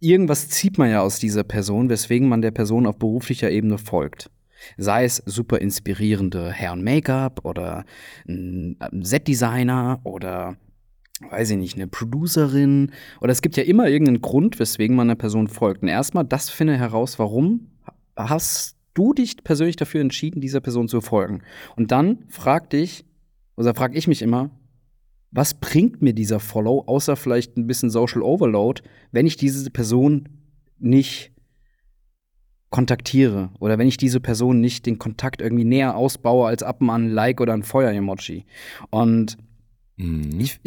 irgendwas 0.00 0.48
zieht 0.48 0.78
man 0.78 0.90
ja 0.90 1.00
aus 1.02 1.18
dieser 1.18 1.44
Person, 1.44 1.88
weswegen 1.88 2.28
man 2.28 2.42
der 2.42 2.50
Person 2.50 2.86
auf 2.86 2.98
beruflicher 2.98 3.50
Ebene 3.50 3.78
folgt. 3.78 4.30
Sei 4.76 5.04
es 5.04 5.22
super 5.26 5.60
inspirierende 5.60 6.52
Herren 6.52 6.84
Make-up 6.84 7.44
oder 7.44 7.84
ein 8.28 8.76
Set-Designer 9.00 10.00
oder 10.04 10.56
weiß 11.30 11.50
ich 11.50 11.56
nicht, 11.56 11.76
eine 11.76 11.86
Producerin 11.86 12.90
oder 13.20 13.30
es 13.32 13.42
gibt 13.42 13.56
ja 13.56 13.62
immer 13.62 13.88
irgendeinen 13.88 14.22
Grund, 14.22 14.58
weswegen 14.58 14.96
man 14.96 15.08
einer 15.08 15.16
Person 15.16 15.48
folgt. 15.48 15.82
Und 15.82 15.88
erstmal 15.88 16.24
das 16.24 16.48
finde 16.50 16.76
heraus, 16.76 17.18
warum 17.18 17.68
hast 18.16 18.76
du 18.94 19.14
dich 19.14 19.42
persönlich 19.42 19.76
dafür 19.76 20.00
entschieden, 20.00 20.40
dieser 20.40 20.60
Person 20.60 20.88
zu 20.88 21.00
folgen? 21.00 21.42
Und 21.76 21.92
dann 21.92 22.24
frag 22.28 22.70
dich, 22.70 23.04
oder 23.56 23.74
frag 23.74 23.96
ich 23.96 24.08
mich 24.08 24.22
immer, 24.22 24.50
was 25.32 25.54
bringt 25.54 26.02
mir 26.02 26.12
dieser 26.12 26.38
Follow, 26.40 26.84
außer 26.86 27.16
vielleicht 27.16 27.56
ein 27.56 27.66
bisschen 27.66 27.90
Social 27.90 28.22
Overload, 28.22 28.82
wenn 29.10 29.26
ich 29.26 29.36
diese 29.36 29.70
Person 29.70 30.28
nicht 30.78 31.32
kontaktiere 32.70 33.50
oder 33.58 33.78
wenn 33.78 33.88
ich 33.88 33.96
diese 33.96 34.20
Person 34.20 34.60
nicht 34.60 34.86
den 34.86 34.98
Kontakt 34.98 35.42
irgendwie 35.42 35.64
näher 35.64 35.96
ausbaue 35.96 36.46
als 36.46 36.62
ab 36.62 36.80
und 36.80 36.90
an 36.90 37.06
ein 37.06 37.10
Like 37.10 37.40
oder 37.40 37.52
ein 37.52 37.62
Feuer-Emoji. 37.62 38.46
Und 38.90 39.36
Mhm. 39.96 40.40
ich, 40.40 40.58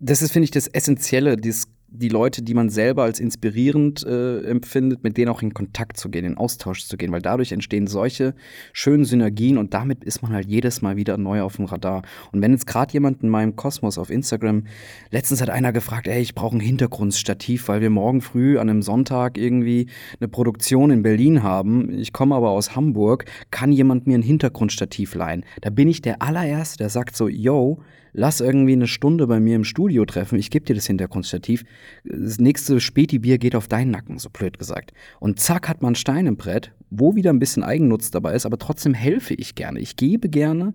das 0.00 0.22
ist, 0.22 0.32
finde 0.32 0.44
ich, 0.44 0.50
das 0.50 0.66
Essentielle, 0.66 1.36
dies, 1.36 1.68
die 1.94 2.08
Leute, 2.08 2.42
die 2.42 2.54
man 2.54 2.70
selber 2.70 3.02
als 3.02 3.20
inspirierend 3.20 4.04
äh, 4.04 4.40
empfindet, 4.44 5.04
mit 5.04 5.16
denen 5.16 5.28
auch 5.30 5.42
in 5.42 5.52
Kontakt 5.52 5.98
zu 5.98 6.08
gehen, 6.08 6.24
in 6.24 6.36
Austausch 6.38 6.84
zu 6.84 6.96
gehen, 6.96 7.12
weil 7.12 7.20
dadurch 7.20 7.52
entstehen 7.52 7.86
solche 7.86 8.34
schönen 8.72 9.04
Synergien 9.04 9.58
und 9.58 9.74
damit 9.74 10.02
ist 10.02 10.22
man 10.22 10.32
halt 10.32 10.48
jedes 10.48 10.80
Mal 10.80 10.96
wieder 10.96 11.18
neu 11.18 11.42
auf 11.42 11.56
dem 11.56 11.66
Radar. 11.66 12.02
Und 12.32 12.40
wenn 12.40 12.52
jetzt 12.52 12.66
gerade 12.66 12.92
jemand 12.94 13.22
in 13.22 13.28
meinem 13.28 13.56
Kosmos 13.56 13.98
auf 13.98 14.10
Instagram, 14.10 14.64
letztens 15.10 15.42
hat 15.42 15.50
einer 15.50 15.72
gefragt, 15.72 16.08
ey, 16.08 16.22
ich 16.22 16.34
brauche 16.34 16.56
ein 16.56 16.60
Hintergrundstativ, 16.60 17.68
weil 17.68 17.82
wir 17.82 17.90
morgen 17.90 18.22
früh 18.22 18.58
an 18.58 18.70
einem 18.70 18.82
Sonntag 18.82 19.36
irgendwie 19.36 19.88
eine 20.18 20.28
Produktion 20.28 20.90
in 20.90 21.02
Berlin 21.02 21.42
haben. 21.42 21.92
Ich 21.92 22.12
komme 22.14 22.34
aber 22.34 22.50
aus 22.50 22.74
Hamburg, 22.74 23.26
kann 23.50 23.70
jemand 23.70 24.06
mir 24.06 24.16
ein 24.16 24.22
Hintergrundstativ 24.22 25.14
leihen? 25.14 25.44
Da 25.60 25.68
bin 25.68 25.88
ich 25.88 26.00
der 26.00 26.22
allererste, 26.22 26.78
der 26.78 26.88
sagt 26.88 27.16
so, 27.16 27.28
yo, 27.28 27.82
lass 28.12 28.40
irgendwie 28.40 28.72
eine 28.72 28.86
Stunde 28.86 29.26
bei 29.26 29.40
mir 29.40 29.56
im 29.56 29.64
Studio 29.64 30.04
treffen, 30.04 30.38
ich 30.38 30.50
gebe 30.50 30.64
dir 30.64 30.74
das 30.74 30.86
Hintergrundstativ. 30.86 31.64
Das 32.04 32.38
nächste 32.38 32.80
Späti-Bier 32.80 33.38
geht 33.38 33.56
auf 33.56 33.68
deinen 33.68 33.90
Nacken, 33.90 34.18
so 34.18 34.30
blöd 34.30 34.58
gesagt. 34.58 34.92
Und 35.20 35.40
zack 35.40 35.68
hat 35.68 35.82
man 35.82 35.94
Stein 35.94 36.26
im 36.26 36.36
Brett, 36.36 36.72
wo 36.90 37.14
wieder 37.14 37.30
ein 37.30 37.38
bisschen 37.38 37.62
Eigennutz 37.62 38.10
dabei 38.10 38.34
ist, 38.34 38.46
aber 38.46 38.58
trotzdem 38.58 38.94
helfe 38.94 39.34
ich 39.34 39.54
gerne. 39.54 39.80
Ich 39.80 39.96
gebe 39.96 40.28
gerne. 40.28 40.74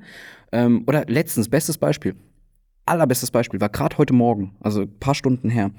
Ähm, 0.51 0.83
oder 0.87 1.05
letztens, 1.07 1.49
bestes 1.49 1.77
Beispiel, 1.77 2.15
allerbestes 2.85 3.31
Beispiel, 3.31 3.61
war 3.61 3.69
gerade 3.69 3.97
heute 3.97 4.13
Morgen, 4.13 4.55
also 4.59 4.81
ein 4.81 4.99
paar 4.99 5.15
Stunden 5.15 5.49
her. 5.49 5.71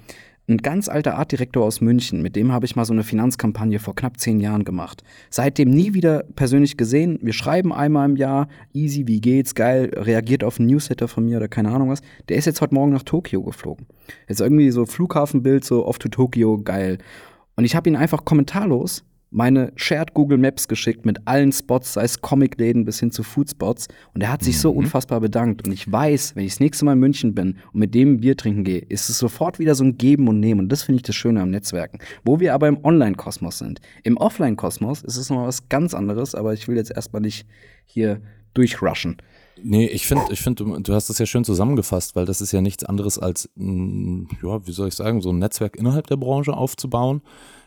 Ein 0.51 0.57
ganz 0.57 0.89
alter 0.89 1.17
Artdirektor 1.17 1.63
aus 1.63 1.83
München, 1.83 2.23
mit 2.23 2.35
dem 2.35 2.53
habe 2.53 2.65
ich 2.65 2.75
mal 2.75 2.87
so 2.87 2.95
eine 2.95 3.05
Finanzkampagne 3.05 3.79
vor 3.79 3.95
knapp 3.95 4.19
zehn 4.19 4.41
Jahren 4.41 4.65
gemacht. 4.65 5.03
Seitdem 5.29 5.69
nie 5.69 5.93
wieder 5.93 6.25
persönlich 6.37 6.79
gesehen. 6.79 7.19
Wir 7.21 7.35
schreiben 7.35 7.71
einmal 7.71 8.09
im 8.09 8.17
Jahr, 8.17 8.49
easy, 8.73 9.07
wie 9.07 9.21
geht's, 9.21 9.55
geil, 9.55 9.91
reagiert 9.95 10.45
auf 10.45 10.59
einen 10.59 10.71
Newsletter 10.71 11.07
von 11.07 11.27
mir 11.27 11.37
oder 11.37 11.49
keine 11.49 11.71
Ahnung 11.71 11.91
was. 11.91 12.01
Der 12.31 12.39
ist 12.39 12.47
jetzt 12.47 12.63
heute 12.63 12.75
Morgen 12.75 12.93
nach 12.93 13.03
Tokio 13.03 13.43
geflogen. 13.43 13.85
Jetzt 14.27 14.41
irgendwie 14.41 14.71
so 14.71 14.87
Flughafenbild, 14.87 15.67
so 15.67 15.87
off 15.87 15.99
to 15.99 16.09
Tokio, 16.09 16.57
geil. 16.57 16.97
Und 17.57 17.65
ich 17.65 17.77
habe 17.77 17.91
ihn 17.91 17.97
einfach 17.97 18.25
kommentarlos 18.25 19.05
meine 19.31 19.73
Shared 19.77 20.14
Google 20.14 20.38
Maps 20.38 20.69
geschickt 20.69 21.05
mit 21.05 21.27
allen 21.27 21.53
Spots, 21.53 21.95
sei 21.95 22.05
es 22.05 22.21
Comicläden 22.21 22.85
bis 22.85 23.01
hin 23.01 23.11
zu 23.11 23.23
Foodspots. 23.23 23.88
Und 24.14 24.23
er 24.23 24.33
hat 24.33 24.43
sich 24.43 24.59
so 24.59 24.71
unfassbar 24.71 25.21
bedankt. 25.21 25.67
Und 25.67 25.73
ich 25.73 25.91
weiß, 25.91 26.35
wenn 26.35 26.45
ich 26.45 26.53
das 26.53 26.61
nächste 26.61 26.85
Mal 26.85 26.95
in 26.95 27.01
München 27.01 27.35
bin 27.35 27.59
und 27.73 27.81
mit 27.81 27.95
dem 27.95 28.21
Bier 28.21 28.37
trinken 28.37 28.64
gehe, 28.64 28.81
ist 28.81 29.09
es 29.09 29.19
sofort 29.19 29.59
wieder 29.59 29.75
so 29.75 29.85
ein 29.85 29.99
Geben 29.99 30.29
und 30.29 30.41
Nehmen. 30.41 30.61
Und 30.61 30.73
das 30.73 30.83
finde 30.83 30.97
ich 30.97 31.03
das 31.03 31.17
Schöne 31.17 31.43
am 31.43 31.51
Netzwerken. 31.51 31.99
Wo 32.25 32.41
wir 32.41 32.55
aber 32.55 32.69
im 32.69 32.83
Online-Kosmos 32.85 33.59
sind. 33.59 33.81
Im 34.03 34.17
Offline-Kosmos 34.17 35.03
ist 35.03 35.17
es 35.17 35.29
nochmal 35.29 35.49
was 35.49 35.69
ganz 35.69 35.95
anderes, 35.95 36.35
aber 36.35 36.55
ich 36.55 36.67
will 36.69 36.77
jetzt 36.77 36.91
erstmal 36.91 37.23
nicht 37.23 37.47
hier 37.85 38.21
durchrushen. 38.55 39.19
Nee, 39.62 39.87
ich 39.87 40.07
finde, 40.07 40.25
ich 40.31 40.41
finde, 40.41 40.64
du, 40.64 40.79
du 40.79 40.95
hast 40.95 41.11
das 41.11 41.19
ja 41.19 41.27
schön 41.27 41.45
zusammengefasst, 41.45 42.17
weil 42.17 42.27
das 42.27 42.41
ist 42.41 42.53
ja 42.53 42.61
nichts 42.61 42.85
anderes 42.85 43.19
als, 43.19 43.51
mh, 43.57 44.29
ja, 44.43 44.67
wie 44.67 44.73
soll 44.73 44.88
ich 44.88 44.95
sagen, 44.95 45.21
so 45.21 45.31
ein 45.31 45.38
Netzwerk 45.38 45.77
innerhalb 45.77 46.07
der 46.07 46.17
Branche 46.17 46.53
aufzubauen. 46.53 47.23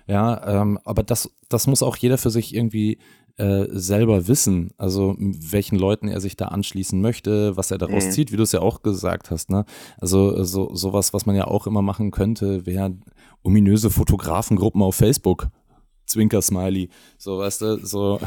Ja, 0.07 0.61
ähm, 0.61 0.79
aber 0.83 1.03
das, 1.03 1.29
das 1.49 1.67
muss 1.67 1.83
auch 1.83 1.95
jeder 1.97 2.17
für 2.17 2.29
sich 2.29 2.53
irgendwie 2.55 2.97
äh, 3.37 3.65
selber 3.71 4.27
wissen. 4.27 4.71
Also 4.77 5.15
welchen 5.17 5.77
Leuten 5.79 6.07
er 6.07 6.19
sich 6.19 6.35
da 6.35 6.45
anschließen 6.49 6.99
möchte, 6.99 7.55
was 7.57 7.71
er 7.71 7.77
daraus 7.77 8.05
Mhm. 8.05 8.11
zieht, 8.11 8.31
wie 8.31 8.37
du 8.37 8.43
es 8.43 8.51
ja 8.51 8.59
auch 8.61 8.81
gesagt 8.83 9.31
hast. 9.31 9.49
Ne? 9.49 9.65
Also 9.99 10.43
so 10.43 10.75
sowas, 10.75 11.13
was 11.13 11.25
man 11.25 11.35
ja 11.35 11.45
auch 11.47 11.65
immer 11.65 11.81
machen 11.81 12.11
könnte, 12.11 12.65
wäre 12.65 12.93
ominöse 13.41 13.89
Fotografengruppen 13.89 14.81
auf 14.81 14.95
Facebook. 14.95 15.47
Zwinker-Smiley. 16.07 16.89
So, 17.17 17.37
weißt 17.39 17.61
du, 17.61 17.85
so. 17.85 18.19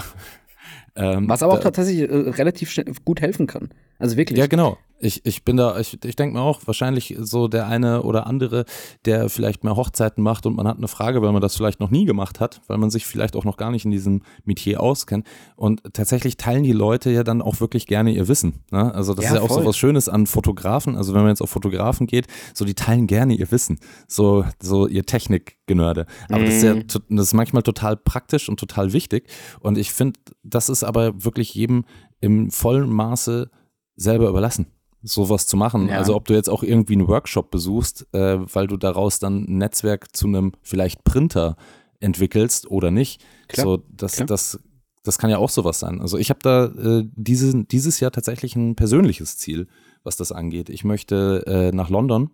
Ähm, 0.96 1.28
Was 1.28 1.42
aber 1.42 1.52
auch 1.54 1.56
da- 1.58 1.70
tatsächlich 1.70 2.08
äh, 2.08 2.14
relativ 2.14 2.70
schnell, 2.70 2.86
gut 3.04 3.20
helfen 3.20 3.46
kann. 3.46 3.70
Also 3.98 4.16
wirklich. 4.16 4.38
ja, 4.38 4.46
genau. 4.46 4.76
Ich, 5.00 5.26
ich 5.26 5.44
bin 5.44 5.56
da, 5.56 5.78
ich, 5.80 5.98
ich 6.04 6.16
denke 6.16 6.34
mir 6.36 6.40
auch, 6.42 6.60
wahrscheinlich 6.66 7.16
so 7.20 7.46
der 7.48 7.66
eine 7.66 8.02
oder 8.02 8.26
andere, 8.26 8.64
der 9.04 9.28
vielleicht 9.28 9.62
mehr 9.62 9.76
Hochzeiten 9.76 10.22
macht 10.22 10.46
und 10.46 10.56
man 10.56 10.66
hat 10.66 10.78
eine 10.78 10.88
Frage, 10.88 11.20
weil 11.20 11.32
man 11.32 11.42
das 11.42 11.56
vielleicht 11.56 11.78
noch 11.80 11.90
nie 11.90 12.04
gemacht 12.06 12.40
hat, 12.40 12.60
weil 12.68 12.78
man 12.78 12.90
sich 12.90 13.04
vielleicht 13.04 13.36
auch 13.36 13.44
noch 13.44 13.56
gar 13.56 13.70
nicht 13.70 13.84
in 13.84 13.90
diesem 13.90 14.22
Metier 14.44 14.80
auskennt. 14.80 15.26
Und 15.56 15.82
tatsächlich 15.92 16.36
teilen 16.38 16.62
die 16.62 16.72
Leute 16.72 17.10
ja 17.10 17.22
dann 17.22 17.42
auch 17.42 17.60
wirklich 17.60 17.86
gerne 17.86 18.12
ihr 18.12 18.28
Wissen. 18.28 18.62
Ne? 18.70 18.94
Also 18.94 19.14
das 19.14 19.24
Ja, 19.26 19.30
ist 19.32 19.36
ja 19.36 19.42
auch 19.42 19.48
voll. 19.48 19.62
so 19.62 19.68
was 19.68 19.76
Schönes 19.76 20.08
an 20.08 20.26
Fotografen. 20.26 20.96
Also 20.96 21.12
wenn 21.12 21.22
man 21.22 21.30
jetzt 21.30 21.42
auf 21.42 21.50
Fotografen 21.50 22.06
geht, 22.06 22.26
so 22.54 22.64
die 22.64 22.74
teilen 22.74 23.06
gerne 23.06 23.34
ihr 23.34 23.50
Wissen. 23.50 23.78
So, 24.08 24.44
so 24.62 24.86
ihr 24.86 25.04
Technikgenörde. 25.04 26.06
Aber 26.30 26.44
das 26.44 26.54
ist 26.54 26.62
ja 26.62 26.74
Mhm. 26.76 26.86
das 27.10 27.26
ist 27.26 27.34
manchmal 27.34 27.62
total 27.62 27.96
praktisch 27.96 28.48
und 28.48 28.58
total 28.60 28.92
wichtig. 28.92 29.28
Und 29.60 29.76
ich 29.76 29.92
finde, 29.92 30.18
das 30.44 30.68
ist 30.68 30.83
aber 30.84 31.24
wirklich 31.24 31.54
jedem 31.54 31.84
im 32.20 32.50
vollen 32.50 32.90
Maße 32.90 33.50
selber 33.96 34.28
überlassen, 34.28 34.66
sowas 35.02 35.46
zu 35.46 35.56
machen. 35.56 35.88
Ja. 35.88 35.98
Also 35.98 36.14
ob 36.14 36.26
du 36.26 36.34
jetzt 36.34 36.48
auch 36.48 36.62
irgendwie 36.62 36.94
einen 36.94 37.08
Workshop 37.08 37.50
besuchst, 37.50 38.06
äh, 38.12 38.38
weil 38.52 38.66
du 38.66 38.76
daraus 38.76 39.18
dann 39.18 39.44
ein 39.44 39.58
Netzwerk 39.58 40.16
zu 40.16 40.26
einem 40.26 40.52
vielleicht 40.62 41.04
Printer 41.04 41.56
entwickelst 42.00 42.70
oder 42.70 42.90
nicht. 42.90 43.24
Klar, 43.48 43.64
so, 43.64 43.82
das, 43.90 44.16
klar. 44.16 44.26
das, 44.26 44.58
das 45.02 45.18
kann 45.18 45.30
ja 45.30 45.38
auch 45.38 45.50
sowas 45.50 45.78
sein. 45.78 46.00
Also 46.00 46.18
ich 46.18 46.30
habe 46.30 46.40
da 46.42 46.66
äh, 46.66 47.04
diese, 47.14 47.64
dieses 47.64 48.00
Jahr 48.00 48.10
tatsächlich 48.10 48.56
ein 48.56 48.74
persönliches 48.74 49.36
Ziel, 49.36 49.68
was 50.02 50.16
das 50.16 50.32
angeht. 50.32 50.70
Ich 50.70 50.84
möchte 50.84 51.44
äh, 51.46 51.74
nach 51.74 51.90
London. 51.90 52.30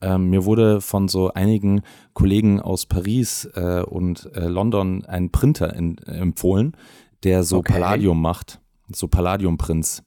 Ähm, 0.00 0.30
mir 0.30 0.44
wurde 0.44 0.80
von 0.80 1.08
so 1.08 1.32
einigen 1.32 1.82
Kollegen 2.12 2.60
aus 2.60 2.86
Paris 2.86 3.48
äh, 3.54 3.82
und 3.82 4.30
äh, 4.34 4.48
London 4.48 5.04
ein 5.04 5.30
Printer 5.30 5.74
in, 5.74 5.98
empfohlen, 5.98 6.76
der 7.24 7.42
so 7.42 7.58
Okay. 7.58 7.72
Palladium 7.74 8.20
macht, 8.20 8.60
so 8.92 9.08
Palladium-Prints. 9.08 10.02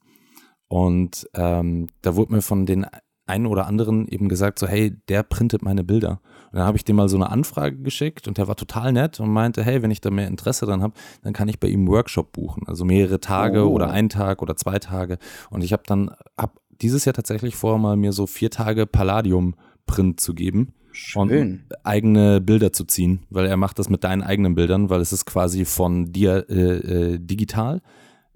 Und 0.68 1.28
ähm, 1.34 1.88
da 2.02 2.16
wurde 2.16 2.34
mir 2.34 2.42
von 2.42 2.66
den 2.66 2.86
einen 3.26 3.46
oder 3.46 3.68
anderen 3.68 4.08
eben 4.08 4.30
gesagt, 4.30 4.58
so 4.60 4.68
hey, 4.68 4.96
der 5.10 5.24
printet 5.24 5.62
meine 5.62 5.84
Bilder. 5.84 6.22
Und 6.52 6.60
dann 6.60 6.64
habe 6.66 6.78
ich 6.78 6.86
dem 6.86 6.96
mal 6.96 7.10
so 7.10 7.18
eine 7.18 7.30
Anfrage 7.30 7.78
geschickt 7.78 8.28
und 8.28 8.38
der 8.38 8.48
war 8.48 8.56
total 8.56 8.94
nett 8.94 9.20
und 9.20 9.30
meinte, 9.30 9.64
hey, 9.64 9.82
wenn 9.82 9.92
ich 9.92 10.00
da 10.00 10.10
mehr 10.10 10.28
Interesse 10.28 10.66
dran 10.66 10.82
habe, 10.82 10.94
dann 11.24 11.34
kann 11.34 11.50
ich 11.50 11.60
bei 11.60 11.68
ihm 11.68 11.82
einen 11.82 11.88
Workshop 11.90 12.32
buchen. 12.32 12.64
Also 12.68 12.86
mehrere 12.86 13.20
Tage 13.20 13.66
Oh. 13.68 13.72
oder 13.74 13.90
einen 13.92 14.08
Tag 14.10 14.42
oder 14.42 14.56
zwei 14.56 14.80
Tage. 14.80 15.18
Und 15.50 15.62
ich 15.64 15.74
habe 15.74 15.84
dann, 15.86 16.12
hab 16.38 16.58
dieses 16.82 17.04
Jahr 17.04 17.14
tatsächlich 17.14 17.56
vor, 17.56 17.78
mal 17.80 17.98
mir 17.98 18.14
so 18.14 18.28
vier 18.28 18.50
Tage 18.50 18.86
Palladium-Print 18.86 20.20
zu 20.22 20.34
geben 20.34 20.74
und 21.16 21.30
Schön. 21.30 21.64
eigene 21.84 22.42
Bilder 22.42 22.74
zu 22.74 22.86
ziehen, 22.86 23.20
weil 23.30 23.46
er 23.46 23.58
macht 23.58 23.80
das 23.80 23.90
mit 23.90 24.04
deinen 24.04 24.24
eigenen 24.24 24.56
Bildern, 24.56 24.90
weil 24.90 25.02
es 25.02 25.14
ist 25.14 25.26
quasi 25.26 25.66
von 25.66 26.12
dir 26.12 26.46
äh, 26.50 27.14
äh, 27.14 27.20
digital 27.20 27.82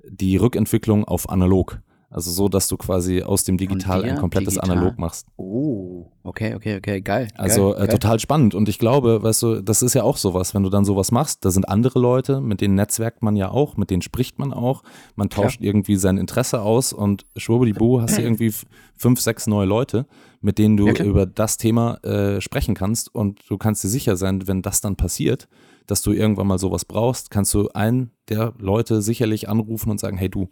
die 0.07 0.37
Rückentwicklung 0.37 1.05
auf 1.05 1.29
analog. 1.29 1.79
Also 2.11 2.29
so, 2.29 2.49
dass 2.49 2.67
du 2.67 2.75
quasi 2.75 3.23
aus 3.23 3.45
dem 3.45 3.57
Digital 3.57 4.03
ein 4.03 4.17
komplettes 4.17 4.55
digital. 4.55 4.77
Analog 4.77 4.99
machst. 4.99 5.27
Oh, 5.37 6.11
okay, 6.23 6.55
okay, 6.55 6.75
okay, 6.75 6.99
geil. 6.99 7.29
Also 7.37 7.71
geil, 7.71 7.85
äh, 7.85 7.87
total 7.87 8.19
spannend. 8.19 8.53
Und 8.53 8.67
ich 8.67 8.79
glaube, 8.79 9.23
weißt 9.23 9.41
du, 9.41 9.61
das 9.61 9.81
ist 9.81 9.93
ja 9.93 10.03
auch 10.03 10.17
sowas, 10.17 10.53
wenn 10.53 10.61
du 10.61 10.69
dann 10.69 10.83
sowas 10.83 11.13
machst, 11.13 11.45
da 11.45 11.51
sind 11.51 11.69
andere 11.69 11.99
Leute, 11.99 12.41
mit 12.41 12.59
denen 12.59 12.75
netzwerkt 12.75 13.23
man 13.23 13.37
ja 13.37 13.49
auch, 13.49 13.77
mit 13.77 13.91
denen 13.91 14.01
spricht 14.01 14.39
man 14.39 14.51
auch, 14.51 14.83
man 15.15 15.29
tauscht 15.29 15.61
ja. 15.61 15.67
irgendwie 15.67 15.95
sein 15.95 16.17
Interesse 16.17 16.61
aus 16.61 16.91
und 16.91 17.25
schwubbelibu 17.37 18.01
hast 18.01 18.17
du 18.17 18.21
irgendwie 18.23 18.53
fünf, 18.97 19.21
sechs 19.21 19.47
neue 19.47 19.65
Leute, 19.65 20.05
mit 20.41 20.57
denen 20.57 20.75
du 20.75 20.87
ja, 20.87 21.03
über 21.03 21.25
das 21.25 21.57
Thema 21.57 22.03
äh, 22.03 22.41
sprechen 22.41 22.75
kannst 22.75 23.13
und 23.13 23.39
du 23.47 23.57
kannst 23.57 23.83
dir 23.83 23.89
sicher 23.89 24.17
sein, 24.17 24.47
wenn 24.47 24.61
das 24.61 24.81
dann 24.81 24.95
passiert, 24.95 25.47
dass 25.87 26.01
du 26.01 26.11
irgendwann 26.11 26.47
mal 26.47 26.59
sowas 26.59 26.85
brauchst, 26.85 27.31
kannst 27.31 27.53
du 27.53 27.69
einen 27.69 28.11
der 28.29 28.53
Leute 28.57 29.01
sicherlich 29.01 29.49
anrufen 29.49 29.91
und 29.91 29.99
sagen, 29.99 30.17
hey 30.17 30.29
du, 30.29 30.49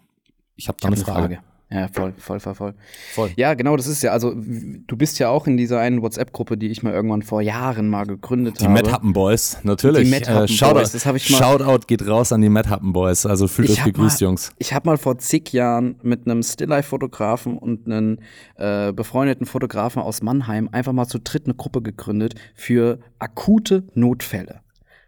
ich 0.55 0.67
habe 0.67 0.77
da 0.79 0.87
eine 0.87 0.97
Frage. 0.97 1.35
Frage. 1.35 1.48
Ja, 1.71 1.87
voll, 1.87 2.13
voll, 2.17 2.39
voll, 2.39 2.55
voll. 2.55 2.73
Voll. 3.13 3.29
Ja, 3.35 3.53
genau, 3.53 3.77
das 3.77 3.85
ist 3.85 4.01
ja, 4.01 4.11
also 4.11 4.33
du 4.33 4.97
bist 4.97 5.19
ja 5.19 5.29
auch 5.29 5.45
in 5.45 5.55
dieser 5.55 5.79
einen 5.79 6.01
WhatsApp-Gruppe, 6.01 6.57
die 6.57 6.67
ich 6.67 6.81
mal 6.81 6.93
irgendwann 6.93 7.21
vor 7.21 7.43
Jahren 7.43 7.89
mal 7.89 8.05
gegründet 8.05 8.59
die 8.59 8.65
habe. 8.65 8.73
Die 8.73 8.81
Mad 8.81 8.91
Happen 8.91 9.13
Boys, 9.13 9.57
natürlich. 9.61 10.05
Die 10.05 10.09
Mad 10.09 10.27
Happen 10.27 10.45
äh, 10.45 10.47
Shoutout, 10.47 10.79
Boys, 10.79 10.91
das 10.93 11.05
habe 11.05 11.17
ich 11.17 11.29
mal. 11.29 11.37
Shoutout 11.37 11.85
geht 11.85 12.07
raus 12.07 12.31
an 12.31 12.41
die 12.41 12.49
Mad 12.49 12.69
Happen 12.69 12.91
Boys, 12.91 13.27
also 13.27 13.47
fühlt 13.47 13.69
euch 13.69 13.83
gegrüßt, 13.83 14.21
mal, 14.21 14.27
Jungs. 14.27 14.51
Ich 14.57 14.73
habe 14.73 14.89
mal 14.89 14.97
vor 14.97 15.19
zig 15.19 15.53
Jahren 15.53 15.95
mit 16.01 16.25
einem 16.25 16.41
Stilllife-Fotografen 16.41 17.55
und 17.59 17.85
einem 17.85 18.17
äh, 18.55 18.91
befreundeten 18.91 19.45
Fotografen 19.45 20.01
aus 20.01 20.23
Mannheim 20.23 20.69
einfach 20.71 20.93
mal 20.93 21.05
zu 21.05 21.19
dritt 21.19 21.45
eine 21.45 21.53
Gruppe 21.53 21.83
gegründet 21.83 22.33
für 22.55 22.97
akute 23.19 23.83
Notfälle. 23.93 24.61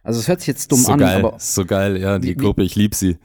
Also 0.03 0.19
es 0.19 0.27
hört 0.27 0.41
sich 0.41 0.47
jetzt 0.47 0.71
dumm 0.71 0.79
so 0.79 0.91
an, 0.91 0.99
geil, 0.99 1.25
aber 1.25 1.39
so 1.39 1.65
geil, 1.65 1.97
ja, 1.97 2.19
die 2.19 2.29
wie, 2.29 2.35
Gruppe, 2.35 2.61
ich 2.61 2.75
liebe 2.75 2.95
sie. 2.95 3.17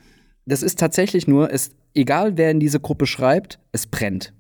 Das 0.47 0.63
ist 0.63 0.79
tatsächlich 0.79 1.27
nur, 1.27 1.53
es 1.53 1.71
egal 1.95 2.37
wer 2.37 2.51
in 2.51 2.61
diese 2.61 2.81
Gruppe 2.81 3.07
schreibt, 3.07 3.59
es 3.73 3.87
brennt. 3.87 4.33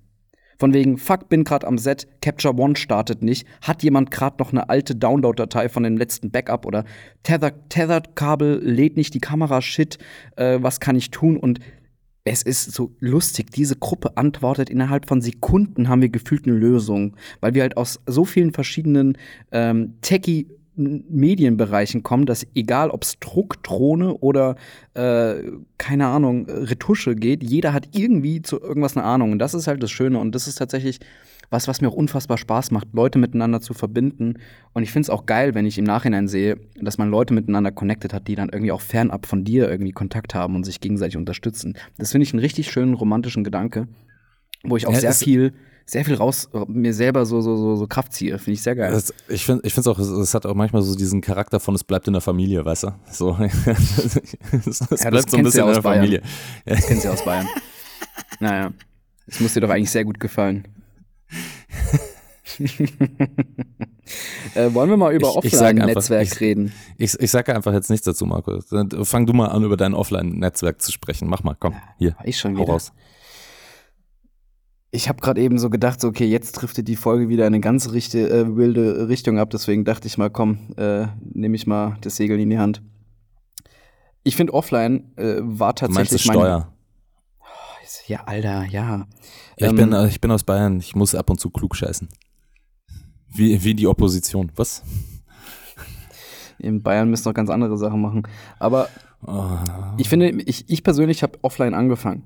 Von 0.59 0.73
wegen, 0.73 0.97
fuck, 0.97 1.29
bin 1.29 1.45
gerade 1.45 1.66
am 1.66 1.77
Set, 1.77 2.07
Capture 2.23 2.57
One 2.57 2.77
startet 2.77 3.23
nicht, 3.23 3.47
hat 3.61 3.83
jemand 3.83 4.11
gerade 4.11 4.37
noch 4.38 4.53
eine 4.53 4.71
alte 4.71 4.95
Download-Datei 4.95 5.69
von 5.69 5.83
dem 5.83 5.99
letzten 5.99 6.31
Backup 6.31 6.64
oder 6.64 6.85
Tethered-Kabel 7.25 8.61
lädt 8.62 8.97
nicht 8.97 9.12
die 9.12 9.21
Kamera, 9.21 9.61
shit, 9.61 9.99
äh, 10.37 10.59
was 10.62 10.81
kann 10.81 10.97
ich 10.97 11.11
tun? 11.11 11.37
Und 11.37 11.59
es 12.25 12.42
ist 12.42 12.73
so 12.73 12.92
lustig, 13.01 13.51
diese 13.51 13.77
Gruppe 13.77 14.16
antwortet 14.16 14.71
innerhalb 14.71 15.07
von 15.07 15.21
Sekunden 15.21 15.88
haben 15.88 16.01
wir 16.01 16.09
gefühlt 16.09 16.47
eine 16.47 16.57
Lösung, 16.57 17.16
weil 17.40 17.55
wir 17.55 17.62
halt 17.62 17.77
aus 17.77 18.01
so 18.07 18.25
vielen 18.25 18.53
verschiedenen 18.53 19.19
ähm, 19.53 19.95
Techie 20.01 20.49
Medienbereichen 20.77 22.03
kommen, 22.03 22.27
dass 22.27 22.47
egal 22.55 22.91
ob 22.91 23.03
es 23.03 23.19
Druck, 23.19 23.62
Drohne 23.62 24.15
oder 24.15 24.57
äh, 24.95 25.37
keine 25.79 26.07
Ahnung, 26.07 26.47
Retusche 26.49 27.17
geht, 27.17 27.43
jeder 27.43 27.73
hat 27.73 27.89
irgendwie 27.93 28.43
zu 28.43 28.61
irgendwas 28.61 28.97
eine 28.97 29.07
Ahnung. 29.07 29.33
Und 29.33 29.39
das 29.39 29.55
ist 29.55 29.67
halt 29.67 29.83
das 29.83 29.91
Schöne. 29.91 30.19
Und 30.19 30.35
das 30.35 30.47
ist 30.47 30.57
tatsächlich 30.57 31.01
was, 31.51 31.69
was 31.69 31.81
mir 31.81 31.89
auch 31.89 31.95
unfassbar 31.95 32.39
Spaß 32.39 32.71
macht, 32.71 32.89
Leute 32.93 33.19
miteinander 33.19 33.61
zu 33.61 33.75
verbinden. 33.75 34.35
Und 34.73 34.83
ich 34.83 34.91
finde 34.91 35.07
es 35.07 35.11
auch 35.11 35.27
geil, 35.27 35.55
wenn 35.55 35.67
ich 35.67 35.79
im 35.79 35.85
Nachhinein 35.85 36.29
sehe, 36.29 36.59
dass 36.81 36.99
man 36.99 37.11
Leute 37.11 37.35
miteinander 37.35 37.71
connected 37.71 38.12
hat, 38.12 38.29
die 38.29 38.35
dann 38.35 38.49
irgendwie 38.49 38.73
auch 38.73 38.81
fernab 38.81 39.27
von 39.27 39.45
dir 39.45 39.71
irgendwie 39.71 39.93
Kontakt 39.93 40.35
haben 40.35 40.57
und 40.57 40.65
sich 40.65 40.81
gegenseitig 40.81 41.17
unterstützen. 41.17 41.75
Das 41.99 42.12
finde 42.12 42.25
ich 42.25 42.33
einen 42.33 42.41
richtig 42.41 42.71
schönen 42.71 42.95
romantischen 42.95 43.45
Gedanke, 43.45 43.89
wo 44.65 44.77
ich 44.77 44.87
auch 44.87 44.93
ja, 44.93 45.01
sehr 45.01 45.12
viel 45.12 45.53
sehr 45.88 46.05
viel 46.05 46.16
raus, 46.16 46.51
mir 46.66 46.92
selber 46.92 47.25
so, 47.25 47.40
so, 47.40 47.57
so, 47.57 47.77
so 47.77 47.87
Kraft 47.87 48.12
ziehe. 48.12 48.37
Finde 48.38 48.53
ich 48.53 48.62
sehr 48.62 48.75
geil. 48.75 48.90
Das, 48.90 49.14
ich 49.29 49.44
finde 49.44 49.62
es 49.64 49.87
auch, 49.87 49.99
es 50.01 50.35
hat 50.35 50.44
auch 50.44 50.55
manchmal 50.55 50.83
so 50.83 50.96
diesen 50.96 51.20
Charakter 51.20 51.61
von, 51.61 51.77
es 51.77 51.85
bleibt 51.85 52.09
in 52.09 52.12
der 52.12 52.20
Familie, 52.20 52.64
weißt 52.64 52.83
du? 52.85 52.88
So, 53.11 53.38
es, 54.66 54.81
es 54.90 55.03
ja, 55.05 55.11
bleibt 55.11 55.31
so 55.31 55.37
ein 55.37 55.44
bisschen 55.44 55.68
in 55.68 55.75
der 55.75 55.81
Bayern. 55.81 56.05
Familie. 56.05 56.22
Das 56.64 56.87
kennt 56.87 57.03
sie 57.03 57.09
aus 57.09 57.25
Bayern. 57.25 57.46
naja, 58.40 58.72
das 59.29 59.38
muss 59.38 59.55
dir 59.55 59.61
doch 59.61 59.70
eigentlich 59.70 59.92
sehr 59.92 60.05
gut 60.05 60.18
gefallen. 60.18 60.66
äh, 64.55 64.75
wollen 64.75 64.90
wir 64.90 64.96
mal 64.96 65.14
über 65.14 65.37
Offline-Netzwerk 65.37 66.40
reden? 66.40 66.72
Ich, 66.99 67.14
ich 67.20 67.31
sage 67.31 67.55
einfach 67.55 67.72
jetzt 67.72 67.90
nichts 67.90 68.07
dazu, 68.07 68.27
Marco. 68.27 68.61
Fang 69.05 69.27
du 69.27 69.33
mal 69.33 69.49
an, 69.49 69.62
über 69.62 69.77
dein 69.77 69.94
Offline-Netzwerk 69.94 70.83
zu 70.83 70.90
sprechen. 70.90 71.29
Mach 71.29 71.44
mal, 71.44 71.55
komm, 71.59 71.75
hier. 71.99 72.16
Ich 72.25 72.38
schon 72.38 72.57
wieder. 72.57 72.66
Raus 72.66 72.92
ich 74.96 75.11
habe 75.11 75.20
gerade 75.20 75.40
eben 75.42 75.59
so 75.59 75.68
gedacht, 75.68 76.00
so, 76.00 76.09
okay, 76.09 76.26
jetzt 76.26 76.52
driftet 76.52 76.88
die 76.88 76.96
Folge 76.96 77.28
wieder 77.28 77.46
in 77.46 77.54
eine 77.54 77.61
ganz 77.61 77.92
richte, 77.92 78.30
äh, 78.30 78.56
wilde 78.56 79.09
Richtung 79.09 79.38
ab. 79.38 79.50
Deswegen 79.50 79.85
dachte 79.85 80.06
ich 80.06 80.16
mal, 80.16 80.30
komm, 80.30 80.74
äh, 80.76 81.06
nehme 81.20 81.54
ich 81.54 81.66
mal 81.66 81.98
das 82.00 82.16
Segel 82.16 82.40
in 82.40 82.48
die 82.48 82.59
Hand. 82.59 82.80
Ich 84.22 84.37
finde, 84.37 84.54
offline 84.54 85.12
äh, 85.16 85.37
war 85.40 85.74
tatsächlich. 85.74 86.22
Du 86.22 86.32
Steuer? 86.32 86.72
Oh, 87.40 87.44
ja, 88.06 88.24
Alter, 88.24 88.64
ja. 88.64 88.70
ja 88.70 89.06
ich, 89.56 89.66
ähm, 89.66 89.76
bin, 89.76 89.92
äh, 89.92 90.09
ich 90.09 90.20
bin 90.20 90.30
aus 90.30 90.42
Bayern. 90.42 90.80
Ich 90.80 90.96
muss 90.96 91.14
ab 91.14 91.28
und 91.28 91.38
zu 91.38 91.50
klug 91.50 91.76
scheißen. 91.76 92.09
Wie, 93.28 93.62
wie 93.62 93.74
die 93.74 93.87
Opposition. 93.87 94.50
Was? 94.56 94.82
In 96.59 96.82
Bayern 96.82 97.11
müssen 97.11 97.28
noch 97.28 97.35
ganz 97.35 97.50
andere 97.50 97.76
Sachen 97.76 98.00
machen. 98.00 98.22
Aber 98.59 98.88
oh. 99.26 99.59
ich 99.98 100.09
finde, 100.09 100.30
ich, 100.30 100.70
ich 100.70 100.82
persönlich 100.82 101.22
habe 101.22 101.38
offline 101.42 101.74
angefangen. 101.74 102.24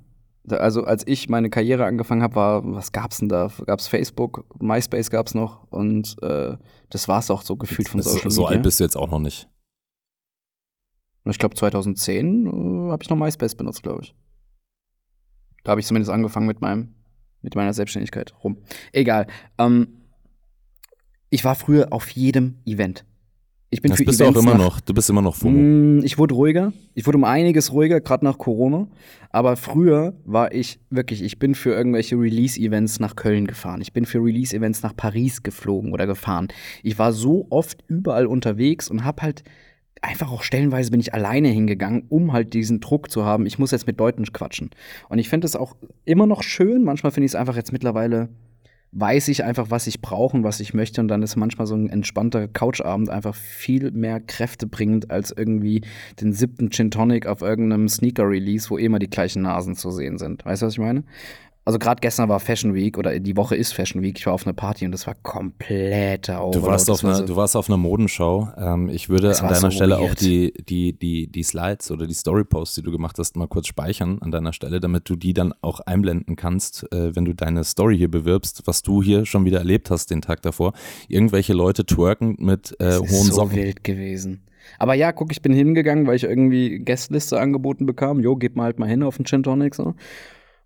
Also 0.48 0.84
als 0.84 1.06
ich 1.06 1.28
meine 1.28 1.50
Karriere 1.50 1.84
angefangen 1.84 2.22
habe, 2.22 2.34
war, 2.34 2.74
was 2.74 2.92
gab's 2.92 3.18
denn 3.18 3.28
da? 3.28 3.50
Gab's 3.66 3.88
Facebook, 3.88 4.46
MySpace 4.60 5.10
gab's 5.10 5.34
noch 5.34 5.70
und 5.70 6.16
äh, 6.22 6.56
das 6.88 7.08
war's 7.08 7.30
auch 7.30 7.42
so 7.42 7.56
gefühlt 7.56 7.88
von 7.88 8.00
Social 8.00 8.16
Media. 8.16 8.30
So 8.30 8.46
alt 8.46 8.62
bist 8.62 8.80
du 8.80 8.84
jetzt 8.84 8.96
auch 8.96 9.10
noch 9.10 9.18
nicht. 9.18 9.48
Ich 11.26 11.38
glaube 11.38 11.54
2010 11.54 12.46
äh, 12.46 12.90
habe 12.90 13.02
ich 13.02 13.10
noch 13.10 13.16
MySpace 13.16 13.54
benutzt, 13.54 13.82
glaube 13.82 14.02
ich. 14.02 14.14
Da 15.62 15.72
habe 15.72 15.80
ich 15.80 15.86
zumindest 15.86 16.10
angefangen 16.10 16.46
mit 16.46 16.60
meinem 16.60 16.94
mit 17.42 17.54
meiner 17.54 17.72
Selbstständigkeit 17.72 18.34
rum. 18.44 18.58
Egal. 18.92 19.26
Ähm, 19.58 20.00
ich 21.30 21.44
war 21.44 21.54
früher 21.54 21.92
auf 21.92 22.10
jedem 22.10 22.58
Event. 22.66 23.06
Ich 23.72 23.82
bin 23.82 23.90
das 23.90 23.98
für 23.98 24.04
bist 24.04 24.20
Events 24.20 24.34
du 24.34 24.40
auch 24.40 24.52
immer 24.52 24.62
noch. 24.62 24.80
Du 24.80 24.92
bist 24.92 25.08
immer 25.10 25.22
noch 25.22 25.36
FOMO. 25.36 25.56
Mm, 25.56 26.04
ich 26.04 26.18
wurde 26.18 26.34
ruhiger. 26.34 26.72
Ich 26.94 27.06
wurde 27.06 27.18
um 27.18 27.24
einiges 27.24 27.72
ruhiger, 27.72 28.00
gerade 28.00 28.24
nach 28.24 28.36
Corona. 28.36 28.88
Aber 29.30 29.56
früher 29.56 30.14
war 30.24 30.52
ich 30.52 30.80
wirklich, 30.90 31.22
ich 31.22 31.38
bin 31.38 31.54
für 31.54 31.70
irgendwelche 31.70 32.16
Release-Events 32.16 32.98
nach 32.98 33.14
Köln 33.14 33.46
gefahren. 33.46 33.80
Ich 33.80 33.92
bin 33.92 34.06
für 34.06 34.18
Release-Events 34.18 34.82
nach 34.82 34.96
Paris 34.96 35.44
geflogen 35.44 35.92
oder 35.92 36.08
gefahren. 36.08 36.48
Ich 36.82 36.98
war 36.98 37.12
so 37.12 37.46
oft 37.50 37.84
überall 37.86 38.26
unterwegs 38.26 38.90
und 38.90 39.04
hab 39.04 39.22
halt 39.22 39.44
einfach 40.02 40.32
auch 40.32 40.42
stellenweise 40.42 40.90
bin 40.90 40.98
ich 40.98 41.14
alleine 41.14 41.48
hingegangen, 41.48 42.04
um 42.08 42.32
halt 42.32 42.54
diesen 42.54 42.80
Druck 42.80 43.10
zu 43.10 43.24
haben. 43.24 43.46
Ich 43.46 43.58
muss 43.58 43.70
jetzt 43.70 43.86
mit 43.86 43.98
Leuten 43.98 44.24
quatschen. 44.24 44.70
Und 45.08 45.18
ich 45.18 45.28
finde 45.28 45.46
es 45.46 45.54
auch 45.54 45.76
immer 46.04 46.26
noch 46.26 46.42
schön. 46.42 46.82
Manchmal 46.82 47.12
finde 47.12 47.26
ich 47.26 47.32
es 47.32 47.36
einfach 47.36 47.56
jetzt 47.56 47.72
mittlerweile 47.72 48.30
weiß 48.92 49.28
ich 49.28 49.44
einfach, 49.44 49.70
was 49.70 49.86
ich 49.86 50.00
brauche 50.00 50.36
und 50.36 50.44
was 50.44 50.60
ich 50.60 50.74
möchte. 50.74 51.00
Und 51.00 51.08
dann 51.08 51.22
ist 51.22 51.36
manchmal 51.36 51.66
so 51.66 51.74
ein 51.74 51.88
entspannter 51.88 52.48
Couchabend 52.48 53.08
einfach 53.08 53.34
viel 53.34 53.90
mehr 53.92 54.20
kräftebringend 54.20 55.10
als 55.10 55.30
irgendwie 55.30 55.82
den 56.20 56.32
siebten 56.32 56.70
Gin 56.70 56.90
Tonic 56.90 57.26
auf 57.26 57.42
irgendeinem 57.42 57.88
Sneaker-Release, 57.88 58.70
wo 58.70 58.76
immer 58.76 58.98
die 58.98 59.10
gleichen 59.10 59.42
Nasen 59.42 59.76
zu 59.76 59.90
sehen 59.90 60.18
sind. 60.18 60.44
Weißt 60.44 60.62
du, 60.62 60.66
was 60.66 60.74
ich 60.74 60.80
meine? 60.80 61.04
Also 61.70 61.78
gerade 61.78 62.00
gestern 62.00 62.28
war 62.28 62.40
Fashion 62.40 62.74
Week 62.74 62.98
oder 62.98 63.20
die 63.20 63.36
Woche 63.36 63.54
ist 63.54 63.72
Fashion 63.74 64.02
Week. 64.02 64.18
Ich 64.18 64.26
war 64.26 64.32
auf 64.32 64.44
einer 64.44 64.54
Party 64.54 64.86
und 64.86 64.90
das 64.90 65.06
war 65.06 65.14
kompletter 65.14 66.44
Overload. 66.44 66.58
Du 66.58 66.66
warst 66.66 66.90
auf, 66.90 67.04
einer, 67.04 67.14
so 67.14 67.26
du 67.26 67.36
warst 67.36 67.54
auf 67.54 67.68
einer 67.68 67.76
Modenschau. 67.76 68.48
Ähm, 68.56 68.88
ich 68.88 69.08
würde 69.08 69.28
an 69.38 69.46
deiner 69.46 69.54
so 69.54 69.70
Stelle 69.70 69.96
weird. 69.96 70.10
auch 70.10 70.14
die, 70.16 70.52
die, 70.68 70.98
die, 70.98 71.28
die 71.28 71.42
Slides 71.44 71.92
oder 71.92 72.08
die 72.08 72.14
Storyposts, 72.14 72.74
die 72.74 72.82
du 72.82 72.90
gemacht 72.90 73.16
hast, 73.20 73.36
mal 73.36 73.46
kurz 73.46 73.68
speichern 73.68 74.18
an 74.20 74.32
deiner 74.32 74.52
Stelle, 74.52 74.80
damit 74.80 75.08
du 75.08 75.14
die 75.14 75.32
dann 75.32 75.54
auch 75.62 75.78
einblenden 75.78 76.34
kannst, 76.34 76.92
äh, 76.92 77.14
wenn 77.14 77.24
du 77.24 77.36
deine 77.36 77.62
Story 77.62 77.96
hier 77.96 78.10
bewirbst, 78.10 78.62
was 78.64 78.82
du 78.82 79.00
hier 79.00 79.24
schon 79.24 79.44
wieder 79.44 79.58
erlebt 79.58 79.92
hast 79.92 80.10
den 80.10 80.22
Tag 80.22 80.42
davor. 80.42 80.72
Irgendwelche 81.06 81.52
Leute 81.52 81.86
twerken 81.86 82.34
mit 82.40 82.74
äh, 82.80 82.96
hohen 82.96 83.04
ist 83.04 83.26
so 83.26 83.52
wild 83.52 83.84
gewesen. 83.84 84.42
Aber 84.80 84.94
ja, 84.94 85.12
guck, 85.12 85.30
ich 85.30 85.40
bin 85.40 85.52
hingegangen, 85.52 86.08
weil 86.08 86.16
ich 86.16 86.24
irgendwie 86.24 86.80
Guestliste 86.80 87.38
angeboten 87.38 87.86
bekam. 87.86 88.18
Jo, 88.18 88.34
gib 88.34 88.56
mal 88.56 88.64
halt 88.64 88.80
mal 88.80 88.88
hin 88.88 89.04
auf 89.04 89.18
den 89.18 89.24
Gin 89.24 89.44
Tonic 89.44 89.76
so. 89.76 89.94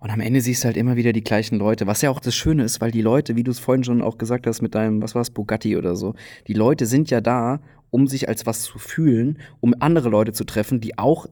Und 0.05 0.11
am 0.11 0.21
Ende 0.21 0.43
siehst 0.43 0.63
du 0.63 0.67
halt 0.67 0.77
immer 0.77 0.97
wieder 0.97 1.15
die 1.15 1.25
gleichen 1.25 1.57
Leute, 1.57 1.87
was 1.87 2.03
ja 2.03 2.11
auch 2.11 2.21
das 2.21 2.35
Schöne 2.35 2.63
ist, 2.63 2.83
weil 2.83 2.91
die 2.91 3.01
Leute, 3.01 3.37
wie 3.37 3.43
du 3.43 3.51
es 3.51 3.59
vorhin 3.59 3.85
schon 3.85 4.03
auch 4.03 4.19
gesagt 4.19 4.47
hast 4.47 4.61
mit 4.61 4.75
deinem, 4.75 5.01
was 5.01 5.15
war 5.15 5.23
es, 5.23 5.31
Bugatti 5.31 5.79
oder 5.79 5.97
so, 5.97 6.15
die 6.47 6.53
Leute 6.53 6.85
sind 6.85 7.09
ja 7.09 7.23
da, 7.23 7.63
um 7.89 8.07
sich 8.07 8.29
als 8.29 8.45
was 8.45 8.61
zu 8.61 8.79
fühlen, 8.79 9.39
um 9.61 9.75
andere 9.81 10.11
Leute 10.11 10.35
zu 10.35 10.45
treffen, 10.45 10.79
die 10.79 10.99
auch 10.99 11.27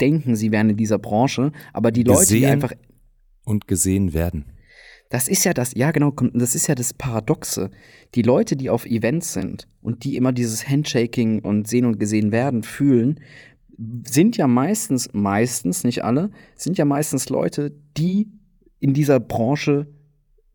denken, 0.00 0.36
sie 0.36 0.52
wären 0.52 0.70
in 0.70 0.76
dieser 0.76 1.00
Branche, 1.00 1.50
aber 1.72 1.90
die 1.90 2.04
Leute, 2.04 2.32
die 2.32 2.46
einfach 2.46 2.74
und 3.44 3.66
gesehen 3.66 4.14
werden. 4.14 4.44
Das 5.10 5.26
ist 5.26 5.44
ja 5.44 5.52
das, 5.52 5.74
ja 5.74 5.90
genau, 5.90 6.12
das 6.32 6.54
ist 6.54 6.68
ja 6.68 6.76
das 6.76 6.94
Paradoxe. 6.94 7.72
Die 8.14 8.22
Leute, 8.22 8.54
die 8.54 8.70
auf 8.70 8.86
Events 8.86 9.32
sind 9.32 9.66
und 9.82 10.04
die 10.04 10.14
immer 10.14 10.30
dieses 10.30 10.68
Handshaking 10.68 11.40
und 11.40 11.66
sehen 11.66 11.84
und 11.84 11.98
gesehen 11.98 12.30
werden 12.30 12.62
fühlen, 12.62 13.18
sind 13.78 14.36
ja 14.36 14.46
meistens, 14.46 15.10
meistens, 15.12 15.84
nicht 15.84 16.04
alle, 16.04 16.30
sind 16.54 16.78
ja 16.78 16.84
meistens 16.84 17.28
Leute, 17.28 17.72
die 17.96 18.28
in 18.80 18.94
dieser 18.94 19.20
Branche 19.20 19.86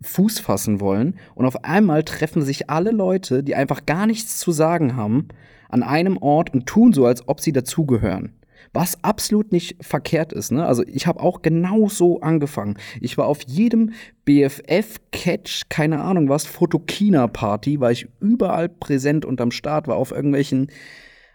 Fuß 0.01 0.39
fassen 0.39 0.79
wollen. 0.79 1.15
Und 1.35 1.45
auf 1.45 1.63
einmal 1.63 2.03
treffen 2.03 2.41
sich 2.41 2.69
alle 2.69 2.91
Leute, 2.91 3.43
die 3.43 3.55
einfach 3.55 3.85
gar 3.85 4.07
nichts 4.07 4.37
zu 4.37 4.51
sagen 4.51 4.95
haben, 4.95 5.27
an 5.69 5.83
einem 5.83 6.17
Ort 6.17 6.53
und 6.53 6.65
tun 6.65 6.93
so, 6.93 7.05
als 7.05 7.27
ob 7.27 7.39
sie 7.39 7.51
dazugehören. 7.53 8.33
Was 8.73 9.03
absolut 9.03 9.51
nicht 9.51 9.83
verkehrt 9.83 10.31
ist. 10.33 10.51
Ne? 10.51 10.65
Also 10.65 10.83
ich 10.87 11.05
habe 11.05 11.19
auch 11.19 11.41
genau 11.41 11.89
so 11.89 12.21
angefangen. 12.21 12.77
Ich 13.01 13.17
war 13.17 13.25
auf 13.27 13.41
jedem 13.45 13.91
BFF-Catch, 14.25 15.63
keine 15.69 16.01
Ahnung 16.01 16.29
was, 16.29 16.45
Fotokina-Party, 16.45 17.79
war 17.79 17.91
ich 17.91 18.07
überall 18.19 18.69
präsent 18.69 19.25
und 19.25 19.41
am 19.41 19.51
Start, 19.51 19.87
war 19.87 19.97
auf 19.97 20.11
irgendwelchen 20.11 20.67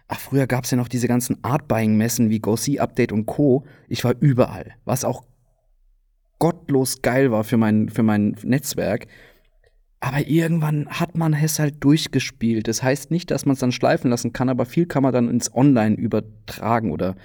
Ach, 0.08 0.20
früher 0.20 0.46
gab 0.46 0.64
es 0.64 0.70
ja 0.70 0.76
noch 0.76 0.88
diese 0.88 1.08
ganzen 1.08 1.42
Art-Buying-Messen 1.42 2.30
wie 2.30 2.38
Go 2.38 2.56
See 2.56 2.78
Update 2.78 3.12
und 3.12 3.26
Co. 3.26 3.64
Ich 3.88 4.04
war 4.04 4.14
überall, 4.20 4.74
was 4.84 5.04
auch 5.04 5.24
gottlos 6.38 7.02
geil 7.02 7.32
war 7.32 7.44
für 7.44 7.56
mein, 7.56 7.88
für 7.88 8.02
mein 8.02 8.36
Netzwerk. 8.42 9.06
Aber 10.00 10.26
irgendwann 10.28 10.88
hat 10.88 11.16
man 11.16 11.32
es 11.32 11.58
halt 11.58 11.82
durchgespielt. 11.82 12.68
Das 12.68 12.82
heißt 12.82 13.10
nicht, 13.10 13.30
dass 13.30 13.46
man 13.46 13.54
es 13.54 13.60
dann 13.60 13.72
schleifen 13.72 14.10
lassen 14.10 14.32
kann, 14.32 14.48
aber 14.48 14.66
viel 14.66 14.86
kann 14.86 15.02
man 15.02 15.12
dann 15.12 15.28
ins 15.28 15.52
Online 15.52 15.96
übertragen 15.96 16.92
oder 16.92 17.16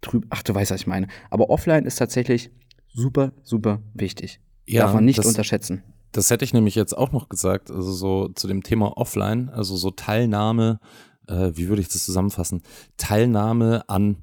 drüber. 0.00 0.26
Ach, 0.30 0.42
du 0.42 0.54
weißt, 0.54 0.72
was 0.72 0.80
ich 0.80 0.86
meine. 0.86 1.06
Aber 1.30 1.48
offline 1.48 1.86
ist 1.86 1.96
tatsächlich 1.96 2.50
super, 2.92 3.32
super 3.42 3.80
wichtig. 3.94 4.40
Ja, 4.66 4.82
Darf 4.82 4.94
man 4.94 5.04
nicht 5.04 5.18
das, 5.18 5.26
unterschätzen. 5.26 5.82
Das 6.12 6.30
hätte 6.30 6.44
ich 6.44 6.52
nämlich 6.52 6.74
jetzt 6.74 6.96
auch 6.96 7.12
noch 7.12 7.28
gesagt, 7.28 7.70
also 7.70 7.92
so 7.92 8.28
zu 8.28 8.48
dem 8.48 8.62
Thema 8.62 8.96
Offline, 8.96 9.48
also 9.48 9.76
so 9.76 9.90
Teilnahme, 9.90 10.80
äh, 11.28 11.52
wie 11.54 11.68
würde 11.68 11.82
ich 11.82 11.88
das 11.88 12.04
zusammenfassen? 12.04 12.62
Teilnahme 12.96 13.88
an 13.88 14.22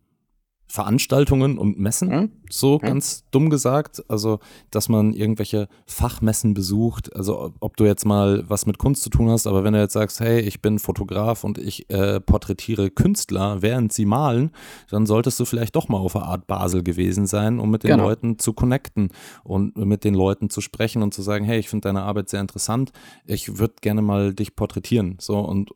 Veranstaltungen 0.73 1.59
und 1.59 1.77
Messen, 1.77 2.09
mhm. 2.09 2.31
so 2.49 2.79
mhm. 2.81 2.87
ganz 2.87 3.25
dumm 3.29 3.51
gesagt. 3.51 4.03
Also, 4.07 4.39
dass 4.71 4.89
man 4.89 5.13
irgendwelche 5.13 5.67
Fachmessen 5.85 6.55
besucht. 6.55 7.15
Also, 7.15 7.53
ob 7.59 7.77
du 7.77 7.85
jetzt 7.85 8.05
mal 8.05 8.43
was 8.49 8.65
mit 8.65 8.79
Kunst 8.79 9.03
zu 9.03 9.11
tun 9.11 9.29
hast, 9.29 9.45
aber 9.45 9.63
wenn 9.63 9.73
du 9.73 9.79
jetzt 9.79 9.93
sagst, 9.93 10.19
hey, 10.19 10.39
ich 10.39 10.63
bin 10.63 10.79
Fotograf 10.79 11.43
und 11.43 11.59
ich 11.59 11.91
äh, 11.91 12.19
porträtiere 12.19 12.89
Künstler, 12.89 13.61
während 13.61 13.93
sie 13.93 14.05
malen, 14.05 14.49
dann 14.89 15.05
solltest 15.05 15.39
du 15.39 15.45
vielleicht 15.45 15.75
doch 15.75 15.89
mal 15.89 15.99
auf 15.99 16.13
der 16.13 16.23
Art 16.23 16.47
Basel 16.47 16.81
gewesen 16.81 17.27
sein, 17.27 17.59
um 17.59 17.69
mit 17.69 17.83
den 17.83 17.91
genau. 17.91 18.05
Leuten 18.05 18.39
zu 18.39 18.53
connecten 18.53 19.09
und 19.43 19.77
mit 19.77 20.03
den 20.03 20.15
Leuten 20.15 20.49
zu 20.49 20.59
sprechen 20.59 21.03
und 21.03 21.13
zu 21.13 21.21
sagen, 21.21 21.45
hey, 21.45 21.59
ich 21.59 21.69
finde 21.69 21.89
deine 21.89 22.01
Arbeit 22.01 22.29
sehr 22.29 22.41
interessant. 22.41 22.93
Ich 23.25 23.59
würde 23.59 23.75
gerne 23.81 24.01
mal 24.01 24.33
dich 24.33 24.55
porträtieren. 24.55 25.17
So 25.19 25.37
und 25.37 25.69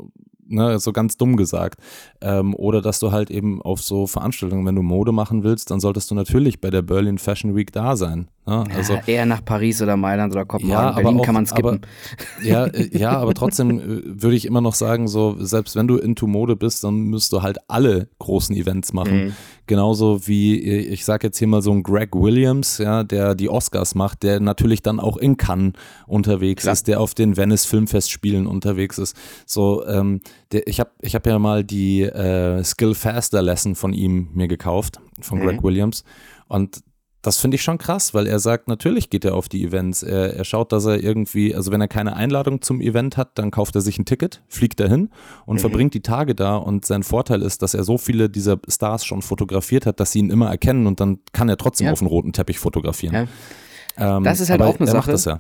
ne, 0.47 0.79
so 0.79 0.91
ganz 0.91 1.17
dumm 1.17 1.37
gesagt. 1.37 1.79
Ähm, 2.21 2.55
oder 2.55 2.81
dass 2.81 2.99
du 2.99 3.11
halt 3.11 3.31
eben 3.31 3.61
auf 3.61 3.81
so 3.81 4.07
Veranstaltungen, 4.07 4.65
wenn 4.65 4.75
du 4.75 4.81
Mode 4.81 5.11
machen 5.11 5.43
willst, 5.43 5.71
dann 5.71 5.79
solltest 5.79 6.11
du 6.11 6.15
natürlich 6.15 6.61
bei 6.61 6.69
der 6.69 6.81
Berlin 6.81 7.17
Fashion 7.17 7.55
Week 7.55 7.71
da 7.71 7.95
sein. 7.95 8.27
Ne? 8.47 8.63
Also, 8.73 8.93
ja, 8.93 9.01
eher 9.07 9.25
nach 9.25 9.43
Paris 9.43 9.81
oder 9.81 9.97
Mailand 9.97 10.33
oder 10.33 10.45
Kopenhagen. 10.45 10.95
Ja, 10.97 11.01
Berlin 11.01 11.19
auch, 11.19 11.25
kann 11.25 11.33
man 11.33 11.45
skippen. 11.45 11.81
Aber, 11.81 12.45
ja, 12.45 12.65
äh, 12.67 12.97
ja, 12.97 13.11
aber 13.11 13.33
trotzdem 13.33 13.79
äh, 13.79 14.01
würde 14.05 14.37
ich 14.37 14.45
immer 14.45 14.61
noch 14.61 14.73
sagen, 14.73 15.09
so, 15.09 15.35
selbst 15.39 15.75
wenn 15.75 15.87
du 15.87 15.97
into 15.97 16.27
Mode 16.27 16.55
bist, 16.55 16.83
dann 16.85 16.95
müsst 17.01 17.33
du 17.33 17.41
halt 17.41 17.57
alle 17.67 18.07
großen 18.19 18.55
Events 18.55 18.93
machen. 18.93 19.25
Mhm. 19.25 19.33
Genauso 19.67 20.27
wie, 20.27 20.63
äh, 20.63 20.79
ich 20.79 21.03
sage 21.03 21.27
jetzt 21.27 21.37
hier 21.37 21.47
mal 21.47 21.61
so 21.61 21.73
ein 21.73 21.83
Greg 21.83 22.15
Williams, 22.15 22.77
ja, 22.77 23.03
der 23.03 23.35
die 23.35 23.49
Oscars 23.49 23.95
macht, 23.95 24.23
der 24.23 24.39
natürlich 24.39 24.81
dann 24.81 25.01
auch 25.01 25.17
in 25.17 25.35
Cannes 25.35 25.73
unterwegs 26.07 26.63
Klar. 26.63 26.73
ist, 26.73 26.87
der 26.87 27.01
auf 27.01 27.13
den 27.13 27.35
Venice 27.35 27.65
Filmfestspielen 27.65 28.47
unterwegs 28.47 28.97
ist. 28.97 29.17
So, 29.45 29.85
ähm, 29.85 30.21
der, 30.53 30.67
ich 30.67 30.79
habe 30.79 30.91
ich 31.01 31.15
hab 31.15 31.27
ja 31.27 31.37
mal 31.37 31.65
die 31.65 32.03
äh, 32.03 32.63
Skill 32.63 32.95
Faster 32.95 33.41
Lesson 33.41 33.75
von 33.75 33.91
ihm 33.91 34.29
mir 34.33 34.47
gekauft, 34.47 35.01
von 35.19 35.39
mhm. 35.39 35.43
Greg 35.43 35.63
Williams. 35.63 36.05
Und 36.47 36.81
das 37.21 37.39
finde 37.39 37.55
ich 37.55 37.63
schon 37.63 37.77
krass, 37.77 38.13
weil 38.13 38.27
er 38.27 38.39
sagt, 38.39 38.67
natürlich 38.67 39.09
geht 39.09 39.25
er 39.25 39.35
auf 39.35 39.49
die 39.49 39.63
Events. 39.63 40.03
Er, 40.03 40.35
er, 40.35 40.43
schaut, 40.43 40.71
dass 40.71 40.85
er 40.85 41.03
irgendwie, 41.03 41.55
also 41.55 41.71
wenn 41.71 41.81
er 41.81 41.87
keine 41.87 42.15
Einladung 42.15 42.61
zum 42.61 42.79
Event 42.79 43.17
hat, 43.17 43.37
dann 43.37 43.51
kauft 43.51 43.75
er 43.75 43.81
sich 43.81 43.97
ein 43.97 44.05
Ticket, 44.05 44.43
fliegt 44.47 44.79
dahin 44.79 45.09
und 45.45 45.55
mhm. 45.55 45.59
verbringt 45.59 45.93
die 45.93 46.01
Tage 46.01 46.35
da. 46.35 46.55
Und 46.55 46.85
sein 46.85 47.03
Vorteil 47.03 47.41
ist, 47.41 47.61
dass 47.63 47.73
er 47.73 47.83
so 47.83 47.97
viele 47.97 48.29
dieser 48.29 48.59
Stars 48.67 49.03
schon 49.03 49.21
fotografiert 49.21 49.85
hat, 49.85 49.99
dass 49.99 50.11
sie 50.11 50.19
ihn 50.19 50.29
immer 50.29 50.49
erkennen 50.49 50.87
und 50.87 50.99
dann 50.99 51.19
kann 51.33 51.49
er 51.49 51.57
trotzdem 51.57 51.87
ja. 51.87 51.93
auf 51.93 51.99
den 51.99 52.07
roten 52.07 52.33
Teppich 52.33 52.59
fotografieren. 52.59 53.27
Ja. 53.97 54.17
Ähm, 54.17 54.23
das 54.23 54.39
ist 54.39 54.49
halt 54.49 54.61
auch 54.61 54.79
eine 54.79 54.89
Sache. 54.89 55.11
Ja. 55.13 55.39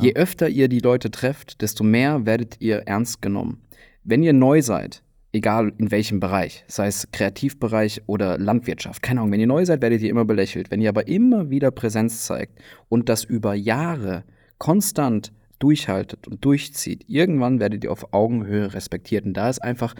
Je 0.00 0.14
öfter 0.14 0.48
ihr 0.48 0.68
die 0.68 0.80
Leute 0.80 1.10
trefft, 1.10 1.60
desto 1.60 1.84
mehr 1.84 2.24
werdet 2.24 2.56
ihr 2.60 2.78
ernst 2.86 3.20
genommen. 3.20 3.60
Wenn 4.04 4.22
ihr 4.22 4.32
neu 4.32 4.62
seid, 4.62 5.02
egal 5.32 5.72
in 5.78 5.90
welchem 5.90 6.20
Bereich, 6.20 6.64
sei 6.66 6.86
es 6.86 7.08
Kreativbereich 7.12 8.02
oder 8.06 8.38
Landwirtschaft, 8.38 9.02
keine 9.02 9.20
Ahnung, 9.20 9.32
wenn 9.32 9.40
ihr 9.40 9.46
neu 9.46 9.64
seid, 9.64 9.82
werdet 9.82 10.02
ihr 10.02 10.10
immer 10.10 10.24
belächelt. 10.24 10.70
Wenn 10.70 10.80
ihr 10.80 10.88
aber 10.88 11.08
immer 11.08 11.50
wieder 11.50 11.70
Präsenz 11.70 12.24
zeigt 12.24 12.58
und 12.88 13.08
das 13.08 13.24
über 13.24 13.54
Jahre 13.54 14.24
konstant 14.58 15.32
durchhaltet 15.60 16.26
und 16.26 16.44
durchzieht, 16.44 17.04
irgendwann 17.06 17.60
werdet 17.60 17.84
ihr 17.84 17.92
auf 17.92 18.12
Augenhöhe 18.12 18.72
respektiert. 18.72 19.24
Und 19.24 19.34
da 19.34 19.48
ist 19.48 19.62
einfach, 19.62 19.94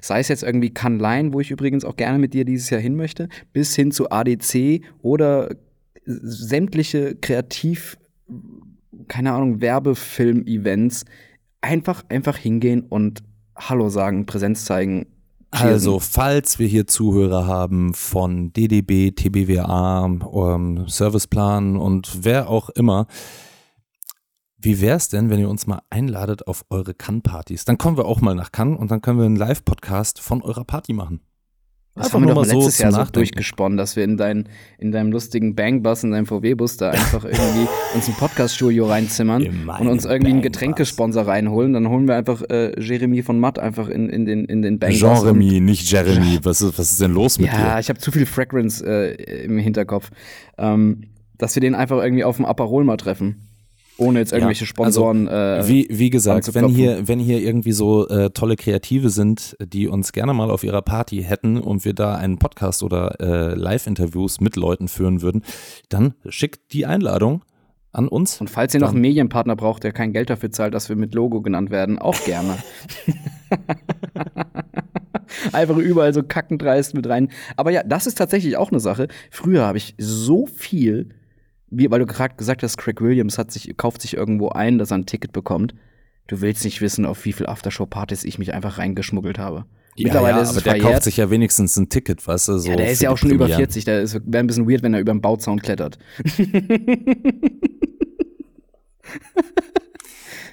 sei 0.00 0.20
es 0.20 0.28
jetzt 0.28 0.42
irgendwie 0.42 0.70
Canline, 0.70 1.32
wo 1.32 1.40
ich 1.40 1.50
übrigens 1.50 1.84
auch 1.84 1.96
gerne 1.96 2.18
mit 2.18 2.34
dir 2.34 2.44
dieses 2.44 2.70
Jahr 2.70 2.80
hin 2.80 2.96
möchte, 2.96 3.28
bis 3.52 3.74
hin 3.74 3.90
zu 3.90 4.10
ADC 4.10 4.82
oder 5.02 5.56
sämtliche 6.04 7.16
Kreativ, 7.16 7.96
keine 9.08 9.32
Ahnung, 9.32 9.60
Werbefilm-Events, 9.60 11.04
einfach, 11.60 12.04
einfach 12.08 12.36
hingehen 12.36 12.82
und 12.82 13.22
Hallo 13.56 13.88
sagen, 13.88 14.26
Präsenz 14.26 14.64
zeigen. 14.64 15.06
Also, 15.50 16.00
falls 16.00 16.58
wir 16.58 16.66
hier 16.66 16.86
Zuhörer 16.86 17.46
haben 17.46 17.94
von 17.94 18.52
DDB, 18.52 19.12
TBWA, 19.12 20.04
ähm, 20.04 20.84
Serviceplan 20.86 21.76
und 21.76 22.24
wer 22.24 22.50
auch 22.50 22.68
immer, 22.70 23.06
wie 24.58 24.80
wäre 24.80 24.96
es 24.96 25.08
denn, 25.08 25.30
wenn 25.30 25.38
ihr 25.38 25.48
uns 25.48 25.66
mal 25.66 25.80
einladet 25.90 26.46
auf 26.46 26.64
eure 26.70 26.92
Cannes-Partys? 26.92 27.64
Dann 27.64 27.78
kommen 27.78 27.96
wir 27.96 28.06
auch 28.06 28.20
mal 28.20 28.34
nach 28.34 28.52
Cannes 28.52 28.78
und 28.78 28.90
dann 28.90 29.00
können 29.00 29.18
wir 29.18 29.26
einen 29.26 29.36
Live-Podcast 29.36 30.20
von 30.20 30.42
eurer 30.42 30.64
Party 30.64 30.92
machen. 30.92 31.20
Das 31.96 32.12
haben 32.12 32.24
wir 32.24 32.34
doch 32.34 32.42
mal 32.42 32.46
letztes 32.46 32.76
so 32.76 32.82
Jahr 32.82 32.92
so 32.92 33.10
durchgesponnen, 33.10 33.78
dass 33.78 33.96
wir 33.96 34.04
in, 34.04 34.18
dein, 34.18 34.48
in 34.78 34.92
deinem 34.92 35.10
lustigen 35.10 35.54
Bangbus, 35.54 36.04
in 36.04 36.10
deinem 36.10 36.26
VW-Bus 36.26 36.76
da 36.76 36.90
einfach 36.90 37.24
irgendwie 37.24 37.66
uns 37.94 38.06
ein 38.06 38.14
Podcast-Studio 38.14 38.86
reinzimmern 38.86 39.66
und 39.78 39.88
uns 39.88 40.04
irgendwie 40.04 40.32
einen 40.32 40.42
Getränkesponsor 40.42 41.26
reinholen. 41.26 41.72
Dann 41.72 41.88
holen 41.88 42.06
wir 42.06 42.14
einfach 42.16 42.42
äh, 42.50 42.78
Jeremy 42.78 43.22
von 43.22 43.40
Matt 43.40 43.58
einfach 43.58 43.88
in, 43.88 44.10
in 44.10 44.26
den, 44.26 44.44
in 44.44 44.60
den 44.60 44.78
Bangbus. 44.78 45.00
Jeremy, 45.00 45.60
nicht 45.60 45.90
Jeremy. 45.90 46.38
Was 46.42 46.60
ist, 46.60 46.78
was 46.78 46.92
ist 46.92 47.00
denn 47.00 47.12
los 47.12 47.38
mit 47.38 47.48
ja, 47.48 47.56
dir? 47.56 47.64
Ja, 47.64 47.78
ich 47.78 47.88
habe 47.88 47.98
zu 47.98 48.12
viel 48.12 48.26
Fragrance 48.26 48.84
äh, 48.86 49.44
im 49.44 49.58
Hinterkopf. 49.58 50.10
Ähm, 50.58 51.04
dass 51.38 51.54
wir 51.54 51.60
den 51.60 51.74
einfach 51.74 52.02
irgendwie 52.02 52.24
auf 52.24 52.36
dem 52.36 52.44
Aperol 52.44 52.84
mal 52.84 52.96
treffen 52.96 53.45
ohne 53.98 54.18
jetzt 54.18 54.32
irgendwelche 54.32 54.64
ja, 54.64 54.68
Sponsoren. 54.68 55.28
Also, 55.28 55.68
äh, 55.68 55.72
wie, 55.72 55.86
wie 55.90 56.10
gesagt, 56.10 56.54
wenn 56.54 56.68
hier, 56.68 57.08
wenn 57.08 57.18
hier 57.18 57.40
irgendwie 57.40 57.72
so 57.72 58.08
äh, 58.08 58.30
tolle 58.30 58.56
Kreative 58.56 59.10
sind, 59.10 59.56
die 59.60 59.88
uns 59.88 60.12
gerne 60.12 60.34
mal 60.34 60.50
auf 60.50 60.64
ihrer 60.64 60.82
Party 60.82 61.22
hätten 61.22 61.58
und 61.58 61.84
wir 61.84 61.94
da 61.94 62.16
einen 62.16 62.38
Podcast 62.38 62.82
oder 62.82 63.20
äh, 63.20 63.54
Live-Interviews 63.54 64.40
mit 64.40 64.56
Leuten 64.56 64.88
führen 64.88 65.22
würden, 65.22 65.42
dann 65.88 66.14
schickt 66.28 66.72
die 66.72 66.86
Einladung 66.86 67.42
an 67.92 68.08
uns. 68.08 68.40
Und 68.40 68.50
falls 68.50 68.74
ihr 68.74 68.80
noch 68.80 68.90
einen 68.90 69.00
Medienpartner 69.00 69.56
braucht, 69.56 69.84
der 69.84 69.92
kein 69.92 70.12
Geld 70.12 70.30
dafür 70.30 70.50
zahlt, 70.50 70.74
dass 70.74 70.88
wir 70.88 70.96
mit 70.96 71.14
Logo 71.14 71.40
genannt 71.40 71.70
werden, 71.70 71.98
auch 71.98 72.22
gerne. 72.24 72.58
Einfach 75.52 75.76
überall 75.76 76.12
so 76.12 76.22
kackendreist 76.22 76.94
mit 76.94 77.08
rein. 77.08 77.30
Aber 77.56 77.70
ja, 77.70 77.82
das 77.82 78.06
ist 78.06 78.16
tatsächlich 78.16 78.56
auch 78.56 78.70
eine 78.70 78.80
Sache. 78.80 79.08
Früher 79.30 79.64
habe 79.64 79.78
ich 79.78 79.94
so 79.98 80.46
viel 80.46 81.10
wie, 81.68 81.90
weil 81.90 82.00
du 82.00 82.06
gerade 82.06 82.34
gesagt 82.36 82.62
hast, 82.62 82.76
Craig 82.76 83.00
Williams 83.00 83.38
hat 83.38 83.50
sich, 83.50 83.76
kauft 83.76 84.02
sich 84.02 84.16
irgendwo 84.16 84.50
ein, 84.50 84.78
dass 84.78 84.90
er 84.90 84.98
ein 84.98 85.06
Ticket 85.06 85.32
bekommt. 85.32 85.74
Du 86.28 86.40
willst 86.40 86.64
nicht 86.64 86.80
wissen, 86.80 87.06
auf 87.06 87.24
wie 87.24 87.32
viel 87.32 87.46
Aftershow-Partys 87.46 88.24
ich 88.24 88.38
mich 88.38 88.52
einfach 88.54 88.78
reingeschmuggelt 88.78 89.38
habe. 89.38 89.64
Ja, 89.96 90.08
Mittlerweile 90.08 90.36
ja, 90.36 90.42
ist 90.42 90.50
es 90.50 90.56
aber 90.56 90.64
der 90.64 90.72
verjährt. 90.72 90.92
kauft 90.92 91.04
sich 91.04 91.16
ja 91.16 91.30
wenigstens 91.30 91.76
ein 91.76 91.88
Ticket, 91.88 92.26
weißt 92.26 92.48
du? 92.48 92.58
So 92.58 92.70
ja, 92.70 92.76
der 92.76 92.90
ist 92.90 93.00
ja 93.00 93.10
auch 93.10 93.16
schon 93.16 93.30
Premieren. 93.30 93.50
über 93.50 93.56
40. 93.58 93.84
Der 93.84 94.12
wäre 94.12 94.44
ein 94.44 94.46
bisschen 94.46 94.68
weird, 94.68 94.82
wenn 94.82 94.94
er 94.94 95.00
über 95.00 95.12
den 95.12 95.22
Bauzaun 95.22 95.60
klettert. 95.60 95.98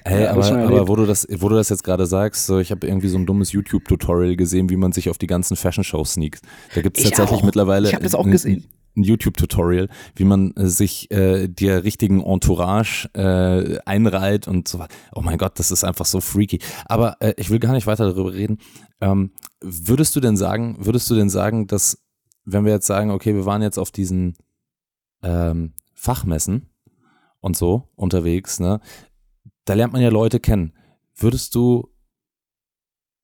Hey, 0.06 0.24
ja, 0.24 0.32
aber, 0.32 0.46
aber 0.46 0.88
wo, 0.88 0.96
du 0.96 1.06
das, 1.06 1.26
wo 1.38 1.48
du 1.48 1.56
das 1.56 1.70
jetzt 1.70 1.82
gerade 1.82 2.04
sagst, 2.06 2.46
so, 2.46 2.58
ich 2.58 2.70
habe 2.70 2.86
irgendwie 2.86 3.08
so 3.08 3.16
ein 3.16 3.24
dummes 3.24 3.52
YouTube-Tutorial 3.52 4.36
gesehen, 4.36 4.68
wie 4.68 4.76
man 4.76 4.92
sich 4.92 5.08
auf 5.08 5.16
die 5.16 5.26
ganzen 5.26 5.56
Fashion-Shows 5.56 6.12
sneakt. 6.12 6.42
Da 6.74 6.82
gibt 6.82 6.98
es 6.98 7.04
tatsächlich 7.04 7.40
auch. 7.40 7.44
mittlerweile. 7.44 7.88
Ich 7.88 7.94
habe 7.94 8.04
das 8.04 8.14
auch 8.14 8.26
gesehen 8.26 8.64
ein 8.96 9.02
YouTube-Tutorial, 9.02 9.88
wie 10.16 10.24
man 10.24 10.52
äh, 10.52 10.66
sich 10.66 11.10
äh, 11.10 11.48
der 11.48 11.84
richtigen 11.84 12.22
Entourage 12.22 13.08
äh, 13.14 13.78
einreiht 13.84 14.48
und 14.48 14.68
so 14.68 14.78
weiter. 14.78 14.94
Oh 15.14 15.20
mein 15.20 15.38
Gott, 15.38 15.58
das 15.58 15.70
ist 15.70 15.84
einfach 15.84 16.06
so 16.06 16.20
freaky. 16.20 16.60
Aber 16.86 17.16
äh, 17.20 17.34
ich 17.36 17.50
will 17.50 17.58
gar 17.58 17.72
nicht 17.72 17.86
weiter 17.86 18.04
darüber 18.04 18.32
reden. 18.32 18.58
Ähm, 19.00 19.32
würdest 19.60 20.14
du 20.16 20.20
denn 20.20 20.36
sagen, 20.36 20.76
würdest 20.78 21.10
du 21.10 21.14
denn 21.14 21.30
sagen, 21.30 21.66
dass, 21.66 21.98
wenn 22.44 22.64
wir 22.64 22.72
jetzt 22.72 22.86
sagen, 22.86 23.10
okay, 23.10 23.34
wir 23.34 23.46
waren 23.46 23.62
jetzt 23.62 23.78
auf 23.78 23.90
diesen 23.90 24.36
ähm, 25.22 25.74
Fachmessen 25.94 26.70
und 27.40 27.56
so 27.56 27.88
unterwegs, 27.96 28.60
ne, 28.60 28.80
da 29.64 29.74
lernt 29.74 29.92
man 29.92 30.02
ja 30.02 30.10
Leute 30.10 30.40
kennen. 30.40 30.72
Würdest 31.16 31.54
du 31.54 31.88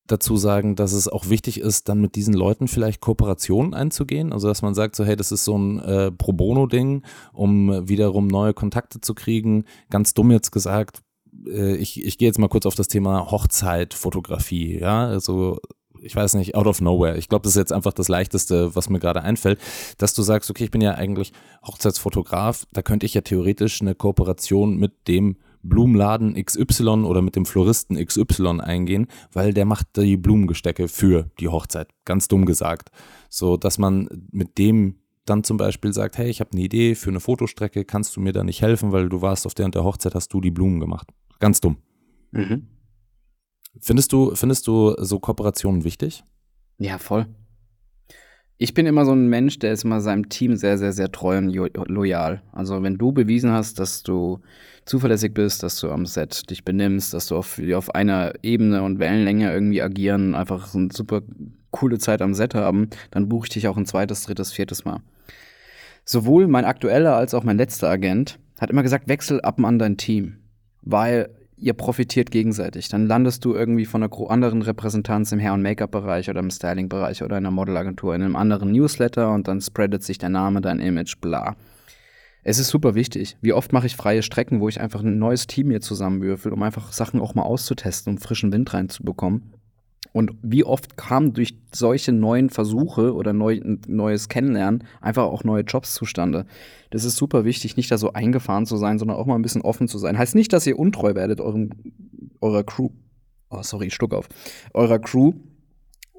dazu 0.06 0.36
sagen, 0.36 0.76
dass 0.76 0.92
es 0.92 1.08
auch 1.08 1.28
wichtig 1.28 1.60
ist, 1.60 1.88
dann 1.88 2.00
mit 2.00 2.16
diesen 2.16 2.34
Leuten 2.34 2.68
vielleicht 2.68 3.00
Kooperationen 3.00 3.74
einzugehen. 3.74 4.32
Also 4.32 4.48
dass 4.48 4.62
man 4.62 4.74
sagt, 4.74 4.96
so 4.96 5.04
hey, 5.04 5.16
das 5.16 5.32
ist 5.32 5.44
so 5.44 5.56
ein 5.56 5.78
äh, 5.80 6.10
Pro 6.10 6.32
Bono-Ding, 6.32 7.02
um 7.32 7.88
wiederum 7.88 8.26
neue 8.26 8.54
Kontakte 8.54 9.00
zu 9.00 9.14
kriegen. 9.14 9.64
Ganz 9.88 10.14
dumm 10.14 10.30
jetzt 10.30 10.50
gesagt, 10.50 11.02
äh, 11.46 11.76
ich, 11.76 12.04
ich 12.04 12.18
gehe 12.18 12.28
jetzt 12.28 12.38
mal 12.38 12.48
kurz 12.48 12.66
auf 12.66 12.74
das 12.74 12.88
Thema 12.88 13.30
Hochzeitfotografie. 13.30 14.78
Ja, 14.80 15.06
also 15.06 15.58
ich 16.02 16.16
weiß 16.16 16.34
nicht, 16.34 16.54
out 16.54 16.66
of 16.66 16.80
nowhere. 16.80 17.18
Ich 17.18 17.28
glaube, 17.28 17.42
das 17.42 17.52
ist 17.52 17.58
jetzt 17.58 17.72
einfach 17.72 17.92
das 17.92 18.08
Leichteste, 18.08 18.74
was 18.74 18.88
mir 18.88 19.00
gerade 19.00 19.22
einfällt, 19.22 19.60
dass 19.98 20.14
du 20.14 20.22
sagst, 20.22 20.50
okay, 20.50 20.64
ich 20.64 20.70
bin 20.70 20.80
ja 20.80 20.94
eigentlich 20.94 21.32
Hochzeitsfotograf, 21.66 22.66
da 22.72 22.82
könnte 22.82 23.06
ich 23.06 23.14
ja 23.14 23.20
theoretisch 23.20 23.82
eine 23.82 23.94
Kooperation 23.94 24.76
mit 24.76 25.08
dem 25.08 25.36
Blumenladen 25.62 26.34
XY 26.42 27.04
oder 27.04 27.22
mit 27.22 27.36
dem 27.36 27.46
Floristen 27.46 27.96
XY 27.96 28.60
eingehen, 28.60 29.06
weil 29.32 29.52
der 29.52 29.64
macht 29.64 29.96
die 29.96 30.16
Blumengestecke 30.16 30.88
für 30.88 31.30
die 31.38 31.48
Hochzeit. 31.48 31.88
Ganz 32.04 32.28
dumm 32.28 32.46
gesagt. 32.46 32.90
So, 33.28 33.56
dass 33.56 33.78
man 33.78 34.08
mit 34.30 34.58
dem 34.58 34.96
dann 35.26 35.44
zum 35.44 35.56
Beispiel 35.56 35.92
sagt, 35.92 36.18
hey, 36.18 36.28
ich 36.28 36.40
habe 36.40 36.52
eine 36.52 36.62
Idee 36.62 36.94
für 36.94 37.10
eine 37.10 37.20
Fotostrecke, 37.20 37.84
kannst 37.84 38.16
du 38.16 38.20
mir 38.20 38.32
da 38.32 38.42
nicht 38.42 38.62
helfen, 38.62 38.92
weil 38.92 39.08
du 39.08 39.22
warst 39.22 39.46
auf 39.46 39.54
der 39.54 39.66
und 39.66 39.74
der 39.74 39.84
Hochzeit, 39.84 40.14
hast 40.14 40.32
du 40.32 40.40
die 40.40 40.50
Blumen 40.50 40.80
gemacht. 40.80 41.08
Ganz 41.38 41.60
dumm. 41.60 41.76
Mhm. 42.32 42.66
Findest 43.78 44.12
du, 44.12 44.34
findest 44.34 44.66
du 44.66 44.94
so 44.98 45.20
Kooperationen 45.20 45.84
wichtig? 45.84 46.24
Ja, 46.78 46.98
voll. 46.98 47.26
Ich 48.62 48.74
bin 48.74 48.84
immer 48.84 49.06
so 49.06 49.12
ein 49.12 49.26
Mensch, 49.28 49.58
der 49.58 49.72
ist 49.72 49.84
immer 49.84 50.02
seinem 50.02 50.28
Team 50.28 50.54
sehr, 50.54 50.76
sehr, 50.76 50.92
sehr 50.92 51.10
treu 51.10 51.38
und 51.38 51.54
loyal. 51.88 52.42
Also 52.52 52.82
wenn 52.82 52.98
du 52.98 53.10
bewiesen 53.10 53.50
hast, 53.52 53.78
dass 53.78 54.02
du 54.02 54.40
zuverlässig 54.84 55.32
bist, 55.32 55.62
dass 55.62 55.80
du 55.80 55.90
am 55.90 56.04
Set 56.04 56.50
dich 56.50 56.62
benimmst, 56.62 57.14
dass 57.14 57.28
du 57.28 57.36
auf, 57.36 57.58
auf 57.74 57.94
einer 57.94 58.34
Ebene 58.42 58.82
und 58.82 58.98
Wellenlänge 58.98 59.50
irgendwie 59.50 59.80
agieren, 59.80 60.34
einfach 60.34 60.66
so 60.66 60.76
eine 60.76 60.90
super 60.92 61.22
coole 61.70 61.96
Zeit 61.96 62.20
am 62.20 62.34
Set 62.34 62.54
haben, 62.54 62.90
dann 63.10 63.30
buche 63.30 63.46
ich 63.46 63.54
dich 63.54 63.66
auch 63.66 63.78
ein 63.78 63.86
zweites, 63.86 64.24
drittes, 64.24 64.52
viertes 64.52 64.84
Mal. 64.84 65.00
Sowohl 66.04 66.46
mein 66.46 66.66
aktueller 66.66 67.16
als 67.16 67.32
auch 67.32 67.44
mein 67.44 67.56
letzter 67.56 67.88
Agent 67.88 68.38
hat 68.60 68.68
immer 68.68 68.82
gesagt, 68.82 69.08
wechsel 69.08 69.40
ab 69.40 69.56
und 69.56 69.64
an 69.64 69.78
dein 69.78 69.96
Team. 69.96 70.36
Weil 70.82 71.30
ihr 71.60 71.74
profitiert 71.74 72.30
gegenseitig. 72.30 72.88
Dann 72.88 73.06
landest 73.06 73.44
du 73.44 73.54
irgendwie 73.54 73.84
von 73.84 74.02
einer 74.02 74.30
anderen 74.30 74.62
Repräsentanz 74.62 75.32
im 75.32 75.38
Hair- 75.38 75.54
und 75.54 75.62
Make-up-Bereich 75.62 76.30
oder 76.30 76.40
im 76.40 76.50
Styling-Bereich 76.50 77.22
oder 77.22 77.36
in 77.36 77.44
einer 77.44 77.50
Modelagentur 77.50 78.14
in 78.14 78.22
einem 78.22 78.36
anderen 78.36 78.72
Newsletter 78.72 79.32
und 79.32 79.48
dann 79.48 79.60
spreadet 79.60 80.02
sich 80.02 80.18
der 80.18 80.30
Name, 80.30 80.60
dein 80.60 80.80
Image, 80.80 81.20
bla. 81.20 81.56
Es 82.42 82.58
ist 82.58 82.68
super 82.68 82.94
wichtig. 82.94 83.36
Wie 83.42 83.52
oft 83.52 83.72
mache 83.72 83.86
ich 83.86 83.96
freie 83.96 84.22
Strecken, 84.22 84.60
wo 84.60 84.68
ich 84.68 84.80
einfach 84.80 85.02
ein 85.02 85.18
neues 85.18 85.46
Team 85.46 85.68
mir 85.68 85.80
zusammenwürfel, 85.80 86.52
um 86.52 86.62
einfach 86.62 86.92
Sachen 86.92 87.20
auch 87.20 87.34
mal 87.34 87.42
auszutesten, 87.42 88.14
um 88.14 88.18
frischen 88.18 88.50
Wind 88.52 88.72
reinzubekommen. 88.72 89.52
Und 90.12 90.32
wie 90.42 90.64
oft 90.64 90.96
kamen 90.96 91.32
durch 91.32 91.56
solche 91.72 92.12
neuen 92.12 92.50
Versuche 92.50 93.14
oder 93.14 93.32
neu, 93.32 93.60
neues 93.86 94.28
Kennenlernen 94.28 94.84
einfach 95.00 95.24
auch 95.24 95.44
neue 95.44 95.62
Jobs 95.62 95.94
zustande. 95.94 96.46
Das 96.90 97.04
ist 97.04 97.16
super 97.16 97.44
wichtig, 97.44 97.76
nicht 97.76 97.90
da 97.90 97.98
so 97.98 98.12
eingefahren 98.12 98.66
zu 98.66 98.76
sein, 98.76 98.98
sondern 98.98 99.16
auch 99.16 99.26
mal 99.26 99.36
ein 99.36 99.42
bisschen 99.42 99.62
offen 99.62 99.86
zu 99.86 99.98
sein. 99.98 100.18
Heißt 100.18 100.34
nicht, 100.34 100.52
dass 100.52 100.66
ihr 100.66 100.78
untreu 100.78 101.14
werdet 101.14 101.40
eurem, 101.40 101.70
eurer 102.40 102.64
Crew. 102.64 102.90
Oh, 103.50 103.62
sorry, 103.62 103.90
Stuck 103.90 104.14
auf. 104.14 104.28
Eurer 104.74 104.98
Crew 104.98 105.32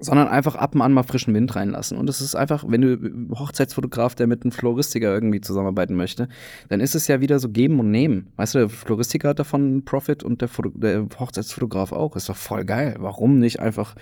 sondern 0.01 0.27
einfach 0.27 0.55
ab 0.55 0.75
und 0.75 0.81
an 0.81 0.93
mal 0.93 1.03
frischen 1.03 1.33
Wind 1.33 1.55
reinlassen. 1.55 1.97
Und 1.97 2.09
es 2.09 2.21
ist 2.21 2.35
einfach, 2.35 2.65
wenn 2.67 2.81
du 2.81 3.35
Hochzeitsfotograf, 3.37 4.15
der 4.15 4.27
mit 4.27 4.43
einem 4.43 4.51
Floristiker 4.51 5.13
irgendwie 5.13 5.41
zusammenarbeiten 5.41 5.95
möchte, 5.95 6.27
dann 6.69 6.79
ist 6.79 6.95
es 6.95 7.07
ja 7.07 7.21
wieder 7.21 7.39
so 7.39 7.49
geben 7.49 7.79
und 7.79 7.91
nehmen. 7.91 8.31
Weißt 8.35 8.55
du, 8.55 8.59
der 8.59 8.69
Floristiker 8.69 9.29
hat 9.29 9.39
davon 9.39 9.61
einen 9.61 9.85
Profit 9.85 10.23
und 10.23 10.41
der, 10.41 10.49
der 10.73 11.07
Hochzeitsfotograf 11.19 11.91
auch. 11.91 12.15
Ist 12.15 12.29
doch 12.29 12.35
voll 12.35 12.65
geil. 12.65 12.95
Warum 12.99 13.39
nicht 13.39 13.59
einfach 13.59 13.95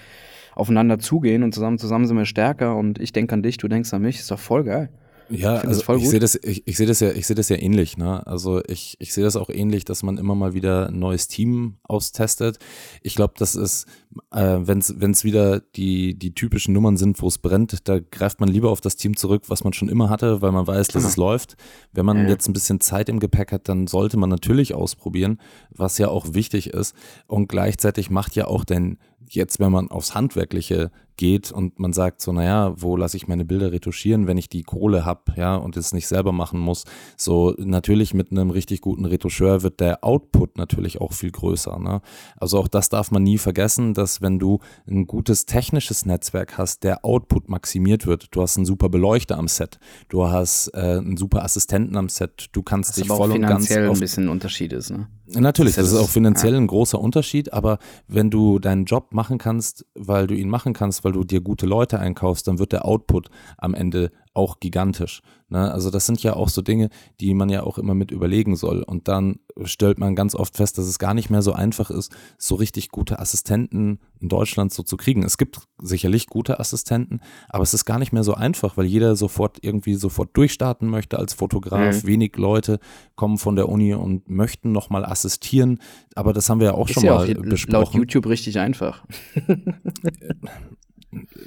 aufeinander 0.56 1.00
zugehen 1.00 1.44
und 1.44 1.54
zusammen, 1.54 1.78
zusammen 1.78 2.08
sind 2.08 2.18
wir 2.18 2.26
stärker 2.26 2.76
und 2.76 3.00
ich 3.00 3.14
denke 3.14 3.34
an 3.34 3.44
dich, 3.44 3.58
du 3.58 3.68
denkst 3.68 3.94
an 3.94 4.02
mich, 4.02 4.20
ist 4.20 4.32
doch 4.32 4.40
voll 4.40 4.64
geil. 4.64 4.90
Ja, 5.30 5.58
ich 5.58 5.68
also 5.68 5.96
ich 5.96 6.10
sehe 6.10 6.20
das, 6.20 6.36
ich, 6.36 6.66
ich 6.66 6.78
sehe 6.78 6.88
das 6.88 7.00
ja, 7.00 7.12
ich 7.12 7.28
sehe 7.28 7.36
das 7.36 7.50
ja 7.50 7.58
ähnlich. 7.58 7.98
Ne? 7.98 8.26
Also 8.26 8.62
ich, 8.68 8.96
ich 9.00 9.14
sehe 9.14 9.24
das 9.24 9.36
auch 9.36 9.50
ähnlich, 9.50 9.86
dass 9.86 10.04
man 10.04 10.18
immer 10.18 10.36
mal 10.36 10.54
wieder 10.54 10.88
ein 10.88 11.00
neues 11.00 11.28
Team 11.28 11.78
austestet. 11.84 12.58
Ich 13.02 13.16
glaube, 13.16 13.34
das 13.38 13.56
ist, 13.56 13.86
äh, 14.32 14.58
wenn 14.62 14.80
es 14.80 15.24
wieder 15.24 15.60
die 15.60 16.18
die 16.18 16.34
typischen 16.34 16.74
Nummern 16.74 16.98
sind, 16.98 17.22
wo 17.22 17.28
es 17.28 17.38
brennt, 17.38 17.88
da 17.88 18.00
greift 18.00 18.40
man 18.40 18.50
lieber 18.50 18.72
auf 18.72 18.82
das 18.82 18.96
Team 18.96 19.16
zurück, 19.16 19.44
was 19.48 19.64
man 19.64 19.74
schon 19.74 19.90
immer 19.90 20.10
hatte, 20.10 20.42
weil 20.42 20.52
man 20.52 20.68
weiß, 20.68 20.88
dass 20.90 21.04
es 21.04 21.18
läuft. 21.18 21.56
Wenn 21.92 22.06
man 22.06 22.18
ja. 22.18 22.30
jetzt 22.30 22.48
ein 22.48 22.54
bisschen 22.54 22.82
Zeit 22.82 23.10
im 23.10 23.20
Gepäck 23.20 23.52
hat, 23.52 23.70
dann 23.70 23.88
sollte 23.88 24.18
man 24.18 24.30
natürlich 24.30 24.74
ausprobieren, 24.74 25.40
was 25.70 25.98
ja 25.98 26.08
auch 26.08 26.34
wichtig 26.34 26.72
ist. 26.72 26.96
Und 27.28 27.48
gleichzeitig 27.48 28.10
macht 28.10 28.36
ja 28.36 28.48
auch 28.48 28.66
dein 28.66 28.98
jetzt, 29.30 29.60
wenn 29.60 29.72
man 29.72 29.92
aufs 29.92 30.16
Handwerkliche 30.16 30.92
geht 31.20 31.52
und 31.52 31.80
man 31.80 31.92
sagt 31.92 32.22
so, 32.22 32.32
naja, 32.32 32.74
wo 32.78 32.96
lasse 32.96 33.18
ich 33.18 33.28
meine 33.28 33.44
Bilder 33.44 33.74
retuschieren, 33.74 34.26
wenn 34.26 34.38
ich 34.38 34.48
die 34.48 34.64
Kohle 34.64 35.04
habe, 35.04 35.34
ja, 35.36 35.58
und 35.58 35.76
es 35.76 35.92
nicht 35.92 36.08
selber 36.08 36.32
machen 36.32 36.60
muss. 36.62 36.86
So, 37.18 37.54
natürlich 37.58 38.14
mit 38.14 38.32
einem 38.32 38.50
richtig 38.50 38.80
guten 38.80 39.04
Retuscheur 39.04 39.62
wird 39.62 39.82
der 39.82 40.04
Output 40.04 40.58
natürlich 40.58 41.02
auch 41.02 41.12
viel 41.12 41.32
größer. 41.32 41.78
Ne? 41.78 42.02
Also 42.38 42.58
auch 42.58 42.70
das 42.70 42.88
darf 42.88 43.12
man 43.12 43.22
nie 43.22 43.38
vergessen, 43.38 43.94
dass 43.94 44.22
wenn 44.22 44.40
du 44.40 44.60
ein 44.88 45.08
gutes 45.08 45.46
technisches 45.46 46.06
Netzwerk 46.06 46.58
hast, 46.58 46.86
der 46.86 47.04
Output 47.04 47.50
maximiert 47.50 48.08
wird. 48.08 48.30
Du 48.32 48.42
hast 48.42 48.56
einen 48.56 48.66
super 48.66 48.88
Beleuchter 48.88 49.38
am 49.38 49.50
Set, 49.50 49.78
du 50.08 50.26
hast 50.26 50.70
äh, 50.74 51.00
einen 51.00 51.18
super 51.18 51.44
Assistenten 51.44 51.98
am 51.98 52.08
Set, 52.08 52.48
du 52.54 52.64
kannst 52.64 52.96
dich 52.96 53.08
voll 53.08 53.34
und 53.34 53.42
ganz 53.42 53.70
auf, 53.70 53.78
ein 53.78 54.00
bisschen 54.00 54.30
Unterschied 54.30 54.72
ist, 54.72 54.90
ne? 54.90 55.10
Natürlich, 55.36 55.76
das, 55.76 55.86
das 55.86 55.94
ist 55.94 56.00
auch 56.00 56.10
finanziell 56.10 56.54
ja. 56.54 56.60
ein 56.60 56.66
großer 56.66 57.00
Unterschied, 57.00 57.54
aber 57.54 57.78
wenn 58.08 58.32
du 58.32 58.58
deinen 58.58 58.86
Job 58.86 59.14
machen 59.14 59.38
kannst, 59.38 59.86
weil 59.94 60.26
du 60.26 60.34
ihn 60.34 60.50
machen 60.50 60.74
kannst, 60.74 61.04
weil 61.10 61.14
du 61.14 61.24
dir 61.24 61.42
gute 61.42 61.66
Leute 61.66 62.00
einkaufst, 62.00 62.48
dann 62.48 62.60
wird 62.60 62.72
der 62.72 62.86
Output 62.86 63.30
am 63.58 63.74
Ende 63.74 64.12
auch 64.36 64.60
gigantisch. 64.60 65.22
Ne? 65.50 65.72
Also 65.72 65.90
das 65.90 66.06
sind 66.06 66.22
ja 66.22 66.36
auch 66.36 66.50
so 66.50 66.62
Dinge, 66.62 66.90
die 67.20 67.34
man 67.34 67.50
ja 67.50 67.64
auch 67.64 67.80
immer 67.80 67.96
mit 67.96 68.12
überlegen 68.12 68.56
soll. 68.56 68.84
Und 68.84 69.08
dann 69.08 69.40
stellt 69.64 69.98
man 69.98 70.16
ganz 70.16 70.36
oft 70.36 70.56
fest, 70.56 70.78
dass 70.78 70.86
es 70.86 71.00
gar 71.00 71.16
nicht 71.16 71.32
mehr 71.32 71.42
so 71.42 71.52
einfach 71.52 71.90
ist, 71.90 72.16
so 72.38 72.56
richtig 72.56 72.90
gute 72.90 73.20
Assistenten 73.20 74.00
in 74.20 74.30
Deutschland 74.30 74.72
so 74.72 74.84
zu 74.84 74.98
kriegen. 74.98 75.24
Es 75.24 75.38
gibt 75.38 75.62
sicherlich 75.82 76.28
gute 76.28 76.60
Assistenten, 76.60 77.22
aber 77.50 77.64
es 77.64 77.74
ist 77.74 77.86
gar 77.86 77.98
nicht 77.98 78.14
mehr 78.14 78.24
so 78.24 78.36
einfach, 78.36 78.78
weil 78.78 78.86
jeder 78.86 79.16
sofort 79.16 79.58
irgendwie 79.62 79.96
sofort 79.96 80.38
durchstarten 80.38 80.88
möchte 80.88 81.18
als 81.18 81.34
Fotograf. 81.34 82.04
Mhm. 82.04 82.08
Wenig 82.08 82.38
Leute 82.38 82.80
kommen 83.16 83.40
von 83.40 83.56
der 83.56 83.68
Uni 83.68 83.96
und 83.96 84.30
möchten 84.30 84.72
nochmal 84.72 85.04
assistieren. 85.04 85.80
Aber 86.16 86.34
das 86.34 86.50
haben 86.50 86.60
wir 86.60 86.68
ja 86.68 86.74
auch 86.76 86.88
ist 86.88 86.94
schon 86.94 87.04
ja 87.04 87.16
mal 87.16 87.24
auch 87.24 87.42
besprochen. 87.42 87.72
Laut 87.72 87.94
YouTube 87.94 88.28
richtig 88.28 88.60
einfach. 88.60 89.04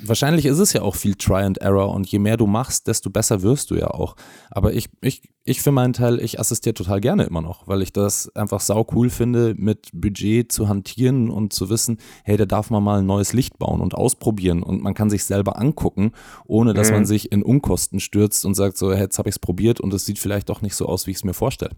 wahrscheinlich 0.02 0.46
ist 0.46 0.58
es 0.58 0.72
ja 0.72 0.82
auch 0.82 0.96
viel 0.96 1.14
Try 1.14 1.42
and 1.42 1.58
Error 1.58 1.94
und 1.94 2.08
je 2.08 2.18
mehr 2.18 2.36
du 2.36 2.46
machst, 2.46 2.88
desto 2.88 3.10
besser 3.10 3.42
wirst 3.42 3.70
du 3.70 3.76
ja 3.76 3.88
auch. 3.88 4.16
Aber 4.50 4.72
ich, 4.72 4.88
ich, 5.00 5.22
ich 5.44 5.62
für 5.62 5.70
meinen 5.70 5.92
Teil, 5.92 6.20
ich 6.20 6.40
assistiere 6.40 6.74
total 6.74 7.00
gerne 7.00 7.24
immer 7.24 7.40
noch, 7.40 7.68
weil 7.68 7.82
ich 7.82 7.92
das 7.92 8.34
einfach 8.34 8.60
sau 8.60 8.86
cool 8.92 9.10
finde, 9.10 9.54
mit 9.56 9.90
Budget 9.92 10.50
zu 10.50 10.68
hantieren 10.68 11.30
und 11.30 11.52
zu 11.52 11.70
wissen, 11.70 11.98
hey, 12.24 12.36
da 12.36 12.46
darf 12.46 12.70
man 12.70 12.82
mal 12.82 12.98
ein 12.98 13.06
neues 13.06 13.32
Licht 13.32 13.58
bauen 13.58 13.80
und 13.80 13.94
ausprobieren 13.94 14.62
und 14.62 14.82
man 14.82 14.94
kann 14.94 15.10
sich 15.10 15.24
selber 15.24 15.58
angucken, 15.58 16.12
ohne 16.46 16.74
dass 16.74 16.88
mhm. 16.88 16.94
man 16.94 17.06
sich 17.06 17.30
in 17.30 17.42
Unkosten 17.42 18.00
stürzt 18.00 18.44
und 18.44 18.54
sagt 18.54 18.76
so, 18.76 18.92
hey, 18.92 19.02
jetzt 19.02 19.18
habe 19.18 19.28
ich 19.28 19.36
es 19.36 19.38
probiert 19.38 19.80
und 19.80 19.94
es 19.94 20.04
sieht 20.04 20.18
vielleicht 20.18 20.48
doch 20.48 20.62
nicht 20.62 20.74
so 20.74 20.86
aus, 20.86 21.06
wie 21.06 21.12
ich 21.12 21.18
es 21.18 21.24
mir 21.24 21.34
vorstelle. 21.34 21.76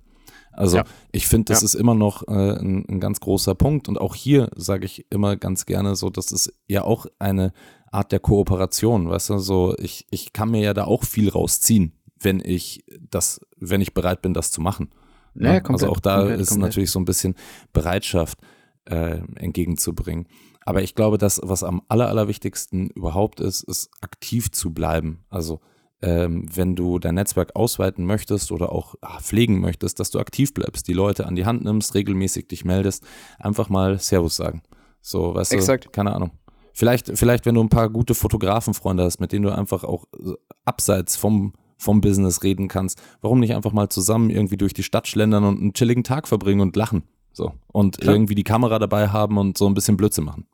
Also 0.57 0.79
ja. 0.79 0.85
ich 1.13 1.27
finde, 1.27 1.53
das 1.53 1.63
ja. 1.63 1.67
ist 1.67 1.75
immer 1.75 1.95
noch 1.95 2.27
äh, 2.29 2.33
ein, 2.33 2.85
ein, 2.89 3.01
ganz 3.01 3.21
großer 3.21 3.55
Punkt. 3.55 3.89
Und 3.89 4.01
auch 4.01 4.15
hier 4.15 4.51
sage 4.57 4.87
ich 4.87 5.07
immer 5.11 5.37
ganz 5.37 5.67
gerne 5.67 5.97
so, 5.97 6.11
das 6.11 6.33
ist 6.33 6.53
ja 6.67 6.85
auch 6.85 7.07
eine 7.19 7.53
Art 7.91 8.13
der 8.13 8.21
Kooperation, 8.21 9.09
weißt 9.09 9.31
du, 9.31 9.39
so 9.39 9.75
ich, 9.79 10.07
ich 10.11 10.33
kann 10.33 10.51
mir 10.51 10.61
ja 10.61 10.75
da 10.75 10.85
auch 10.85 11.05
viel 11.05 11.29
rausziehen, 11.29 11.93
wenn 12.21 12.41
ich 12.45 12.85
das, 13.11 13.41
wenn 13.59 13.81
ich 13.81 13.95
bereit 13.95 14.21
bin, 14.23 14.35
das 14.35 14.51
zu 14.51 14.61
machen. 14.61 14.91
Ja, 15.35 15.55
ja? 15.55 15.61
Komplett, 15.61 15.89
also 15.89 15.89
auch 15.95 16.01
da 16.01 16.19
komplett, 16.19 16.41
ist 16.41 16.49
komplett. 16.49 16.71
natürlich 16.71 16.91
so 16.91 16.99
ein 16.99 17.05
bisschen 17.05 17.35
Bereitschaft 17.73 18.39
äh, 18.87 19.21
entgegenzubringen. 19.37 20.27
Aber 20.67 20.83
ich 20.83 20.95
glaube, 20.95 21.19
das, 21.19 21.41
was 21.43 21.63
am 21.63 21.83
aller, 21.89 22.09
allerwichtigsten 22.09 22.89
überhaupt 22.91 23.41
ist, 23.41 23.63
ist 23.63 23.91
aktiv 24.01 24.51
zu 24.51 24.73
bleiben. 24.73 25.25
Also 25.29 25.61
ähm, 26.05 26.47
wenn 26.55 26.77
du 26.77 26.99
dein 26.99 27.15
Netzwerk 27.15 27.57
ausweiten 27.57 28.05
möchtest 28.05 28.53
oder 28.53 28.73
auch 28.73 28.95
ach, 29.01 29.23
pflegen 29.23 29.61
möchtest, 29.61 29.99
dass 30.01 30.11
du 30.11 30.19
aktiv 30.19 30.53
bleibst, 30.53 30.87
die 30.87 30.93
Leute 30.93 31.27
an 31.27 31.35
die 31.35 31.47
Hand 31.47 31.65
nimmst, 31.65 31.95
regelmäßig 31.95 32.47
dich 32.47 32.65
meldest, 32.65 33.05
einfach 33.39 33.71
mal 33.71 33.99
Servus 33.99 34.37
sagen. 34.37 34.63
So, 35.01 35.35
weißt 35.35 35.55
Exakt. 35.55 35.87
du, 35.87 35.91
keine 35.91 36.15
Ahnung. 36.15 36.33
Vielleicht, 36.75 37.17
vielleicht, 37.17 37.47
wenn 37.47 37.55
du 37.55 37.63
ein 37.63 37.71
paar 37.71 37.89
gute 37.89 38.15
Fotografenfreunde 38.15 39.03
hast, 39.03 39.19
mit 39.19 39.33
denen 39.33 39.45
du 39.45 39.57
einfach 39.57 39.83
auch 39.85 40.05
äh, 40.15 40.33
abseits 40.67 41.17
vom, 41.17 41.55
vom 41.79 42.03
Business 42.03 42.43
reden 42.43 42.69
kannst, 42.69 43.01
warum 43.23 43.41
nicht 43.41 43.55
einfach 43.55 43.73
mal 43.73 43.89
zusammen 43.89 44.29
irgendwie 44.29 44.59
durch 44.59 44.75
die 44.75 44.83
Stadt 44.83 45.09
schlendern 45.09 45.45
und 45.45 45.61
einen 45.61 45.73
chilligen 45.73 46.05
Tag 46.05 46.29
verbringen 46.29 46.61
und 46.61 46.77
lachen? 46.77 47.05
So. 47.33 47.55
Und 47.73 47.99
Klar. 47.99 48.15
irgendwie 48.15 48.35
die 48.35 48.45
Kamera 48.45 48.79
dabei 48.79 49.09
haben 49.09 49.39
und 49.39 49.57
so 49.57 49.67
ein 49.67 49.75
bisschen 49.75 49.97
Blödsinn 49.97 50.25
machen. 50.25 50.47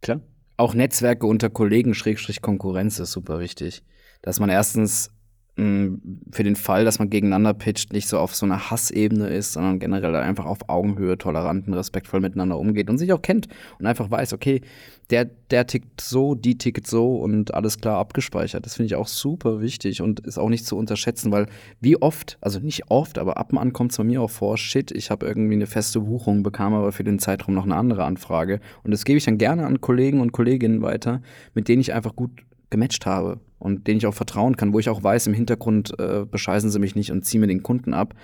Klar. 0.00 0.20
Auch 0.58 0.74
Netzwerke 0.74 1.26
unter 1.26 1.50
Kollegen, 1.50 1.92
Schrägstrich 1.92 2.40
Konkurrenz 2.40 2.98
ist 2.98 3.12
super 3.12 3.40
wichtig. 3.40 3.82
Dass 4.26 4.38
man 4.38 4.50
erstens 4.50 5.10
für 5.56 6.44
den 6.44 6.54
Fall, 6.54 6.84
dass 6.84 6.98
man 6.98 7.08
gegeneinander 7.08 7.54
pitcht, 7.54 7.94
nicht 7.94 8.08
so 8.08 8.18
auf 8.18 8.34
so 8.34 8.44
einer 8.44 8.70
Hassebene 8.70 9.28
ist, 9.28 9.54
sondern 9.54 9.78
generell 9.78 10.14
einfach 10.14 10.44
auf 10.44 10.68
Augenhöhe 10.68 11.16
toleranten, 11.16 11.72
respektvoll 11.72 12.20
miteinander 12.20 12.58
umgeht 12.58 12.90
und 12.90 12.98
sich 12.98 13.10
auch 13.14 13.22
kennt 13.22 13.48
und 13.78 13.86
einfach 13.86 14.10
weiß, 14.10 14.34
okay, 14.34 14.60
der, 15.08 15.24
der 15.24 15.66
tickt 15.66 16.02
so, 16.02 16.34
die 16.34 16.58
tickt 16.58 16.86
so 16.86 17.16
und 17.16 17.54
alles 17.54 17.80
klar 17.80 17.96
abgespeichert. 17.96 18.66
Das 18.66 18.74
finde 18.74 18.88
ich 18.88 18.96
auch 18.96 19.06
super 19.06 19.62
wichtig 19.62 20.02
und 20.02 20.20
ist 20.20 20.36
auch 20.36 20.50
nicht 20.50 20.66
zu 20.66 20.76
unterschätzen, 20.76 21.32
weil 21.32 21.46
wie 21.80 21.96
oft, 22.02 22.36
also 22.42 22.60
nicht 22.60 22.90
oft, 22.90 23.16
aber 23.16 23.38
ab 23.38 23.50
und 23.50 23.58
an 23.58 23.72
kommt 23.72 23.92
es 23.92 23.96
bei 23.96 24.04
mir 24.04 24.20
auch 24.20 24.30
vor, 24.30 24.58
shit, 24.58 24.90
ich 24.90 25.10
habe 25.10 25.24
irgendwie 25.24 25.54
eine 25.54 25.66
feste 25.66 26.00
Buchung, 26.00 26.42
bekam 26.42 26.74
aber 26.74 26.92
für 26.92 27.04
den 27.04 27.18
Zeitraum 27.18 27.54
noch 27.54 27.64
eine 27.64 27.76
andere 27.76 28.04
Anfrage 28.04 28.60
und 28.82 28.90
das 28.90 29.06
gebe 29.06 29.16
ich 29.16 29.24
dann 29.24 29.38
gerne 29.38 29.64
an 29.64 29.80
Kollegen 29.80 30.20
und 30.20 30.32
Kolleginnen 30.32 30.82
weiter, 30.82 31.22
mit 31.54 31.66
denen 31.68 31.80
ich 31.80 31.94
einfach 31.94 32.14
gut 32.14 32.32
gematcht 32.68 33.06
habe 33.06 33.40
und 33.58 33.86
denen 33.86 33.98
ich 33.98 34.06
auch 34.06 34.14
vertrauen 34.14 34.56
kann, 34.56 34.72
wo 34.72 34.78
ich 34.78 34.88
auch 34.88 35.02
weiß, 35.02 35.26
im 35.26 35.34
Hintergrund 35.34 35.98
äh, 35.98 36.24
bescheißen 36.24 36.70
sie 36.70 36.78
mich 36.78 36.94
nicht 36.94 37.12
und 37.12 37.24
ziehen 37.24 37.40
mir 37.40 37.46
den 37.46 37.62
Kunden 37.62 37.94
ab. 37.94 38.14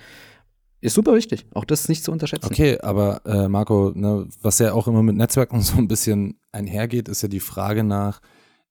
Ist 0.81 0.95
super 0.95 1.15
wichtig, 1.15 1.45
auch 1.53 1.63
das 1.63 1.87
nicht 1.87 2.03
zu 2.03 2.11
unterschätzen. 2.11 2.47
Okay, 2.47 2.77
aber 2.79 3.21
äh, 3.25 3.47
Marco, 3.47 3.93
ne, 3.95 4.27
was 4.41 4.59
ja 4.59 4.73
auch 4.73 4.87
immer 4.87 5.01
mit 5.01 5.15
Netzwerken 5.15 5.61
so 5.61 5.77
ein 5.77 5.87
bisschen 5.87 6.37
einhergeht, 6.51 7.07
ist 7.07 7.21
ja 7.21 7.29
die 7.29 7.39
Frage 7.39 7.83
nach, 7.83 8.19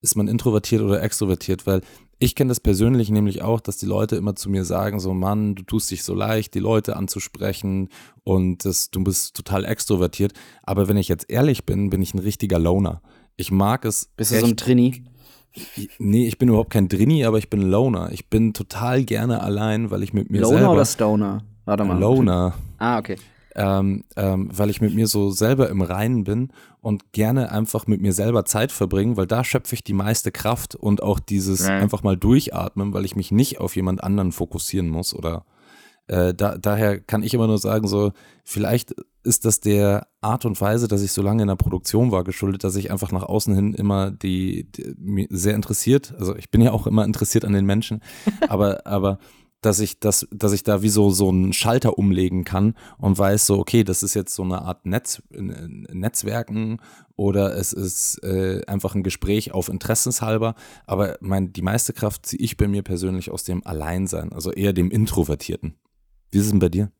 ist 0.02 0.16
man 0.16 0.28
introvertiert 0.28 0.82
oder 0.82 1.02
extrovertiert? 1.02 1.66
Weil 1.66 1.80
ich 2.18 2.34
kenne 2.34 2.50
das 2.50 2.60
persönlich 2.60 3.10
nämlich 3.10 3.42
auch, 3.42 3.60
dass 3.60 3.78
die 3.78 3.86
Leute 3.86 4.16
immer 4.16 4.36
zu 4.36 4.50
mir 4.50 4.64
sagen, 4.64 5.00
so 5.00 5.12
Mann, 5.14 5.54
du 5.54 5.62
tust 5.64 5.90
dich 5.90 6.04
so 6.04 6.14
leicht, 6.14 6.54
die 6.54 6.60
Leute 6.60 6.96
anzusprechen 6.96 7.88
und 8.24 8.64
das, 8.64 8.90
du 8.90 9.02
bist 9.02 9.34
total 9.34 9.64
extrovertiert. 9.64 10.32
Aber 10.62 10.88
wenn 10.88 10.96
ich 10.96 11.08
jetzt 11.08 11.30
ehrlich 11.30 11.66
bin, 11.66 11.90
bin 11.90 12.02
ich 12.02 12.14
ein 12.14 12.20
richtiger 12.20 12.58
Loner. 12.58 13.02
Ich 13.36 13.50
mag 13.50 13.84
es. 13.84 14.10
Bist 14.16 14.32
du 14.32 14.38
so 14.38 14.46
ein 14.46 14.56
Trini? 14.56 15.02
Nee, 15.98 16.26
ich 16.26 16.38
bin 16.38 16.48
überhaupt 16.48 16.70
kein 16.70 16.88
Drini, 16.88 17.24
aber 17.24 17.38
ich 17.38 17.50
bin 17.50 17.62
Loner. 17.62 18.10
Ich 18.12 18.28
bin 18.28 18.54
total 18.54 19.04
gerne 19.04 19.42
allein, 19.42 19.90
weil 19.90 20.02
ich 20.02 20.12
mit 20.12 20.30
mir 20.30 20.40
Loner 20.40 20.48
selber. 20.48 20.62
Loner 20.62 20.72
oder 20.74 20.84
Stoner? 20.84 21.44
Warte 21.64 21.84
mal. 21.84 21.98
Loner. 21.98 22.54
Ah, 22.78 22.98
okay. 22.98 23.16
Ähm, 23.54 24.04
ähm, 24.16 24.48
weil 24.50 24.70
ich 24.70 24.80
mit 24.80 24.94
mir 24.94 25.06
so 25.06 25.30
selber 25.30 25.68
im 25.68 25.82
Reinen 25.82 26.24
bin 26.24 26.52
und 26.80 27.12
gerne 27.12 27.52
einfach 27.52 27.86
mit 27.86 28.00
mir 28.00 28.14
selber 28.14 28.46
Zeit 28.46 28.72
verbringen, 28.72 29.18
weil 29.18 29.26
da 29.26 29.44
schöpfe 29.44 29.74
ich 29.74 29.84
die 29.84 29.92
meiste 29.92 30.32
Kraft 30.32 30.74
und 30.74 31.02
auch 31.02 31.20
dieses 31.20 31.66
ja. 31.66 31.76
einfach 31.76 32.02
mal 32.02 32.16
durchatmen, 32.16 32.94
weil 32.94 33.04
ich 33.04 33.14
mich 33.14 33.30
nicht 33.30 33.60
auf 33.60 33.76
jemand 33.76 34.02
anderen 34.02 34.32
fokussieren 34.32 34.88
muss 34.88 35.14
oder 35.14 35.44
äh, 36.12 36.34
da, 36.34 36.58
daher 36.58 37.00
kann 37.00 37.22
ich 37.22 37.32
immer 37.32 37.46
nur 37.46 37.56
sagen, 37.56 37.88
so, 37.88 38.12
vielleicht 38.44 38.94
ist 39.24 39.46
das 39.46 39.60
der 39.60 40.08
Art 40.20 40.44
und 40.44 40.60
Weise, 40.60 40.86
dass 40.86 41.00
ich 41.00 41.12
so 41.12 41.22
lange 41.22 41.40
in 41.40 41.48
der 41.48 41.56
Produktion 41.56 42.12
war, 42.12 42.22
geschuldet, 42.22 42.64
dass 42.64 42.76
ich 42.76 42.90
einfach 42.90 43.12
nach 43.12 43.22
außen 43.22 43.54
hin 43.54 43.72
immer 43.72 44.10
die, 44.10 44.70
die 44.70 45.26
sehr 45.30 45.54
interessiert, 45.54 46.14
also 46.18 46.36
ich 46.36 46.50
bin 46.50 46.60
ja 46.60 46.72
auch 46.72 46.86
immer 46.86 47.06
interessiert 47.06 47.46
an 47.46 47.54
den 47.54 47.64
Menschen, 47.64 48.02
aber, 48.48 48.86
aber 48.86 49.18
dass 49.62 49.80
ich 49.80 50.00
das, 50.00 50.26
dass 50.30 50.52
ich 50.52 50.64
da 50.64 50.82
wie 50.82 50.90
so, 50.90 51.08
so 51.10 51.30
einen 51.30 51.54
Schalter 51.54 51.96
umlegen 51.96 52.44
kann 52.44 52.74
und 52.98 53.16
weiß 53.16 53.46
so, 53.46 53.58
okay, 53.58 53.82
das 53.82 54.02
ist 54.02 54.12
jetzt 54.12 54.34
so 54.34 54.42
eine 54.42 54.60
Art 54.62 54.84
Netz, 54.84 55.22
Netzwerken 55.30 56.78
oder 57.16 57.56
es 57.56 57.72
ist 57.72 58.22
äh, 58.24 58.62
einfach 58.66 58.96
ein 58.96 59.04
Gespräch 59.04 59.52
auf 59.52 59.68
Interessenshalber. 59.68 60.56
Aber 60.84 61.16
mein, 61.20 61.52
die 61.52 61.62
meiste 61.62 61.92
Kraft 61.92 62.26
ziehe 62.26 62.42
ich 62.42 62.56
bei 62.56 62.66
mir 62.66 62.82
persönlich 62.82 63.30
aus 63.30 63.44
dem 63.44 63.64
Alleinsein, 63.64 64.32
also 64.32 64.50
eher 64.50 64.72
dem 64.72 64.90
Introvertierten. 64.90 65.76
Wie 66.32 66.38
ist 66.38 66.46
es 66.46 66.50
denn 66.50 66.58
bei 66.58 66.70
dir? 66.70 66.90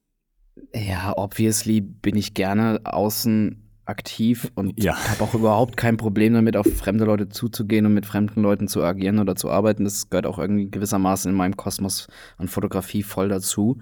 Ja, 0.75 1.15
obviously 1.17 1.81
bin 1.81 2.17
ich 2.17 2.35
gerne 2.35 2.81
außen 2.85 3.59
aktiv 3.87 4.53
und 4.55 4.81
ja. 4.83 4.95
habe 5.11 5.25
auch 5.25 5.35
überhaupt 5.35 5.77
kein 5.77 5.97
Problem 5.97 6.35
damit, 6.35 6.57
auf 6.57 6.67
fremde 6.67 7.05
Leute 7.05 7.29
zuzugehen 7.29 7.87
und 7.87 7.95
mit 7.95 8.07
fremden 8.07 8.43
Leuten 8.43 8.69
zu 8.69 8.83
agieren 8.83 9.19
oder 9.19 9.35
zu 9.35 9.51
arbeiten. 9.51 9.85
Das 9.85 10.11
gehört 10.11 10.27
auch 10.27 10.39
irgendwie 10.39 10.71
gewissermaßen 10.71 11.31
in 11.31 11.37
meinem 11.37 11.57
Kosmos 11.57 12.07
an 12.37 12.47
Fotografie 12.47 13.03
voll 13.03 13.29
dazu. 13.29 13.79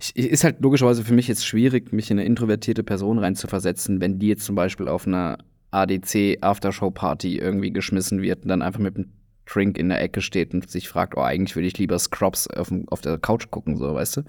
Ich, 0.00 0.16
ist 0.16 0.42
halt 0.42 0.60
logischerweise 0.60 1.04
für 1.04 1.14
mich 1.14 1.28
jetzt 1.28 1.46
schwierig, 1.46 1.92
mich 1.92 2.10
in 2.10 2.18
eine 2.18 2.26
introvertierte 2.26 2.82
Person 2.82 3.18
reinzuversetzen, 3.18 4.00
wenn 4.00 4.18
die 4.18 4.28
jetzt 4.28 4.44
zum 4.44 4.56
Beispiel 4.56 4.88
auf 4.88 5.06
einer 5.06 5.38
ADC 5.70 6.38
Aftershow 6.40 6.90
Party 6.90 7.38
irgendwie 7.38 7.72
geschmissen 7.72 8.22
wird 8.22 8.42
und 8.42 8.48
dann 8.48 8.62
einfach 8.62 8.80
mit 8.80 8.96
einem 8.96 9.12
Drink 9.46 9.76
in 9.76 9.90
der 9.90 10.00
Ecke 10.00 10.22
steht 10.22 10.54
und 10.54 10.70
sich 10.70 10.88
fragt, 10.88 11.16
oh, 11.16 11.20
eigentlich 11.20 11.54
würde 11.54 11.68
ich 11.68 11.76
lieber 11.78 11.98
Scrubs 11.98 12.48
auf, 12.48 12.72
auf 12.86 13.02
der 13.02 13.18
Couch 13.18 13.50
gucken, 13.50 13.76
so, 13.76 13.94
weißt 13.94 14.18
du? 14.18 14.22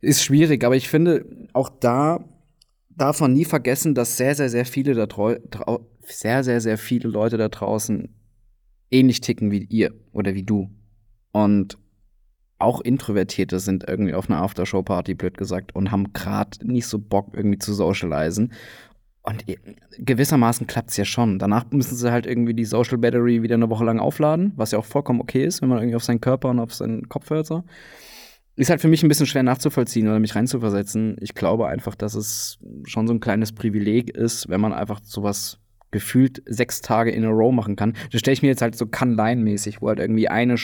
Ist 0.00 0.22
schwierig, 0.22 0.64
aber 0.64 0.76
ich 0.76 0.88
finde, 0.88 1.24
auch 1.52 1.68
da 1.68 2.24
darf 2.88 3.20
man 3.20 3.32
nie 3.32 3.44
vergessen, 3.44 3.94
dass 3.94 4.16
sehr, 4.16 4.34
sehr, 4.34 4.50
sehr 4.50 4.66
viele 4.66 4.94
da 4.94 5.06
sehr, 6.02 6.44
sehr, 6.44 6.60
sehr 6.60 6.78
viele 6.78 7.08
Leute 7.08 7.36
da 7.36 7.48
draußen 7.48 8.14
ähnlich 8.90 9.20
ticken 9.20 9.50
wie 9.50 9.64
ihr 9.64 9.94
oder 10.12 10.34
wie 10.34 10.42
du. 10.42 10.70
Und 11.32 11.78
auch 12.58 12.80
Introvertierte 12.80 13.58
sind 13.58 13.88
irgendwie 13.88 14.12
auf 14.14 14.28
einer 14.28 14.42
Aftershow-Party, 14.42 15.14
blöd 15.14 15.38
gesagt, 15.38 15.74
und 15.74 15.90
haben 15.90 16.12
gerade 16.12 16.66
nicht 16.66 16.86
so 16.86 16.98
Bock, 16.98 17.28
irgendwie 17.32 17.58
zu 17.58 17.72
socialisen. 17.72 18.52
Und 19.22 19.44
gewissermaßen 19.98 20.66
klappt 20.66 20.90
es 20.90 20.96
ja 20.96 21.04
schon. 21.04 21.38
Danach 21.38 21.70
müssen 21.70 21.96
sie 21.96 22.10
halt 22.10 22.26
irgendwie 22.26 22.54
die 22.54 22.64
Social 22.64 22.98
Battery 22.98 23.42
wieder 23.42 23.54
eine 23.54 23.70
Woche 23.70 23.84
lang 23.84 23.98
aufladen, 23.98 24.52
was 24.56 24.72
ja 24.72 24.78
auch 24.78 24.84
vollkommen 24.84 25.20
okay 25.20 25.44
ist, 25.44 25.62
wenn 25.62 25.68
man 25.68 25.78
irgendwie 25.78 25.96
auf 25.96 26.04
seinen 26.04 26.20
Körper 26.20 26.50
und 26.50 26.58
auf 26.58 26.74
seinen 26.74 27.08
Kopf 27.08 27.30
hört. 27.30 27.46
So. 27.46 27.64
Ist 28.56 28.68
halt 28.68 28.80
für 28.80 28.88
mich 28.88 29.02
ein 29.02 29.08
bisschen 29.08 29.26
schwer 29.26 29.42
nachzuvollziehen 29.42 30.08
oder 30.08 30.18
mich 30.18 30.34
reinzuversetzen. 30.34 31.16
Ich 31.20 31.34
glaube 31.34 31.68
einfach, 31.68 31.94
dass 31.94 32.14
es 32.14 32.58
schon 32.84 33.06
so 33.06 33.14
ein 33.14 33.20
kleines 33.20 33.52
Privileg 33.52 34.10
ist, 34.10 34.48
wenn 34.48 34.60
man 34.60 34.72
einfach 34.72 35.00
sowas 35.02 35.58
gefühlt 35.90 36.42
sechs 36.46 36.80
Tage 36.80 37.10
in 37.10 37.24
a 37.24 37.28
row 37.28 37.52
machen 37.52 37.76
kann. 37.76 37.94
Das 38.12 38.20
stelle 38.20 38.32
ich 38.34 38.42
mir 38.42 38.48
jetzt 38.48 38.62
halt 38.62 38.76
so 38.76 38.86
Can-Line-mäßig, 38.86 39.82
wo 39.82 39.88
halt 39.88 39.98
irgendwie 39.98 40.28
eine 40.28 40.54
äh, 40.54 40.58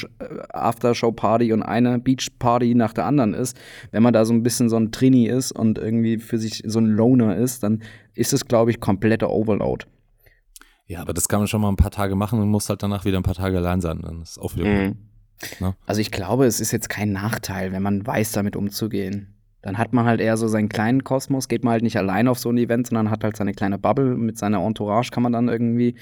Aftershow-Party 0.50 1.52
und 1.52 1.62
eine 1.62 1.98
Beach-Party 1.98 2.74
nach 2.74 2.92
der 2.92 3.06
anderen 3.06 3.34
ist. 3.34 3.56
Wenn 3.90 4.02
man 4.02 4.12
da 4.12 4.24
so 4.24 4.32
ein 4.32 4.42
bisschen 4.42 4.68
so 4.68 4.76
ein 4.76 4.92
Trini 4.92 5.26
ist 5.26 5.52
und 5.52 5.78
irgendwie 5.78 6.18
für 6.18 6.38
sich 6.38 6.62
so 6.66 6.78
ein 6.78 6.86
Loner 6.86 7.36
ist, 7.36 7.62
dann 7.62 7.82
ist 8.14 8.32
es, 8.32 8.46
glaube 8.46 8.70
ich, 8.70 8.80
kompletter 8.80 9.30
Overload. 9.30 9.86
Ja, 10.86 11.00
aber 11.00 11.12
das 11.12 11.26
kann 11.26 11.40
man 11.40 11.48
schon 11.48 11.60
mal 11.60 11.68
ein 11.68 11.76
paar 11.76 11.90
Tage 11.90 12.14
machen 12.14 12.40
und 12.40 12.48
muss 12.48 12.68
halt 12.68 12.82
danach 12.82 13.04
wieder 13.04 13.16
ein 13.16 13.24
paar 13.24 13.34
Tage 13.34 13.56
allein 13.56 13.80
sein. 13.80 14.00
Dann 14.02 14.22
ist 14.22 14.38
auch 14.38 14.54
wieder 14.54 14.66
mhm. 14.66 14.96
Ne? 15.60 15.74
Also 15.86 16.00
ich 16.00 16.10
glaube, 16.10 16.46
es 16.46 16.60
ist 16.60 16.72
jetzt 16.72 16.88
kein 16.88 17.12
Nachteil, 17.12 17.72
wenn 17.72 17.82
man 17.82 18.06
weiß, 18.06 18.32
damit 18.32 18.56
umzugehen. 18.56 19.34
Dann 19.62 19.78
hat 19.78 19.92
man 19.92 20.06
halt 20.06 20.20
eher 20.20 20.36
so 20.36 20.46
seinen 20.46 20.68
kleinen 20.68 21.02
Kosmos, 21.02 21.48
geht 21.48 21.64
man 21.64 21.72
halt 21.72 21.82
nicht 21.82 21.96
allein 21.96 22.28
auf 22.28 22.38
so 22.38 22.50
ein 22.50 22.58
Event, 22.58 22.86
sondern 22.86 23.10
hat 23.10 23.24
halt 23.24 23.36
seine 23.36 23.52
kleine 23.52 23.78
Bubble. 23.78 24.16
Mit 24.16 24.38
seiner 24.38 24.60
Entourage 24.60 25.10
kann 25.10 25.24
man 25.24 25.32
dann 25.32 25.48
irgendwie 25.48 25.96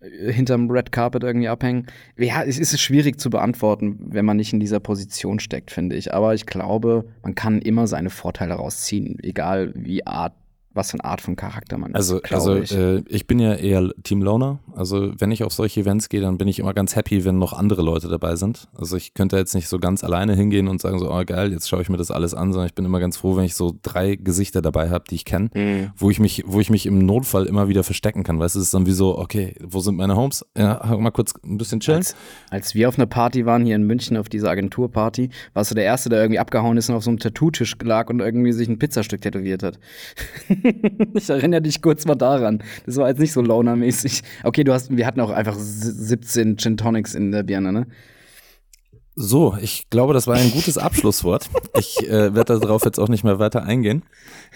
äh, 0.00 0.32
hinterm 0.32 0.70
Red 0.70 0.90
Carpet 0.90 1.22
irgendwie 1.22 1.48
abhängen. 1.48 1.86
Ja, 2.16 2.42
es 2.42 2.58
ist 2.58 2.80
schwierig 2.80 3.20
zu 3.20 3.28
beantworten, 3.28 3.98
wenn 4.00 4.24
man 4.24 4.38
nicht 4.38 4.54
in 4.54 4.60
dieser 4.60 4.80
Position 4.80 5.38
steckt, 5.38 5.70
finde 5.70 5.96
ich. 5.96 6.14
Aber 6.14 6.34
ich 6.34 6.46
glaube, 6.46 7.04
man 7.22 7.34
kann 7.34 7.60
immer 7.60 7.86
seine 7.86 8.10
Vorteile 8.10 8.54
rausziehen, 8.54 9.18
egal 9.22 9.72
wie 9.74 10.06
art 10.06 10.32
was 10.74 10.90
für 10.90 10.98
eine 11.00 11.04
Art 11.04 11.20
von 11.20 11.34
Charakter 11.36 11.78
man 11.78 11.94
also, 11.94 12.18
ist. 12.18 12.32
Also 12.32 12.56
ich. 12.56 12.74
Äh, 12.74 13.02
ich 13.08 13.26
bin 13.26 13.38
ja 13.38 13.54
eher 13.54 13.90
Team 14.02 14.22
Loner. 14.22 14.60
Also 14.74 15.12
wenn 15.18 15.30
ich 15.30 15.42
auf 15.42 15.52
solche 15.52 15.80
Events 15.80 16.08
gehe, 16.08 16.20
dann 16.20 16.38
bin 16.38 16.46
ich 16.48 16.58
immer 16.58 16.74
ganz 16.74 16.94
happy, 16.94 17.24
wenn 17.24 17.38
noch 17.38 17.52
andere 17.52 17.82
Leute 17.82 18.08
dabei 18.08 18.36
sind. 18.36 18.68
Also 18.76 18.96
ich 18.96 19.14
könnte 19.14 19.36
jetzt 19.36 19.54
nicht 19.54 19.68
so 19.68 19.78
ganz 19.78 20.04
alleine 20.04 20.34
hingehen 20.34 20.68
und 20.68 20.80
sagen 20.80 20.98
so, 20.98 21.10
oh 21.10 21.22
geil, 21.24 21.52
jetzt 21.52 21.68
schaue 21.68 21.82
ich 21.82 21.88
mir 21.88 21.96
das 21.96 22.10
alles 22.10 22.34
an, 22.34 22.52
sondern 22.52 22.66
ich 22.66 22.74
bin 22.74 22.84
immer 22.84 23.00
ganz 23.00 23.16
froh, 23.16 23.36
wenn 23.36 23.44
ich 23.44 23.54
so 23.54 23.74
drei 23.82 24.16
Gesichter 24.16 24.62
dabei 24.62 24.90
habe, 24.90 25.04
die 25.10 25.16
ich 25.16 25.24
kenne, 25.24 25.50
mhm. 25.54 25.90
wo 25.96 26.10
ich 26.10 26.20
mich, 26.20 26.44
wo 26.46 26.60
ich 26.60 26.70
mich 26.70 26.86
im 26.86 26.98
Notfall 26.98 27.46
immer 27.46 27.68
wieder 27.68 27.82
verstecken 27.82 28.22
kann. 28.22 28.38
Weißt 28.38 28.54
du, 28.54 28.60
es 28.60 28.66
ist 28.66 28.74
dann 28.74 28.86
wie 28.86 28.92
so, 28.92 29.18
okay, 29.18 29.54
wo 29.62 29.80
sind 29.80 29.96
meine 29.96 30.16
Homes? 30.16 30.44
Ja, 30.56 30.96
mal 30.98 31.10
kurz 31.10 31.34
ein 31.44 31.58
bisschen 31.58 31.80
chillen. 31.80 31.98
Als, 31.98 32.16
als 32.50 32.74
wir 32.74 32.88
auf 32.88 32.98
einer 32.98 33.06
Party 33.06 33.46
waren 33.46 33.64
hier 33.64 33.74
in 33.74 33.84
München, 33.84 34.16
auf 34.16 34.28
dieser 34.28 34.50
Agenturparty, 34.50 35.30
warst 35.54 35.70
du 35.70 35.74
der 35.74 35.84
Erste, 35.84 36.08
der 36.08 36.20
irgendwie 36.20 36.38
abgehauen 36.38 36.76
ist 36.76 36.88
und 36.88 36.96
auf 36.96 37.04
so 37.04 37.10
einem 37.10 37.18
Tattoo-Tisch 37.18 37.76
lag 37.82 38.10
und 38.10 38.20
irgendwie 38.20 38.52
sich 38.52 38.68
ein 38.68 38.78
Pizzastück 38.78 39.20
tätowiert 39.20 39.62
hat. 39.62 39.78
ich 41.14 41.28
erinnere 41.28 41.62
dich 41.62 41.82
kurz 41.82 42.06
mal 42.06 42.14
daran. 42.14 42.62
Das 42.86 42.96
war 42.96 43.08
jetzt 43.08 43.18
nicht 43.18 43.32
so 43.32 43.40
Loner-mäßig. 43.40 44.22
Okay, 44.44 44.64
du 44.64 44.72
hast, 44.72 44.96
wir 44.96 45.06
hatten 45.06 45.20
auch 45.20 45.30
einfach 45.30 45.56
17 45.58 46.56
Gin 46.56 46.76
Tonics 46.76 47.14
in 47.14 47.32
der 47.32 47.42
Birne, 47.42 47.72
ne? 47.72 47.86
So, 49.20 49.56
ich 49.60 49.90
glaube, 49.90 50.14
das 50.14 50.28
war 50.28 50.36
ein 50.36 50.52
gutes 50.52 50.78
Abschlusswort. 50.78 51.50
Ich 51.76 52.08
äh, 52.08 52.36
werde 52.36 52.60
darauf 52.60 52.84
jetzt 52.84 53.00
auch 53.00 53.08
nicht 53.08 53.24
mehr 53.24 53.40
weiter 53.40 53.64
eingehen. 53.64 54.04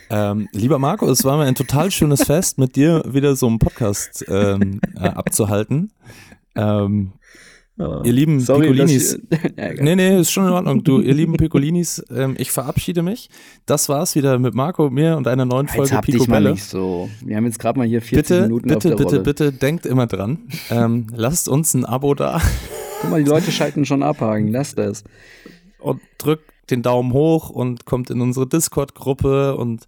Ähm, 0.09 0.49
lieber 0.53 0.79
Marco, 0.79 1.11
es 1.11 1.25
war 1.25 1.37
mir 1.37 1.47
ein 1.47 1.57
total 1.57 1.91
schönes 1.91 2.23
Fest, 2.23 2.59
mit 2.59 2.77
dir 2.77 3.03
wieder 3.05 3.35
so 3.35 3.49
einen 3.49 3.59
Podcast 3.59 4.25
ähm, 4.29 4.81
äh, 4.95 5.09
abzuhalten. 5.09 5.93
Ähm, 6.55 7.15
Oh, 7.83 8.03
ihr 8.05 8.13
lieben 8.13 8.41
sorry, 8.41 8.69
Piccolinis. 8.69 9.19
ja, 9.57 9.73
nee, 9.81 9.97
nee, 9.97 10.21
ist 10.21 10.31
schon 10.31 10.47
in 10.47 10.53
Ordnung. 10.53 10.85
Du, 10.85 11.01
ihr 11.01 11.15
lieben 11.15 11.33
Piccolinis, 11.35 12.05
ähm, 12.15 12.35
ich 12.39 12.51
verabschiede 12.51 13.03
mich. 13.03 13.29
Das 13.67 13.89
war's 13.89 14.15
wieder 14.15 14.39
mit 14.39 14.55
Marco, 14.55 14.91
mir 14.91 15.17
und 15.17 15.27
einer 15.27 15.45
neuen 15.45 15.69
Folge 15.69 15.95
jetzt 15.95 16.05
Pico 16.05 16.25
Belle. 16.27 16.53
nicht 16.53 16.65
so. 16.65 17.11
Wir 17.25 17.37
haben 17.37 17.47
jetzt 17.47 17.59
gerade 17.59 17.79
mal 17.79 17.87
hier 17.89 18.01
40 18.03 18.17
bitte, 18.17 18.43
Minuten 18.43 18.69
bitte, 18.69 18.77
auf 18.77 18.83
der 18.83 18.91
Bitte, 18.91 19.05
Rolle. 19.05 19.21
bitte, 19.21 19.45
bitte, 19.47 19.59
denkt 19.59 19.87
immer 19.87 20.07
dran. 20.07 20.39
Ähm, 20.71 21.07
lasst 21.15 21.49
uns 21.49 21.75
ein 21.75 21.85
Abo 21.85 22.15
da. 22.15 22.41
Guck 23.01 23.11
mal, 23.11 23.23
die 23.23 23.29
Leute 23.29 23.51
schalten 23.51 23.85
schon 23.85 24.03
abhaken. 24.03 24.49
Lasst 24.49 24.79
das. 24.79 25.03
Und 25.81 26.01
drückt 26.19 26.52
den 26.71 26.83
Daumen 26.83 27.13
hoch 27.13 27.51
und 27.51 27.85
kommt 27.85 28.11
in 28.11 28.21
unsere 28.21 28.47
Discord-Gruppe 28.47 29.57
und 29.57 29.87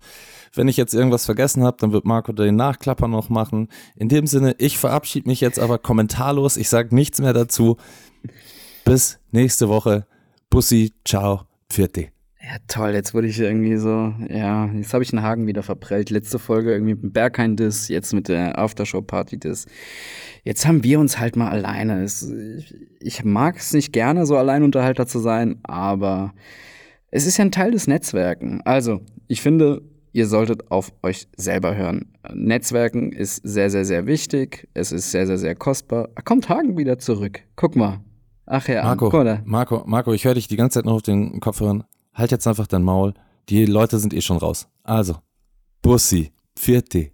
wenn 0.55 0.69
ich 0.69 0.77
jetzt 0.77 0.95
irgendwas 0.95 1.25
vergessen 1.25 1.65
habe, 1.65 1.77
dann 1.81 1.93
wird 1.93 2.05
Marco 2.05 2.33
den 2.33 2.57
Nachklapper 2.57 3.09
noch 3.09 3.29
machen. 3.29 3.69
In 3.97 4.09
dem 4.09 4.27
Sinne, 4.27 4.55
ich 4.59 4.79
verabschiede 4.79 5.29
mich 5.29 5.41
jetzt 5.41 5.59
aber 5.59 5.79
kommentarlos. 5.79 6.57
Ich 6.57 6.69
sage 6.69 6.95
nichts 6.95 7.21
mehr 7.21 7.33
dazu. 7.33 7.77
Bis 8.85 9.19
nächste 9.33 9.69
Woche. 9.69 10.07
Bussi, 10.51 10.93
ciao, 11.05 11.43
Pfiat 11.69 12.14
ja, 12.47 12.59
toll, 12.69 12.91
jetzt 12.91 13.15
wurde 13.15 13.27
ich 13.27 13.41
irgendwie 13.41 13.77
so, 13.77 14.13
ja, 14.29 14.67
jetzt 14.67 14.93
habe 14.93 15.03
ich 15.03 15.13
einen 15.13 15.23
Haken 15.23 15.47
wieder 15.47 15.63
verprellt. 15.63 16.11
Letzte 16.11 16.39
Folge 16.39 16.73
irgendwie 16.73 16.93
mit 16.95 17.03
dem 17.03 17.13
Berghain-Diss, 17.13 17.89
jetzt 17.89 18.13
mit 18.13 18.29
der 18.29 18.59
Aftershow-Party-Diss. 18.59 19.67
Jetzt 20.43 20.67
haben 20.67 20.85
wir 20.85 21.01
uns 21.01 21.19
halt 21.19 21.37
mal 21.37 21.49
alleine. 21.49 22.03
Es, 22.03 22.23
ich, 22.31 22.75
ich 23.01 23.25
mag 23.25 23.57
es 23.57 23.73
nicht 23.73 23.95
gerne, 23.95 24.27
so 24.27 24.37
Alleinunterhalter 24.37 25.07
zu 25.07 25.21
sein, 25.21 25.59
aber 25.63 26.35
es 27.11 27.27
ist 27.27 27.39
ja 27.39 27.47
ein 27.47 27.53
Teil 27.53 27.71
des 27.71 27.87
Netzwerken. 27.87 28.61
Also, 28.67 29.01
ich 29.27 29.41
finde, 29.41 29.81
ihr 30.13 30.27
solltet 30.27 30.71
auf 30.71 30.93
euch 31.03 31.29
selber 31.37 31.75
hören. 31.75 32.13
Netzwerken 32.31 33.13
ist 33.13 33.37
sehr, 33.37 33.71
sehr, 33.71 33.87
sehr 33.87 34.07
wichtig. 34.07 34.69
Es 34.75 34.93
ist 34.93 35.13
sehr, 35.13 35.27
sehr, 35.27 35.39
sehr 35.39 35.55
kostbar. 35.55 36.11
Da 36.15 36.21
kommt 36.21 36.51
Hagen 36.51 36.77
wieder 36.77 36.99
zurück. 36.99 37.41
Guck 37.57 37.75
mal. 37.75 38.01
Ach 38.45 38.69
ja, 38.69 38.83
Marco, 38.83 39.11
Marco, 39.47 39.85
Marco, 39.87 40.13
ich 40.13 40.27
höre 40.27 40.35
dich 40.35 40.49
die 40.49 40.57
ganze 40.57 40.81
Zeit 40.81 40.85
noch 40.85 40.93
auf 40.93 41.03
den 41.03 41.41
Kopfhörern 41.41 41.85
halt 42.15 42.31
jetzt 42.31 42.47
einfach 42.47 42.67
dein 42.67 42.83
Maul. 42.83 43.15
Die 43.49 43.67
Leute 43.67 43.99
sind 43.99 44.15
eh 44.15 44.21
schon 44.21 44.39
raus. 44.39 44.69
Also, 44.83 45.17
Bussi, 45.83 46.33
vierte. 46.57 47.11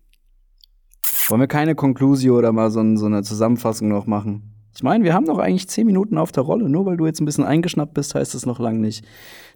Wollen 1.28 1.40
wir 1.40 1.48
keine 1.48 1.74
Konklusio 1.74 2.38
oder 2.38 2.53
mal 2.53 2.70
so, 2.70 2.96
so 2.96 3.07
eine 3.07 3.22
Zusammenfassung 3.22 3.88
noch 3.88 4.07
machen? 4.07 4.51
Ich 4.74 4.82
meine, 4.82 5.05
wir 5.05 5.14
haben 5.14 5.26
doch 5.26 5.38
eigentlich 5.38 5.68
zehn 5.68 5.86
Minuten 5.86 6.16
auf 6.18 6.32
der 6.32 6.44
Rolle. 6.44 6.68
Nur 6.68 6.86
weil 6.86 6.96
du 6.96 7.07
jetzt 7.07 7.20
ein 7.20 7.24
bisschen 7.24 7.44
eingeschnappt 7.44 7.94
bist, 7.94 8.14
heißt 8.14 8.34
es 8.34 8.46
noch 8.46 8.61
lange 8.61 8.78
nicht, 8.78 9.05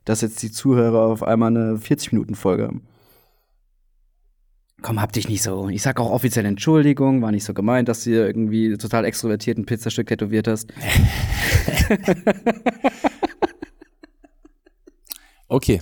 dass 0.05 0.21
jetzt 0.21 0.43
die 0.43 0.51
Zuhörer 0.51 1.03
auf 1.03 1.23
einmal 1.23 1.51
eine 1.51 1.77
40-Minuten-Folge 1.77 2.65
haben. 2.65 2.83
Komm, 4.83 5.01
hab 5.01 5.13
dich 5.13 5.29
nicht 5.29 5.43
so. 5.43 5.69
Ich 5.69 5.81
sag 5.81 5.99
auch 5.99 6.11
offiziell 6.11 6.45
Entschuldigung, 6.45 7.23
war 7.23 7.31
nicht 7.31 7.45
so 7.45 7.55
gemeint, 7.55 7.89
dass 7.89 8.05
du 8.05 8.11
dir 8.11 8.27
irgendwie 8.27 8.77
total 8.77 9.07
extrovertiert 9.07 9.57
ein 9.57 9.65
Pizzastück 9.65 10.09
tätowiert 10.09 10.47
hast. 10.47 10.75
Okay. 15.55 15.81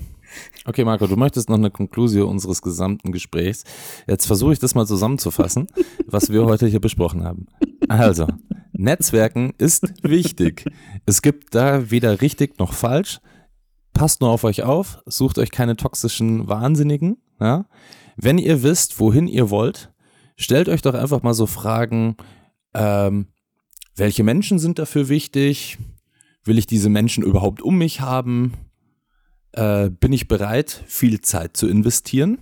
Okay, 0.66 0.84
Marco, 0.84 1.06
du 1.06 1.16
möchtest 1.16 1.48
noch 1.48 1.56
eine 1.56 1.70
Konklusion 1.70 2.28
unseres 2.28 2.60
gesamten 2.60 3.10
Gesprächs. 3.10 3.64
Jetzt 4.06 4.26
versuche 4.26 4.52
ich 4.52 4.58
das 4.58 4.74
mal 4.74 4.86
zusammenzufassen, 4.86 5.66
was 6.06 6.30
wir 6.30 6.44
heute 6.44 6.66
hier 6.66 6.80
besprochen 6.80 7.24
haben. 7.24 7.46
Also, 7.88 8.26
Netzwerken 8.72 9.54
ist 9.56 9.94
wichtig. 10.02 10.66
Es 11.06 11.22
gibt 11.22 11.54
da 11.54 11.90
weder 11.90 12.20
richtig 12.20 12.58
noch 12.58 12.74
falsch. 12.74 13.20
Passt 13.94 14.20
nur 14.20 14.28
auf 14.28 14.44
euch 14.44 14.62
auf, 14.62 14.98
sucht 15.06 15.38
euch 15.38 15.50
keine 15.50 15.76
toxischen 15.76 16.48
Wahnsinnigen. 16.48 17.16
Ja? 17.40 17.64
Wenn 18.16 18.36
ihr 18.36 18.62
wisst, 18.62 19.00
wohin 19.00 19.26
ihr 19.26 19.48
wollt, 19.48 19.90
stellt 20.36 20.68
euch 20.68 20.82
doch 20.82 20.94
einfach 20.94 21.22
mal 21.22 21.34
so 21.34 21.46
Fragen, 21.46 22.16
ähm, 22.74 23.28
welche 23.96 24.22
Menschen 24.22 24.58
sind 24.58 24.78
dafür 24.78 25.08
wichtig? 25.08 25.78
Will 26.44 26.58
ich 26.58 26.66
diese 26.66 26.90
Menschen 26.90 27.24
überhaupt 27.24 27.62
um 27.62 27.78
mich 27.78 28.02
haben? 28.02 28.52
Äh, 29.52 29.90
bin 29.90 30.12
ich 30.12 30.28
bereit, 30.28 30.82
viel 30.86 31.20
Zeit 31.20 31.56
zu 31.56 31.68
investieren? 31.68 32.38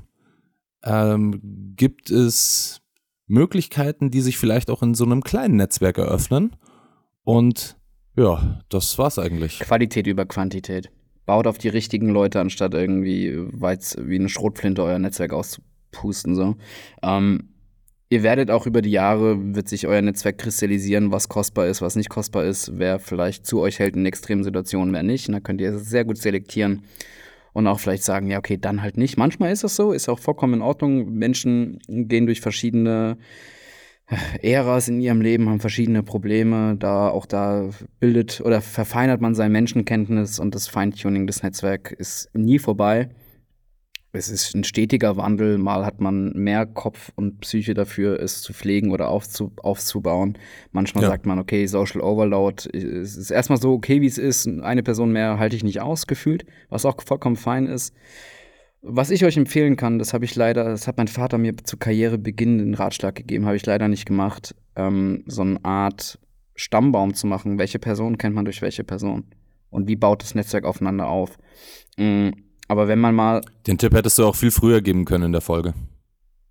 Ähm, 0.82 1.74
gibt 1.76 2.10
es 2.10 2.80
Möglichkeiten, 3.26 4.10
die 4.10 4.20
sich 4.20 4.38
vielleicht 4.38 4.70
auch 4.70 4.82
in 4.82 4.94
so 4.94 5.04
einem 5.04 5.22
kleinen 5.22 5.56
Netzwerk 5.56 5.98
eröffnen? 5.98 6.56
Und 7.22 7.76
ja, 8.16 8.60
das 8.68 8.98
war's 8.98 9.18
eigentlich. 9.18 9.60
Qualität 9.60 10.06
über 10.06 10.26
Quantität. 10.26 10.90
Baut 11.26 11.46
auf 11.46 11.58
die 11.58 11.68
richtigen 11.68 12.08
Leute, 12.08 12.40
anstatt 12.40 12.74
irgendwie 12.74 13.36
weit 13.52 13.96
wie 14.00 14.18
eine 14.18 14.28
Schrotflinte 14.28 14.82
euer 14.82 14.98
Netzwerk 14.98 15.32
auszupusten. 15.32 16.34
So. 16.34 16.56
Ähm, 17.02 17.50
Ihr 18.12 18.24
werdet 18.24 18.50
auch 18.50 18.66
über 18.66 18.82
die 18.82 18.90
Jahre, 18.90 19.54
wird 19.54 19.68
sich 19.68 19.86
euer 19.86 20.02
Netzwerk 20.02 20.38
kristallisieren, 20.38 21.12
was 21.12 21.28
kostbar 21.28 21.68
ist, 21.68 21.80
was 21.80 21.94
nicht 21.94 22.08
kostbar 22.08 22.44
ist, 22.44 22.72
wer 22.76 22.98
vielleicht 22.98 23.46
zu 23.46 23.60
euch 23.60 23.78
hält 23.78 23.94
in 23.94 24.04
extremen 24.04 24.42
Situationen, 24.42 24.92
wer 24.92 25.04
nicht. 25.04 25.28
Und 25.28 25.34
da 25.34 25.40
könnt 25.40 25.60
ihr 25.60 25.78
sehr 25.78 26.04
gut 26.04 26.18
selektieren 26.18 26.82
und 27.52 27.68
auch 27.68 27.78
vielleicht 27.78 28.02
sagen, 28.02 28.26
ja, 28.26 28.38
okay, 28.38 28.58
dann 28.60 28.82
halt 28.82 28.96
nicht. 28.96 29.16
Manchmal 29.16 29.52
ist 29.52 29.62
das 29.62 29.76
so, 29.76 29.92
ist 29.92 30.08
auch 30.08 30.18
vollkommen 30.18 30.54
in 30.54 30.62
Ordnung. 30.62 31.12
Menschen 31.12 31.78
gehen 31.86 32.26
durch 32.26 32.40
verschiedene 32.40 33.16
Äras 34.42 34.88
in 34.88 35.00
ihrem 35.00 35.20
Leben, 35.20 35.48
haben 35.48 35.60
verschiedene 35.60 36.02
Probleme. 36.02 36.74
Da 36.76 37.10
auch 37.10 37.26
da 37.26 37.70
bildet 38.00 38.40
oder 38.44 38.60
verfeinert 38.60 39.20
man 39.20 39.36
sein 39.36 39.52
Menschenkenntnis 39.52 40.40
und 40.40 40.56
das 40.56 40.66
Feintuning 40.66 41.28
des 41.28 41.44
Netzwerks 41.44 41.92
ist 41.92 42.30
nie 42.34 42.58
vorbei 42.58 43.08
es 44.12 44.28
ist 44.28 44.54
ein 44.54 44.64
stetiger 44.64 45.16
Wandel. 45.16 45.58
Mal 45.58 45.86
hat 45.86 46.00
man 46.00 46.32
mehr 46.32 46.66
Kopf 46.66 47.12
und 47.14 47.40
Psyche 47.40 47.74
dafür, 47.74 48.20
es 48.20 48.42
zu 48.42 48.52
pflegen 48.52 48.90
oder 48.90 49.08
aufzu 49.08 49.52
aufzubauen. 49.62 50.36
Manchmal 50.72 51.04
ja. 51.04 51.10
sagt 51.10 51.26
man, 51.26 51.38
okay, 51.38 51.66
Social 51.66 52.00
Overload 52.00 52.68
es 52.76 53.16
ist 53.16 53.30
erstmal 53.30 53.60
so 53.60 53.72
okay, 53.72 54.00
wie 54.00 54.06
es 54.06 54.18
ist. 54.18 54.48
Eine 54.48 54.82
Person 54.82 55.12
mehr 55.12 55.38
halte 55.38 55.56
ich 55.56 55.64
nicht 55.64 55.80
aus, 55.80 56.06
gefühlt, 56.06 56.44
was 56.68 56.84
auch 56.84 56.96
vollkommen 57.04 57.36
fein 57.36 57.66
ist. 57.66 57.94
Was 58.82 59.10
ich 59.10 59.24
euch 59.24 59.36
empfehlen 59.36 59.76
kann, 59.76 59.98
das 59.98 60.14
habe 60.14 60.24
ich 60.24 60.34
leider, 60.34 60.64
das 60.64 60.88
hat 60.88 60.96
mein 60.96 61.08
Vater 61.08 61.36
mir 61.36 61.54
zu 61.58 61.76
Karrierebeginn 61.76 62.58
den 62.58 62.74
Ratschlag 62.74 63.14
gegeben, 63.14 63.44
habe 63.44 63.56
ich 63.56 63.66
leider 63.66 63.88
nicht 63.88 64.06
gemacht, 64.06 64.54
ähm, 64.74 65.22
so 65.26 65.42
eine 65.42 65.62
Art 65.64 66.18
Stammbaum 66.56 67.12
zu 67.12 67.26
machen. 67.26 67.58
Welche 67.58 67.78
Person 67.78 68.16
kennt 68.16 68.34
man 68.34 68.46
durch 68.46 68.62
welche 68.62 68.82
Person? 68.82 69.26
Und 69.68 69.86
wie 69.86 69.96
baut 69.96 70.22
das 70.22 70.34
Netzwerk 70.34 70.64
aufeinander 70.64 71.08
auf? 71.08 71.38
Mhm 71.98 72.32
aber 72.70 72.86
wenn 72.86 73.00
man 73.00 73.16
mal. 73.16 73.40
Den 73.66 73.78
Tipp 73.78 73.92
hättest 73.94 74.16
du 74.18 74.24
auch 74.24 74.36
viel 74.36 74.52
früher 74.52 74.80
geben 74.80 75.04
können 75.04 75.24
in 75.24 75.32
der 75.32 75.40
Folge. 75.40 75.74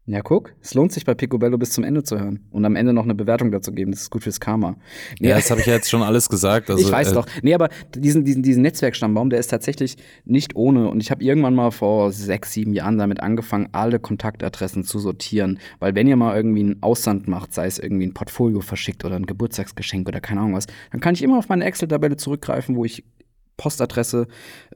Ja, 0.06 0.22
guck, 0.22 0.54
es 0.60 0.74
lohnt 0.74 0.92
sich 0.92 1.06
bei 1.06 1.14
Picobello 1.14 1.58
bis 1.58 1.70
zum 1.70 1.84
Ende 1.84 2.04
zu 2.04 2.20
hören 2.20 2.40
und 2.50 2.66
am 2.66 2.76
Ende 2.76 2.94
noch 2.94 3.04
eine 3.04 3.14
Bewertung 3.14 3.52
dazu 3.52 3.72
geben. 3.72 3.92
Das 3.92 4.02
ist 4.02 4.10
gut 4.10 4.24
fürs 4.24 4.40
Karma. 4.40 4.76
Nee, 5.20 5.30
ja, 5.30 5.36
das 5.36 5.50
habe 5.52 5.62
ich 5.62 5.68
ja 5.68 5.74
jetzt 5.74 5.90
schon 5.90 6.02
alles 6.02 6.28
gesagt. 6.28 6.70
Also, 6.70 6.86
ich 6.86 6.92
weiß 6.92 7.12
äh, 7.12 7.14
doch. 7.14 7.28
Nee, 7.42 7.54
aber 7.54 7.70
diesen, 7.96 8.26
diesen, 8.26 8.44
diesen 8.44 8.64
Netzwerkstammbaum, 8.64 9.30
der 9.30 9.40
ist 9.40 9.48
tatsächlich 9.48 9.98
nicht 10.26 10.56
ohne. 10.56 10.90
Und 10.90 11.00
ich 11.00 11.12
habe 11.12 11.24
irgendwann 11.24 11.56
mal 11.56 11.72
vor 11.72 12.12
sechs, 12.12 12.52
sieben 12.54 12.74
Jahren 12.74 12.98
damit 12.98 13.22
angefangen, 13.22 13.70
alle 13.72 14.00
Kontaktadressen 14.00 14.84
zu 14.84 15.00
sortieren. 15.00 15.60
Weil 15.80 15.94
wenn 15.96 16.08
ihr 16.08 16.16
mal 16.16 16.36
irgendwie 16.36 16.62
einen 16.62 16.82
Aussand 16.82 17.28
macht, 17.28 17.54
sei 17.54 17.68
es 17.68 17.80
irgendwie 17.80 18.08
ein 18.08 18.14
Portfolio 18.14 18.62
verschickt 18.62 19.06
oder 19.06 19.16
ein 19.16 19.26
Geburtstagsgeschenk 19.26 20.08
oder 20.08 20.20
keine 20.20 20.42
Ahnung 20.42 20.56
was, 20.56 20.66
dann 20.92 21.02
kann 21.02 21.14
ich 21.14 21.22
immer 21.22 21.38
auf 21.38 21.50
meine 21.50 21.66
Excel-Tabelle 21.66 22.18
zurückgreifen, 22.18 22.76
wo 22.76 22.84
ich 22.84 23.04
Postadresse, 23.60 24.28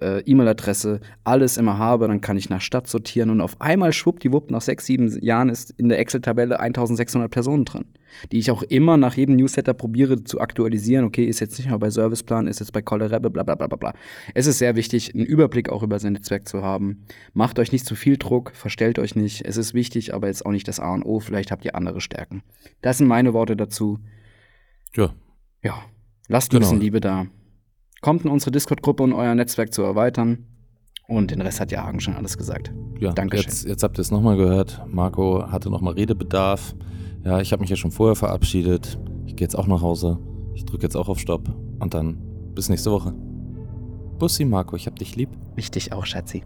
äh, 0.02 0.20
E-Mail-Adresse, 0.26 1.00
alles 1.24 1.56
immer 1.56 1.78
habe, 1.78 2.10
dann 2.10 2.20
kann 2.20 2.36
ich 2.36 2.50
nach 2.50 2.60
Stadt 2.60 2.88
sortieren 2.88 3.30
und 3.30 3.40
auf 3.40 3.60
einmal 3.62 3.94
schwuppdiwupp, 3.94 4.52
nach 4.52 4.62
sechs, 4.62 4.86
sieben 4.86 5.08
Jahren 5.24 5.48
ist 5.48 5.72
in 5.72 5.88
der 5.88 6.00
Excel-Tabelle 6.00 6.60
1600 6.60 7.32
Personen 7.32 7.64
drin, 7.64 7.86
die 8.34 8.40
ich 8.40 8.52
auch 8.52 8.62
immer 8.62 8.98
nach 8.98 9.16
jedem 9.16 9.38
Newsletter 9.38 9.74
probiere 9.74 10.26
zu 10.26 10.42
aktualisieren. 10.42 11.06
Okay, 11.06 11.24
ist 11.24 11.40
jetzt 11.40 11.58
nicht 11.58 11.70
mehr 11.70 11.80
bei 11.80 11.90
Serviceplan, 11.90 12.46
ist 12.46 12.60
jetzt 12.60 12.74
bei 12.74 12.82
Collerebe, 12.82 13.30
bla 13.30 13.44
bla 13.44 13.56
bla 13.56 13.68
bla 13.68 13.78
bla. 13.78 13.94
Es 14.34 14.48
ist 14.48 14.58
sehr 14.58 14.76
wichtig, 14.76 15.16
einen 15.16 15.26
Überblick 15.26 15.70
auch 15.70 15.82
über 15.82 15.98
sein 16.00 16.12
Netzwerk 16.12 16.46
zu 16.50 16.62
haben. 16.62 17.06
Macht 17.32 17.60
euch 17.60 17.72
nicht 17.72 17.86
zu 17.86 17.96
viel 17.96 18.18
Druck, 18.18 18.52
verstellt 18.54 19.00
euch 19.00 19.16
nicht. 19.16 19.46
Es 19.46 19.56
ist 19.56 19.74
wichtig, 19.74 20.14
aber 20.14 20.28
jetzt 20.28 20.46
auch 20.46 20.52
nicht 20.52 20.68
das 20.68 20.82
A 20.82 20.94
und 20.94 21.04
O. 21.04 21.22
Vielleicht 21.22 21.52
habt 21.52 21.64
ihr 21.64 21.76
andere 21.76 22.02
Stärken. 22.02 22.44
Das 22.82 22.98
sind 22.98 23.08
meine 23.08 23.34
Worte 23.34 23.56
dazu. 23.56 24.00
Ja. 24.94 25.14
Ja. 25.64 25.86
Lasst 26.28 26.50
genau. 26.50 26.60
ein 26.60 26.62
bisschen 26.64 26.82
Liebe 26.82 27.00
da. 27.00 27.28
Kommt 28.04 28.26
in 28.26 28.32
unsere 28.32 28.52
Discord-Gruppe, 28.52 29.02
um 29.02 29.14
euer 29.14 29.34
Netzwerk 29.34 29.74
zu 29.74 29.82
erweitern. 29.82 30.46
Und 31.08 31.32
den 31.32 31.40
Rest 31.40 31.62
hat 31.62 31.72
ja 31.72 31.86
Hagen 31.86 32.02
schon 32.02 32.16
alles 32.16 32.38
gesagt. 32.38 32.74
Ja, 33.00 33.14
Dankeschön. 33.14 33.46
Jetzt, 33.46 33.66
jetzt 33.66 33.82
habt 33.82 33.98
ihr 33.98 34.02
es 34.02 34.12
nochmal 34.12 34.36
gehört. 34.36 34.82
Marco 34.90 35.50
hatte 35.50 35.70
nochmal 35.70 35.94
Redebedarf. 35.94 36.76
Ja, 37.24 37.40
ich 37.40 37.54
habe 37.54 37.62
mich 37.62 37.70
ja 37.70 37.78
schon 37.78 37.92
vorher 37.92 38.18
verabschiedet. 38.18 39.00
Ich 39.26 39.38
gehe 39.38 39.46
jetzt 39.46 39.56
auch 39.56 39.68
nach 39.68 39.82
Hause. 39.82 40.20
Ich 40.54 40.66
drücke 40.66 40.84
jetzt 40.84 40.98
auch 40.98 41.08
auf 41.08 41.18
Stopp. 41.18 41.48
Und 41.80 41.94
dann 41.94 42.18
bis 42.54 42.68
nächste 42.68 42.92
Woche. 42.92 43.14
Bussi, 44.20 44.44
Marco, 44.44 44.76
ich 44.76 44.86
hab 44.86 45.00
dich 45.00 45.16
lieb. 45.16 45.30
Ich 45.56 45.72
dich 45.72 45.94
auch, 45.94 46.06
Schatzi. 46.06 46.44